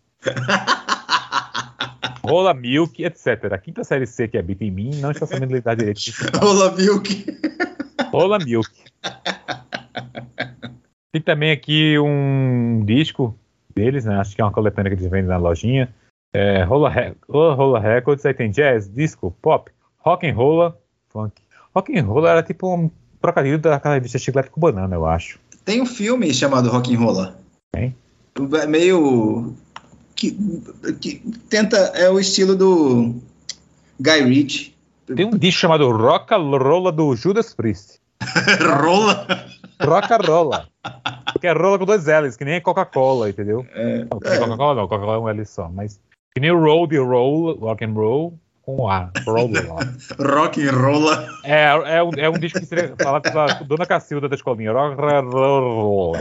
Rola 2.23 2.53
milk, 2.53 3.03
etc. 3.03 3.51
A 3.51 3.57
quinta 3.57 3.84
série 3.84 4.05
C 4.05 4.28
que 4.28 4.38
habita 4.38 4.63
em 4.63 4.69
mim 4.69 4.91
não 5.01 5.09
está 5.09 5.26
sabendo 5.26 5.55
lidar 5.55 5.76
direito. 5.76 6.01
Rola 6.36 6.71
Milk. 6.76 7.26
Rola 8.11 8.38
milk. 8.38 8.69
Tem 11.16 11.22
também 11.22 11.49
aqui 11.49 11.97
um 11.97 12.84
disco 12.86 13.34
deles, 13.74 14.03
né? 14.03 14.18
Acho 14.18 14.36
que 14.36 14.41
é 14.41 14.43
uma 14.43 14.51
coletânea 14.51 14.89
que 14.91 14.97
eles 14.97 15.09
vendem 15.09 15.30
na 15.30 15.38
lojinha. 15.38 15.95
É, 16.34 16.61
Rola, 16.63 16.89
Re- 16.89 17.16
Rola, 17.30 17.80
Records, 17.80 18.26
aí 18.26 18.34
tem 18.34 18.51
jazz, 18.51 18.89
disco, 18.93 19.34
pop, 19.41 19.72
rock 19.99 20.28
and 20.28 20.36
roll, 20.36 20.74
funk. 21.07 21.41
Rock 21.74 21.97
and 21.97 22.03
roll 22.03 22.28
era 22.28 22.43
tipo 22.43 22.76
um 22.76 22.91
trocadilho 23.22 23.57
daquela 23.57 23.93
revista 23.93 24.20
Chiclete 24.20 24.49
com 24.49 24.59
Banana, 24.59 24.93
eu 24.93 25.05
acho. 25.05 25.39
Tem 25.63 25.82
um 25.82 25.86
filme 25.86 26.34
chamado 26.34 26.68
Rock'n'Rolla. 26.70 27.39
Tem? 27.74 27.95
É 28.61 28.68
meio. 28.68 29.55
Que, 30.18 30.32
que 30.99 31.22
tenta. 31.49 31.78
É 31.95 32.09
o 32.09 32.20
estilo 32.20 32.57
do 32.57 33.16
Guy 34.01 34.22
Ritchie. 34.22 34.76
Tem 35.16 35.26
um 35.26 35.38
disco 35.38 35.61
chamado 35.61 35.89
Rock 35.91 36.34
Rolla 36.34 36.91
do 36.91 37.16
Judas 37.16 37.53
Priest. 37.53 38.01
Rola? 38.84 39.55
Rock 39.82 40.07
Rolla. 40.26 40.67
Porque 41.32 41.47
é 41.47 41.51
rola 41.51 41.78
com 41.78 41.86
dois 41.86 42.05
L's, 42.05 42.38
que 42.38 42.45
nem 42.45 42.61
Coca-Cola, 42.61 43.30
entendeu? 43.30 43.65
É, 43.73 43.99
Não, 43.99 44.07
Coca-Cola 44.09 44.76
não, 44.76 44.88
Coca-Cola 44.88 45.15
é 45.15 45.19
um 45.19 45.30
L 45.30 45.45
só, 45.45 45.69
mas 45.69 45.99
que 46.34 46.39
nem 46.39 46.51
o 46.51 46.59
roll 46.59 46.88
de 46.88 46.97
roll, 46.97 47.57
rock 47.57 47.86
and 47.86 47.93
roll, 47.93 48.38
com 48.65 48.89
A, 48.89 49.11
roll 49.26 49.51
Rock'n'Rolla. 50.19 51.30
É, 51.43 51.65
é, 51.97 52.03
um, 52.03 52.11
é 52.17 52.30
um 52.30 52.38
disco 52.39 52.59
que 52.59 52.65
seria 52.65 52.95
falado 52.99 53.21
pela 53.21 53.45
Dona 53.63 53.86
Cacilda 53.86 54.28
da 54.28 54.36
escolinha. 54.36 54.71
Rock 54.71 55.01
and 55.01 55.30
roll. 55.30 56.15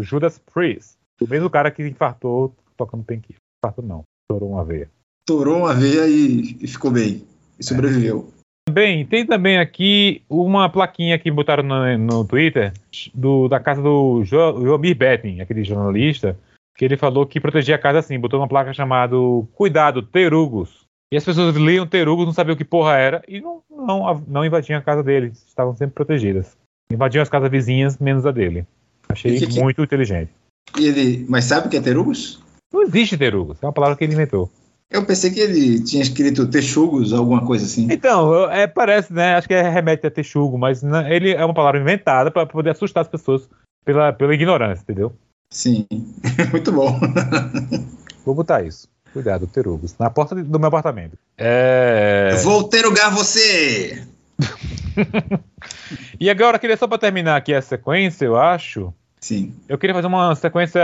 Judas 0.00 0.40
Priest. 0.52 0.96
O 1.20 1.28
mesmo 1.28 1.50
cara 1.50 1.70
que 1.70 1.86
infartou 1.86 2.54
tocando 2.76 3.04
penquinho. 3.04 3.38
Infartou 3.58 3.84
não, 3.84 4.04
estourou 4.22 4.52
uma 4.52 4.64
veia. 4.64 4.90
Torou 5.26 5.58
uma 5.58 5.74
veia 5.74 6.06
e, 6.06 6.56
e 6.60 6.66
ficou 6.66 6.90
bem. 6.90 7.26
E 7.58 7.64
sobreviveu. 7.64 8.32
Bem, 8.70 9.06
tem 9.06 9.24
também 9.24 9.58
aqui 9.58 10.22
uma 10.28 10.68
plaquinha 10.68 11.18
que 11.18 11.30
botaram 11.30 11.62
no, 11.62 11.98
no 11.98 12.24
Twitter 12.24 12.72
do, 13.14 13.48
da 13.48 13.60
casa 13.60 13.80
do 13.80 14.22
jo, 14.24 14.60
Jomir 14.64 14.96
Betting, 14.96 15.40
aquele 15.40 15.62
jornalista, 15.64 16.36
que 16.76 16.84
ele 16.84 16.96
falou 16.96 17.26
que 17.26 17.40
protegia 17.40 17.76
a 17.76 17.78
casa 17.78 18.00
assim, 18.00 18.18
botou 18.18 18.40
uma 18.40 18.48
placa 18.48 18.72
chamada 18.72 19.14
Cuidado, 19.54 20.02
Terugos. 20.02 20.84
E 21.12 21.16
as 21.16 21.24
pessoas 21.24 21.54
liam 21.54 21.86
Terugos, 21.86 22.26
não 22.26 22.32
sabiam 22.32 22.54
o 22.54 22.56
que 22.56 22.64
porra 22.64 22.96
era, 22.96 23.22
e 23.28 23.40
não, 23.40 23.62
não, 23.70 24.24
não 24.26 24.44
invadiam 24.44 24.78
a 24.78 24.82
casa 24.82 25.02
dele, 25.02 25.32
estavam 25.46 25.74
sempre 25.76 25.94
protegidas. 25.94 26.56
Invadiam 26.90 27.22
as 27.22 27.28
casas 27.28 27.50
vizinhas, 27.50 27.98
menos 27.98 28.26
a 28.26 28.32
dele. 28.32 28.66
Achei 29.08 29.38
que- 29.38 29.60
muito 29.60 29.82
inteligente. 29.82 30.30
E 30.76 30.86
ele. 30.86 31.26
Mas 31.28 31.44
sabe 31.44 31.68
o 31.68 31.70
que 31.70 31.76
é 31.76 31.80
terugos? 31.80 32.42
Não 32.72 32.82
existe 32.82 33.16
Terugos, 33.16 33.62
é 33.62 33.66
uma 33.66 33.72
palavra 33.72 33.96
que 33.96 34.02
ele 34.04 34.12
inventou. 34.12 34.50
Eu 34.90 35.04
pensei 35.04 35.30
que 35.30 35.40
ele 35.40 35.82
tinha 35.82 36.02
escrito 36.02 36.48
texugos, 36.48 37.12
alguma 37.12 37.44
coisa 37.44 37.64
assim. 37.64 37.88
Então, 37.90 38.50
é, 38.50 38.66
parece, 38.66 39.12
né? 39.12 39.34
Acho 39.34 39.48
que 39.48 39.54
é 39.54 39.68
remete 39.68 40.06
a 40.06 40.10
texugo, 40.10 40.56
mas 40.56 40.82
né, 40.82 41.14
ele 41.14 41.32
é 41.32 41.44
uma 41.44 41.54
palavra 41.54 41.80
inventada 41.80 42.30
para 42.30 42.46
poder 42.46 42.70
assustar 42.70 43.02
as 43.02 43.08
pessoas 43.08 43.48
pela, 43.84 44.12
pela 44.12 44.34
ignorância, 44.34 44.82
entendeu? 44.82 45.12
Sim. 45.50 45.86
Muito 46.52 46.72
bom. 46.72 46.98
Vou 48.24 48.34
botar 48.34 48.62
isso. 48.62 48.88
Cuidado, 49.12 49.46
terugos. 49.46 49.96
Na 49.98 50.10
porta 50.10 50.34
do 50.34 50.58
meu 50.58 50.68
apartamento. 50.68 51.16
É... 51.36 52.36
Vou 52.42 52.64
terugar 52.64 53.10
você! 53.12 54.06
E 56.18 56.30
agora, 56.30 56.58
queria 56.58 56.76
só 56.76 56.86
para 56.86 56.98
terminar 56.98 57.36
aqui 57.36 57.54
a 57.54 57.60
sequência, 57.60 58.24
eu 58.24 58.36
acho. 58.36 58.92
Sim. 59.26 59.52
Eu 59.68 59.76
queria 59.76 59.92
fazer 59.92 60.06
uma 60.06 60.36
sequência 60.36 60.80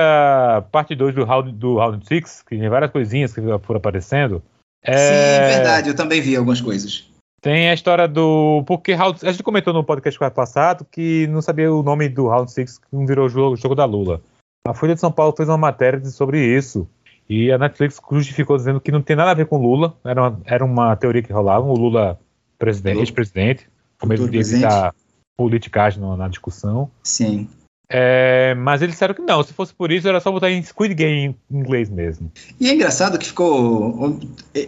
parte 0.73 0.97
2 0.97 1.15
do 1.15 1.25
Round, 1.25 1.53
do 1.53 1.77
Round 1.77 2.05
6, 2.05 2.43
que 2.43 2.59
tem 2.59 2.69
várias 2.69 2.91
coisinhas 2.91 3.33
que 3.33 3.41
foram 3.41 3.79
aparecendo. 3.79 4.43
É, 4.83 4.97
Sim, 4.97 5.15
é 5.15 5.55
verdade. 5.55 5.89
Eu 5.91 5.95
também 5.95 6.21
vi 6.21 6.35
algumas 6.35 6.61
coisas. 6.61 7.09
Tem 7.41 7.71
a 7.71 7.75
história 7.75 8.09
do. 8.09 8.65
Porque 8.67 8.95
Round, 8.95 9.25
a 9.25 9.31
gente 9.31 9.45
comentou 9.45 9.73
no 9.73 9.85
podcast 9.85 10.19
passado 10.35 10.85
que 10.91 11.29
não 11.29 11.41
sabia 11.41 11.73
o 11.73 11.85
nome 11.85 12.09
do 12.09 12.27
Round 12.27 12.51
6 12.51 12.79
que 12.79 12.87
não 12.91 13.07
virou 13.07 13.29
jogo, 13.29 13.55
jogo 13.55 13.77
da 13.77 13.85
Lula. 13.85 14.21
A 14.67 14.75
Folha 14.75 14.97
de 14.97 15.01
São 15.01 15.13
Paulo 15.13 15.33
fez 15.37 15.49
uma 15.49 15.57
matéria 15.57 16.05
sobre 16.07 16.45
isso. 16.45 16.89
E 17.31 17.53
a 17.53 17.59
Netflix 17.59 18.01
justificou 18.11 18.57
dizendo 18.57 18.81
que 18.81 18.91
não 18.91 19.03
tem 19.03 19.15
nada 19.15 19.31
a 19.31 19.35
ver 19.35 19.47
com 19.47 19.57
Lula. 19.57 19.97
Era 20.05 20.21
uma, 20.21 20.41
era 20.45 20.65
uma 20.65 20.97
teoria 20.97 21.23
que 21.23 21.33
rolava. 21.33 21.65
O 21.65 21.77
Lula, 21.77 22.19
presidente, 22.59 22.99
ex-presidente, 22.99 23.69
com 24.01 24.09
medo 24.09 24.29
de 24.29 24.39
evitar 24.39 24.93
politicagem 25.37 26.03
na 26.17 26.27
discussão. 26.27 26.91
Sim. 27.05 27.49
É, 27.95 28.55
mas 28.55 28.81
eles 28.81 28.95
disseram 28.95 29.15
que 29.15 29.21
não. 29.23 29.43
Se 29.43 29.53
fosse 29.53 29.75
por 29.75 29.93
isso, 29.93 30.09
era 30.09 30.19
só 30.21 30.33
botar 30.33 30.51
em 30.51 30.63
Squid 30.63 30.95
Game 30.95 31.37
em 31.51 31.57
inglês 31.59 31.91
mesmo. 31.91 32.33
E 32.59 32.69
é 32.69 32.75
engraçado 32.75 33.19
que 33.19 33.27
ficou. 33.27 34.19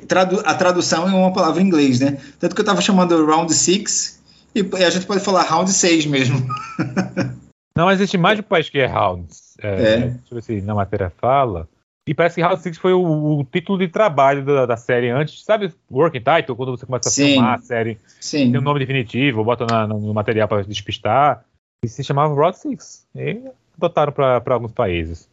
tradu- 0.06 0.42
a 0.44 0.54
tradução 0.54 1.08
é 1.08 1.12
uma 1.12 1.32
palavra 1.32 1.62
em 1.62 1.66
inglês, 1.66 2.00
né? 2.00 2.18
Tanto 2.38 2.54
que 2.54 2.60
eu 2.60 2.64
tava 2.64 2.80
chamando 2.80 3.24
Round 3.24 3.52
6 3.52 4.22
e 4.54 4.60
a 4.84 4.90
gente 4.90 5.06
pode 5.06 5.20
falar 5.24 5.42
Round 5.42 5.70
6 5.72 6.06
mesmo. 6.06 6.46
Não, 7.76 7.90
existe 7.90 8.16
mais 8.16 8.36
de 8.36 8.40
um 8.44 8.48
país 8.48 8.68
que 8.70 8.78
é 8.78 8.86
Rounds. 8.86 9.56
É, 9.60 9.68
É. 9.68 9.96
Deixa 10.00 10.20
eu 10.30 10.34
ver 10.36 10.42
se 10.42 10.60
na 10.60 10.74
matéria 10.74 11.10
fala. 11.20 11.68
E 12.06 12.12
parece 12.14 12.34
que 12.36 12.42
Round 12.42 12.60
6 12.62 12.76
foi 12.78 12.92
o, 12.92 13.00
o 13.40 13.44
título 13.44 13.78
de 13.78 13.88
trabalho 13.88 14.44
da, 14.44 14.66
da 14.66 14.76
série 14.76 15.08
antes. 15.10 15.42
Sabe 15.42 15.72
Working 15.90 16.20
Title? 16.20 16.54
Quando 16.54 16.76
você 16.76 16.84
começa 16.86 17.08
a 17.08 17.12
Sim. 17.12 17.32
filmar 17.32 17.58
a 17.58 17.62
série, 17.62 17.98
Sim. 18.20 18.50
tem 18.52 18.60
um 18.60 18.62
nome 18.62 18.78
definitivo, 18.78 19.42
bota 19.42 19.64
na- 19.66 19.86
no 19.86 20.12
material 20.12 20.46
para 20.46 20.62
despistar. 20.62 21.42
E 21.82 21.88
se 21.88 22.04
chamava 22.04 22.34
Round 22.34 22.58
6. 22.58 23.06
E 23.14 23.40
adotaram 23.76 24.12
para 24.12 24.42
alguns 24.54 24.72
países. 24.72 25.28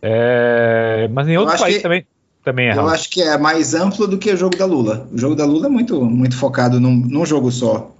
É, 0.00 1.08
mas 1.08 1.28
em 1.28 1.36
outros 1.36 1.60
países 1.60 1.78
que- 1.78 1.82
também, 1.82 2.06
também 2.44 2.68
é 2.68 2.74
Eu 2.76 2.88
acho 2.88 3.08
que 3.08 3.22
é 3.22 3.38
mais 3.38 3.74
amplo 3.74 4.06
do 4.06 4.18
que 4.18 4.30
o 4.32 4.36
jogo 4.36 4.56
da 4.56 4.66
Lula. 4.66 5.08
O 5.12 5.18
jogo 5.18 5.34
da 5.34 5.44
Lula 5.44 5.66
é 5.66 5.70
muito, 5.70 6.04
muito 6.04 6.36
focado 6.36 6.80
num, 6.80 6.94
num 6.96 7.24
jogo 7.24 7.50
só. 7.50 7.92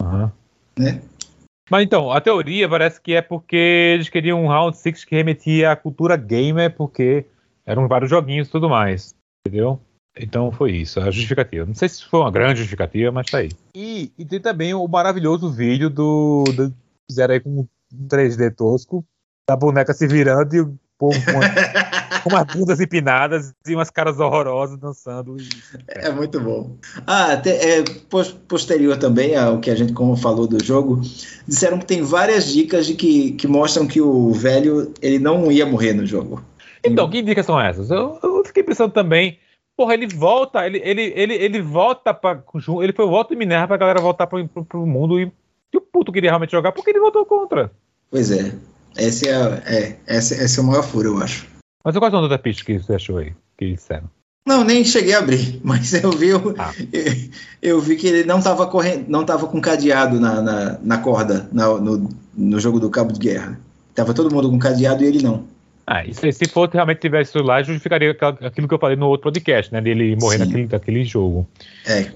Aham. 0.00 0.32
Né? 0.78 1.02
Mas 1.68 1.84
então, 1.84 2.10
a 2.10 2.20
teoria 2.20 2.68
parece 2.68 3.00
que 3.00 3.14
é 3.14 3.22
porque 3.22 3.56
eles 3.94 4.08
queriam 4.08 4.42
um 4.44 4.48
Round 4.48 4.76
6 4.76 5.04
que 5.04 5.14
remetia 5.14 5.72
à 5.72 5.76
cultura 5.76 6.16
gamer, 6.16 6.74
porque 6.74 7.24
eram 7.64 7.86
vários 7.88 8.10
joguinhos 8.10 8.48
e 8.48 8.50
tudo 8.50 8.68
mais. 8.68 9.14
Entendeu? 9.46 9.80
Então 10.18 10.50
foi 10.50 10.72
isso, 10.72 10.98
a 11.00 11.10
justificativa. 11.10 11.64
Não 11.64 11.74
sei 11.74 11.88
se 11.88 12.04
foi 12.04 12.20
uma 12.20 12.30
grande 12.30 12.58
justificativa, 12.58 13.12
mas 13.12 13.30
tá 13.30 13.38
aí. 13.38 13.50
E, 13.74 14.10
e 14.18 14.24
tem 14.24 14.40
também 14.40 14.74
o 14.74 14.86
maravilhoso 14.88 15.50
vídeo 15.50 15.88
do. 15.88 16.52
do 16.52 16.74
fizeram 17.10 17.34
aí 17.34 17.40
com 17.40 17.50
um 17.50 17.68
3D 18.08 18.54
tosco, 18.54 19.04
da 19.48 19.56
boneca 19.56 19.92
se 19.92 20.06
virando 20.06 20.54
e 20.54 20.60
o 20.60 20.78
povo 20.98 21.18
com, 22.22 22.28
umas 22.30 22.44
bundas 22.54 22.80
empinadas 22.80 23.54
e 23.66 23.74
umas 23.74 23.90
caras 23.90 24.18
horrorosas 24.20 24.78
dançando. 24.78 25.36
E... 25.38 25.48
É 25.88 26.10
muito 26.10 26.40
bom. 26.40 26.76
Ah, 27.06 27.36
te- 27.36 27.50
é, 27.50 27.82
pos- 28.08 28.32
posterior 28.32 28.96
também 28.96 29.36
ao 29.36 29.58
que 29.60 29.70
a 29.70 29.74
gente 29.74 29.92
como 29.92 30.16
falou 30.16 30.46
do 30.46 30.62
jogo, 30.62 31.00
disseram 31.46 31.78
que 31.78 31.86
tem 31.86 32.02
várias 32.02 32.46
dicas 32.52 32.86
de 32.86 32.94
que, 32.94 33.32
que 33.32 33.46
mostram 33.48 33.86
que 33.86 34.00
o 34.00 34.32
velho 34.32 34.92
ele 35.00 35.18
não 35.18 35.50
ia 35.50 35.66
morrer 35.66 35.94
no 35.94 36.06
jogo. 36.06 36.42
Então, 36.84 37.10
que 37.10 37.22
dicas 37.22 37.44
são 37.44 37.60
essas? 37.60 37.90
Eu, 37.90 38.18
eu 38.22 38.42
fiquei 38.44 38.62
pensando 38.62 38.92
também, 38.92 39.38
porra, 39.76 39.94
ele 39.94 40.06
volta, 40.06 40.66
ele, 40.66 40.80
ele, 40.84 41.12
ele, 41.16 41.34
ele 41.34 41.62
volta 41.62 42.12
pra. 42.12 42.42
Ele 42.82 42.92
foi 42.92 43.04
o 43.04 43.10
voto 43.10 43.30
de 43.30 43.36
Minerva 43.36 43.68
pra 43.68 43.76
galera 43.76 44.00
voltar 44.00 44.26
pro, 44.26 44.46
pro, 44.48 44.64
pro 44.64 44.86
mundo 44.86 45.18
e, 45.20 45.30
e 45.72 45.76
o 45.76 45.80
puto 45.80 46.12
queria 46.12 46.30
realmente 46.30 46.52
jogar 46.52 46.72
porque 46.72 46.90
ele 46.90 47.00
votou 47.00 47.24
contra. 47.26 47.70
Pois 48.10 48.30
é. 48.30 48.52
Esse 48.96 49.28
é, 49.28 49.34
é, 49.66 49.96
esse, 50.16 50.34
esse 50.34 50.58
é 50.58 50.62
o 50.62 50.66
maior 50.66 50.82
furo, 50.82 51.08
eu 51.10 51.22
acho. 51.22 51.46
Mas 51.84 51.94
eu 51.94 52.00
gosto 52.00 52.12
da 52.12 52.20
outra 52.20 52.38
pista 52.38 52.64
que 52.64 52.78
você 52.78 52.94
achou 52.94 53.18
aí, 53.18 53.32
que 53.56 53.72
disseram. 53.72 54.10
Não, 54.46 54.64
nem 54.64 54.84
cheguei 54.84 55.14
a 55.14 55.18
abrir, 55.18 55.60
mas 55.64 55.92
eu 55.94 56.10
vi, 56.10 56.32
o- 56.34 56.54
Ah. 56.58 56.72
eu 57.62 57.80
vi 57.80 57.96
que 57.96 58.06
ele 58.08 58.24
não 58.24 58.38
estava 58.38 58.66
correndo, 58.66 59.04
não 59.08 59.24
tava 59.24 59.46
com 59.46 59.60
cadeado 59.60 60.18
na, 60.18 60.42
na, 60.42 60.78
na 60.82 60.98
corda 60.98 61.48
na- 61.52 61.78
no, 61.78 62.08
no 62.34 62.60
jogo 62.60 62.80
do 62.80 62.90
cabo 62.90 63.12
de 63.12 63.20
guerra. 63.20 63.60
Tava 63.94 64.12
todo 64.14 64.34
mundo 64.34 64.50
com 64.50 64.58
cadeado 64.58 65.04
e 65.04 65.06
ele 65.06 65.22
não. 65.22 65.44
Ah, 65.86 66.04
isso 66.04 66.24
aí, 66.24 66.32
se 66.32 66.46
fosse 66.48 66.74
realmente 66.74 67.00
tivesse 67.00 67.30
isso 67.36 67.44
lá, 67.44 67.62
justificaria 67.62 68.16
aquilo 68.40 68.68
que 68.68 68.74
eu 68.74 68.78
falei 68.78 68.96
no 68.96 69.06
outro 69.08 69.24
podcast, 69.24 69.72
né? 69.72 69.80
Dele 69.80 70.16
morrer 70.20 70.38
Sim. 70.38 70.44
naquele, 70.44 70.68
naquele 70.70 71.04
jogo. 71.04 71.48
É, 71.84 72.10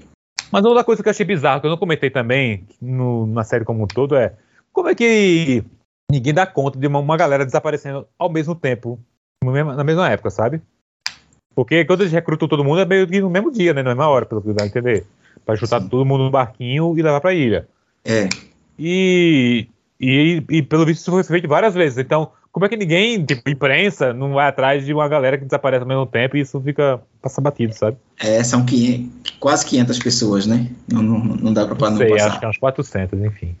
Mas 0.55 0.63
outra 0.63 0.85
coisa 0.85 1.03
que 1.03 1.09
eu 1.09 1.11
achei 1.11 1.25
bizarro, 1.25 1.59
que 1.59 1.67
eu 1.67 1.69
não 1.69 1.77
comentei 1.77 2.09
também 2.09 2.65
no- 2.81 3.27
na 3.27 3.43
série 3.43 3.65
como 3.65 3.83
um 3.83 3.87
todo, 3.87 4.15
é 4.15 4.33
como 4.71 4.87
é 4.87 4.95
que 4.95 5.61
ninguém 6.09 6.33
dá 6.33 6.47
conta 6.47 6.79
de 6.79 6.87
uma, 6.87 6.99
uma 6.99 7.17
galera 7.17 7.43
desaparecendo 7.45 8.07
ao 8.17 8.29
mesmo 8.29 8.55
tempo, 8.55 8.97
na 9.43 9.83
mesma 9.83 10.09
época, 10.09 10.29
sabe? 10.29 10.61
Porque 11.53 11.83
quando 11.83 12.03
eles 12.03 12.13
recrutam 12.13 12.47
todo 12.47 12.63
mundo 12.63 12.79
é 12.79 12.85
meio 12.85 13.05
que 13.05 13.19
no 13.19 13.29
mesmo 13.29 13.51
dia, 13.51 13.73
né? 13.73 13.83
Na 13.83 13.89
mesma 13.89 14.07
hora, 14.07 14.25
pelo 14.25 14.41
que 14.41 14.53
dá 14.53 14.63
a 14.63 14.65
entender. 14.65 15.05
Pra 15.45 15.55
juntar 15.55 15.81
Sim. 15.81 15.89
todo 15.89 16.05
mundo 16.05 16.23
no 16.23 16.31
barquinho 16.31 16.97
e 16.97 17.01
levar 17.01 17.19
pra 17.19 17.33
ilha. 17.33 17.67
é. 18.05 18.29
E, 18.79 19.67
e, 19.99 20.41
e 20.49 20.63
pelo 20.63 20.85
visto 20.85 21.01
isso 21.01 21.11
foi 21.11 21.23
feito 21.25 21.49
várias 21.49 21.75
vezes. 21.75 21.97
Então, 21.97 22.31
como 22.55 22.65
é 22.65 22.69
que 22.69 22.77
ninguém, 22.77 23.21
tipo, 23.25 23.49
imprensa, 23.49 24.13
não 24.13 24.31
vai 24.31 24.47
atrás 24.47 24.85
de 24.85 24.93
uma 24.93 25.09
galera 25.09 25.37
que 25.37 25.43
desaparece 25.43 25.81
ao 25.81 25.87
mesmo 25.89 26.05
tempo 26.05 26.37
e 26.37 26.39
isso 26.39 26.57
fica 26.61 27.01
passa 27.21 27.41
batido, 27.41 27.73
sabe? 27.75 27.97
É, 28.17 28.41
são 28.45 28.63
500, 28.65 29.09
quase 29.41 29.65
500 29.65 29.99
pessoas, 29.99 30.45
né? 30.47 30.69
Não, 30.89 31.03
não, 31.03 31.19
não 31.19 31.53
dá 31.53 31.65
pra, 31.67 31.75
Não 31.75 31.89
não 31.91 31.97
sei, 31.97 32.09
passar. 32.11 32.27
acho 32.29 32.39
que 32.39 32.45
é 32.45 32.47
uns 32.47 32.57
400, 32.57 33.19
enfim. 33.19 33.55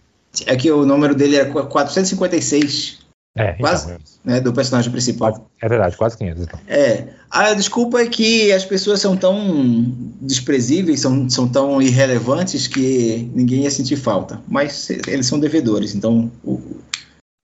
É 0.45 0.55
que 0.55 0.71
o 0.71 0.85
número 0.85 1.13
dele 1.13 1.35
era 1.35 1.49
qu- 1.51 1.65
456, 1.65 2.99
É, 3.37 3.51
Quase. 3.55 3.87
então, 3.87 3.97
né? 4.23 4.39
Do 4.39 4.53
personagem 4.53 4.89
principal. 4.89 5.45
é 5.61 5.67
verdade, 5.67 5.97
quase 5.97 6.17
500, 6.17 6.43
então. 6.43 6.59
É. 6.65 7.03
A 7.29 7.53
desculpa 7.53 7.99
é 7.99 8.07
que 8.07 8.53
as 8.53 8.63
pessoas 8.63 9.01
são 9.01 9.17
tão 9.17 9.93
desprezíveis, 10.21 11.01
são, 11.01 11.29
são 11.29 11.45
tão 11.49 11.81
irrelevantes 11.81 12.65
que 12.65 13.29
ninguém 13.35 13.63
ia 13.63 13.71
sentir 13.71 13.97
falta. 13.97 14.39
Mas 14.47 14.89
eles 15.05 15.25
são 15.27 15.37
devedores, 15.37 15.93
então. 15.93 16.31
o- 16.45 16.61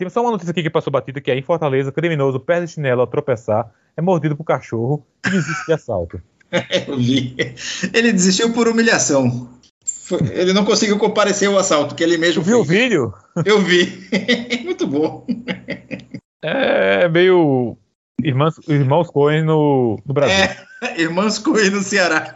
Tem 0.01 0.09
só 0.09 0.19
uma 0.21 0.31
notícia 0.31 0.49
aqui 0.49 0.63
que 0.63 0.69
passou 0.71 0.91
batida, 0.91 1.21
que 1.21 1.29
é 1.29 1.37
em 1.37 1.43
Fortaleza, 1.43 1.91
criminoso 1.91 2.39
perde 2.39 2.71
chinelo 2.71 3.01
ao 3.01 3.07
tropeçar, 3.07 3.69
é 3.95 4.01
mordido 4.01 4.35
por 4.35 4.43
cachorro 4.43 5.05
e 5.27 5.29
desiste 5.29 5.67
de 5.67 5.73
assalto. 5.73 6.19
eu 6.87 6.97
vi. 6.97 7.35
Ele 7.93 8.11
desistiu 8.11 8.51
por 8.51 8.67
humilhação. 8.67 9.47
Ele 10.31 10.53
não 10.53 10.65
conseguiu 10.65 10.97
comparecer 10.97 11.47
ao 11.49 11.59
assalto, 11.59 11.93
que 11.93 12.03
ele 12.03 12.17
mesmo 12.17 12.41
viu 12.41 12.61
o 12.61 12.63
vídeo? 12.63 13.13
Eu 13.45 13.61
vi. 13.61 14.09
Muito 14.65 14.87
bom. 14.87 15.23
É 16.41 17.07
meio 17.07 17.77
irmãos, 18.23 18.55
irmãos 18.67 19.07
Coen 19.07 19.43
no, 19.43 19.99
no 20.03 20.13
Brasil. 20.15 20.35
É, 20.81 20.99
Irmãos 20.99 21.37
Coen 21.37 21.69
no 21.69 21.83
Ceará. 21.83 22.33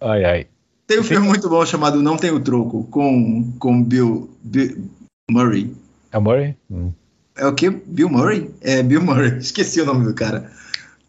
Ai, 0.00 0.24
ai. 0.24 0.46
Tem 0.88 0.98
um 0.98 1.04
filme 1.04 1.28
muito 1.28 1.48
bom 1.48 1.64
chamado 1.64 2.02
Não 2.02 2.16
Tenho 2.16 2.40
Troco, 2.40 2.84
com, 2.90 3.54
com 3.58 3.82
Bill, 3.82 4.28
Bill 4.42 4.90
Murray. 5.30 5.74
É 6.12 6.18
o 6.18 6.22
Murray? 6.22 6.56
Hum. 6.70 6.92
É 7.36 7.46
o 7.46 7.54
que? 7.54 7.70
Bill 7.70 8.08
Murray? 8.08 8.50
É, 8.60 8.82
Bill 8.82 9.02
Murray. 9.02 9.38
Esqueci 9.38 9.80
o 9.80 9.86
nome 9.86 10.04
do 10.04 10.14
cara. 10.14 10.50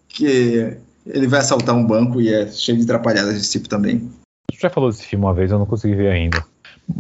Que 0.07 0.77
ele 1.05 1.27
vai 1.27 1.41
assaltar 1.41 1.75
um 1.75 1.85
banco 1.85 2.21
e 2.21 2.33
é 2.33 2.47
cheio 2.47 2.77
de 2.77 2.85
atrapalhadas 2.85 3.35
desse 3.35 3.51
tipo 3.51 3.69
também. 3.69 4.09
Tu 4.51 4.59
já 4.59 4.69
falou 4.69 4.89
desse 4.89 5.05
filme 5.05 5.25
uma 5.25 5.33
vez, 5.33 5.51
eu 5.51 5.59
não 5.59 5.65
consegui 5.65 5.95
ver 5.95 6.11
ainda. 6.11 6.43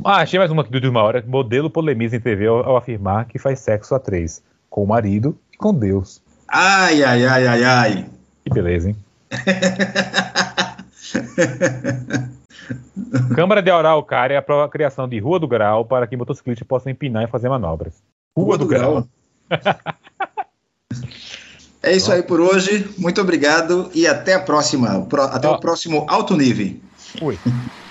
Ah, 0.03 0.17
achei 0.17 0.37
mais 0.37 0.51
uma 0.51 0.61
aqui 0.61 0.79
de 0.79 0.87
uma 0.87 1.01
hora. 1.01 1.23
Modelo 1.25 1.69
polemiza 1.69 2.15
em 2.15 2.19
TV 2.19 2.47
ao, 2.47 2.65
ao 2.65 2.77
afirmar 2.77 3.25
que 3.25 3.39
faz 3.39 3.59
sexo 3.59 3.95
a 3.95 3.99
três. 3.99 4.41
Com 4.69 4.83
o 4.83 4.87
marido 4.87 5.37
e 5.53 5.57
com 5.57 5.73
Deus. 5.73 6.21
Ai, 6.47 7.03
ai, 7.03 7.25
ai, 7.25 7.47
ai, 7.47 7.63
ai. 7.63 8.05
Que 8.43 8.53
beleza, 8.53 8.89
hein? 8.89 8.95
Câmara 13.35 13.61
de 13.61 13.69
Araucária 13.71 14.39
aprova 14.39 14.65
a 14.65 14.69
criação 14.69 15.07
de 15.07 15.19
Rua 15.19 15.39
do 15.39 15.47
Grau 15.47 15.85
para 15.85 16.07
que 16.07 16.17
motociclistas 16.17 16.67
possam 16.67 16.91
empinar 16.91 17.23
e 17.23 17.27
fazer 17.27 17.49
manobras. 17.49 17.93
Rua 18.35 18.57
do 18.57 18.65
Grau. 18.65 19.07
É 21.81 21.95
isso 21.95 22.11
aí 22.11 22.23
por 22.23 22.41
hoje. 22.41 22.89
Muito 22.97 23.21
obrigado 23.21 23.91
e 23.93 24.07
até 24.07 24.33
a 24.33 24.39
próxima. 24.39 25.07
Até 25.31 25.47
Ó. 25.47 25.55
o 25.55 25.59
próximo 25.59 26.05
alto 26.09 26.35
nível. 26.35 26.75
Fui. 27.19 27.37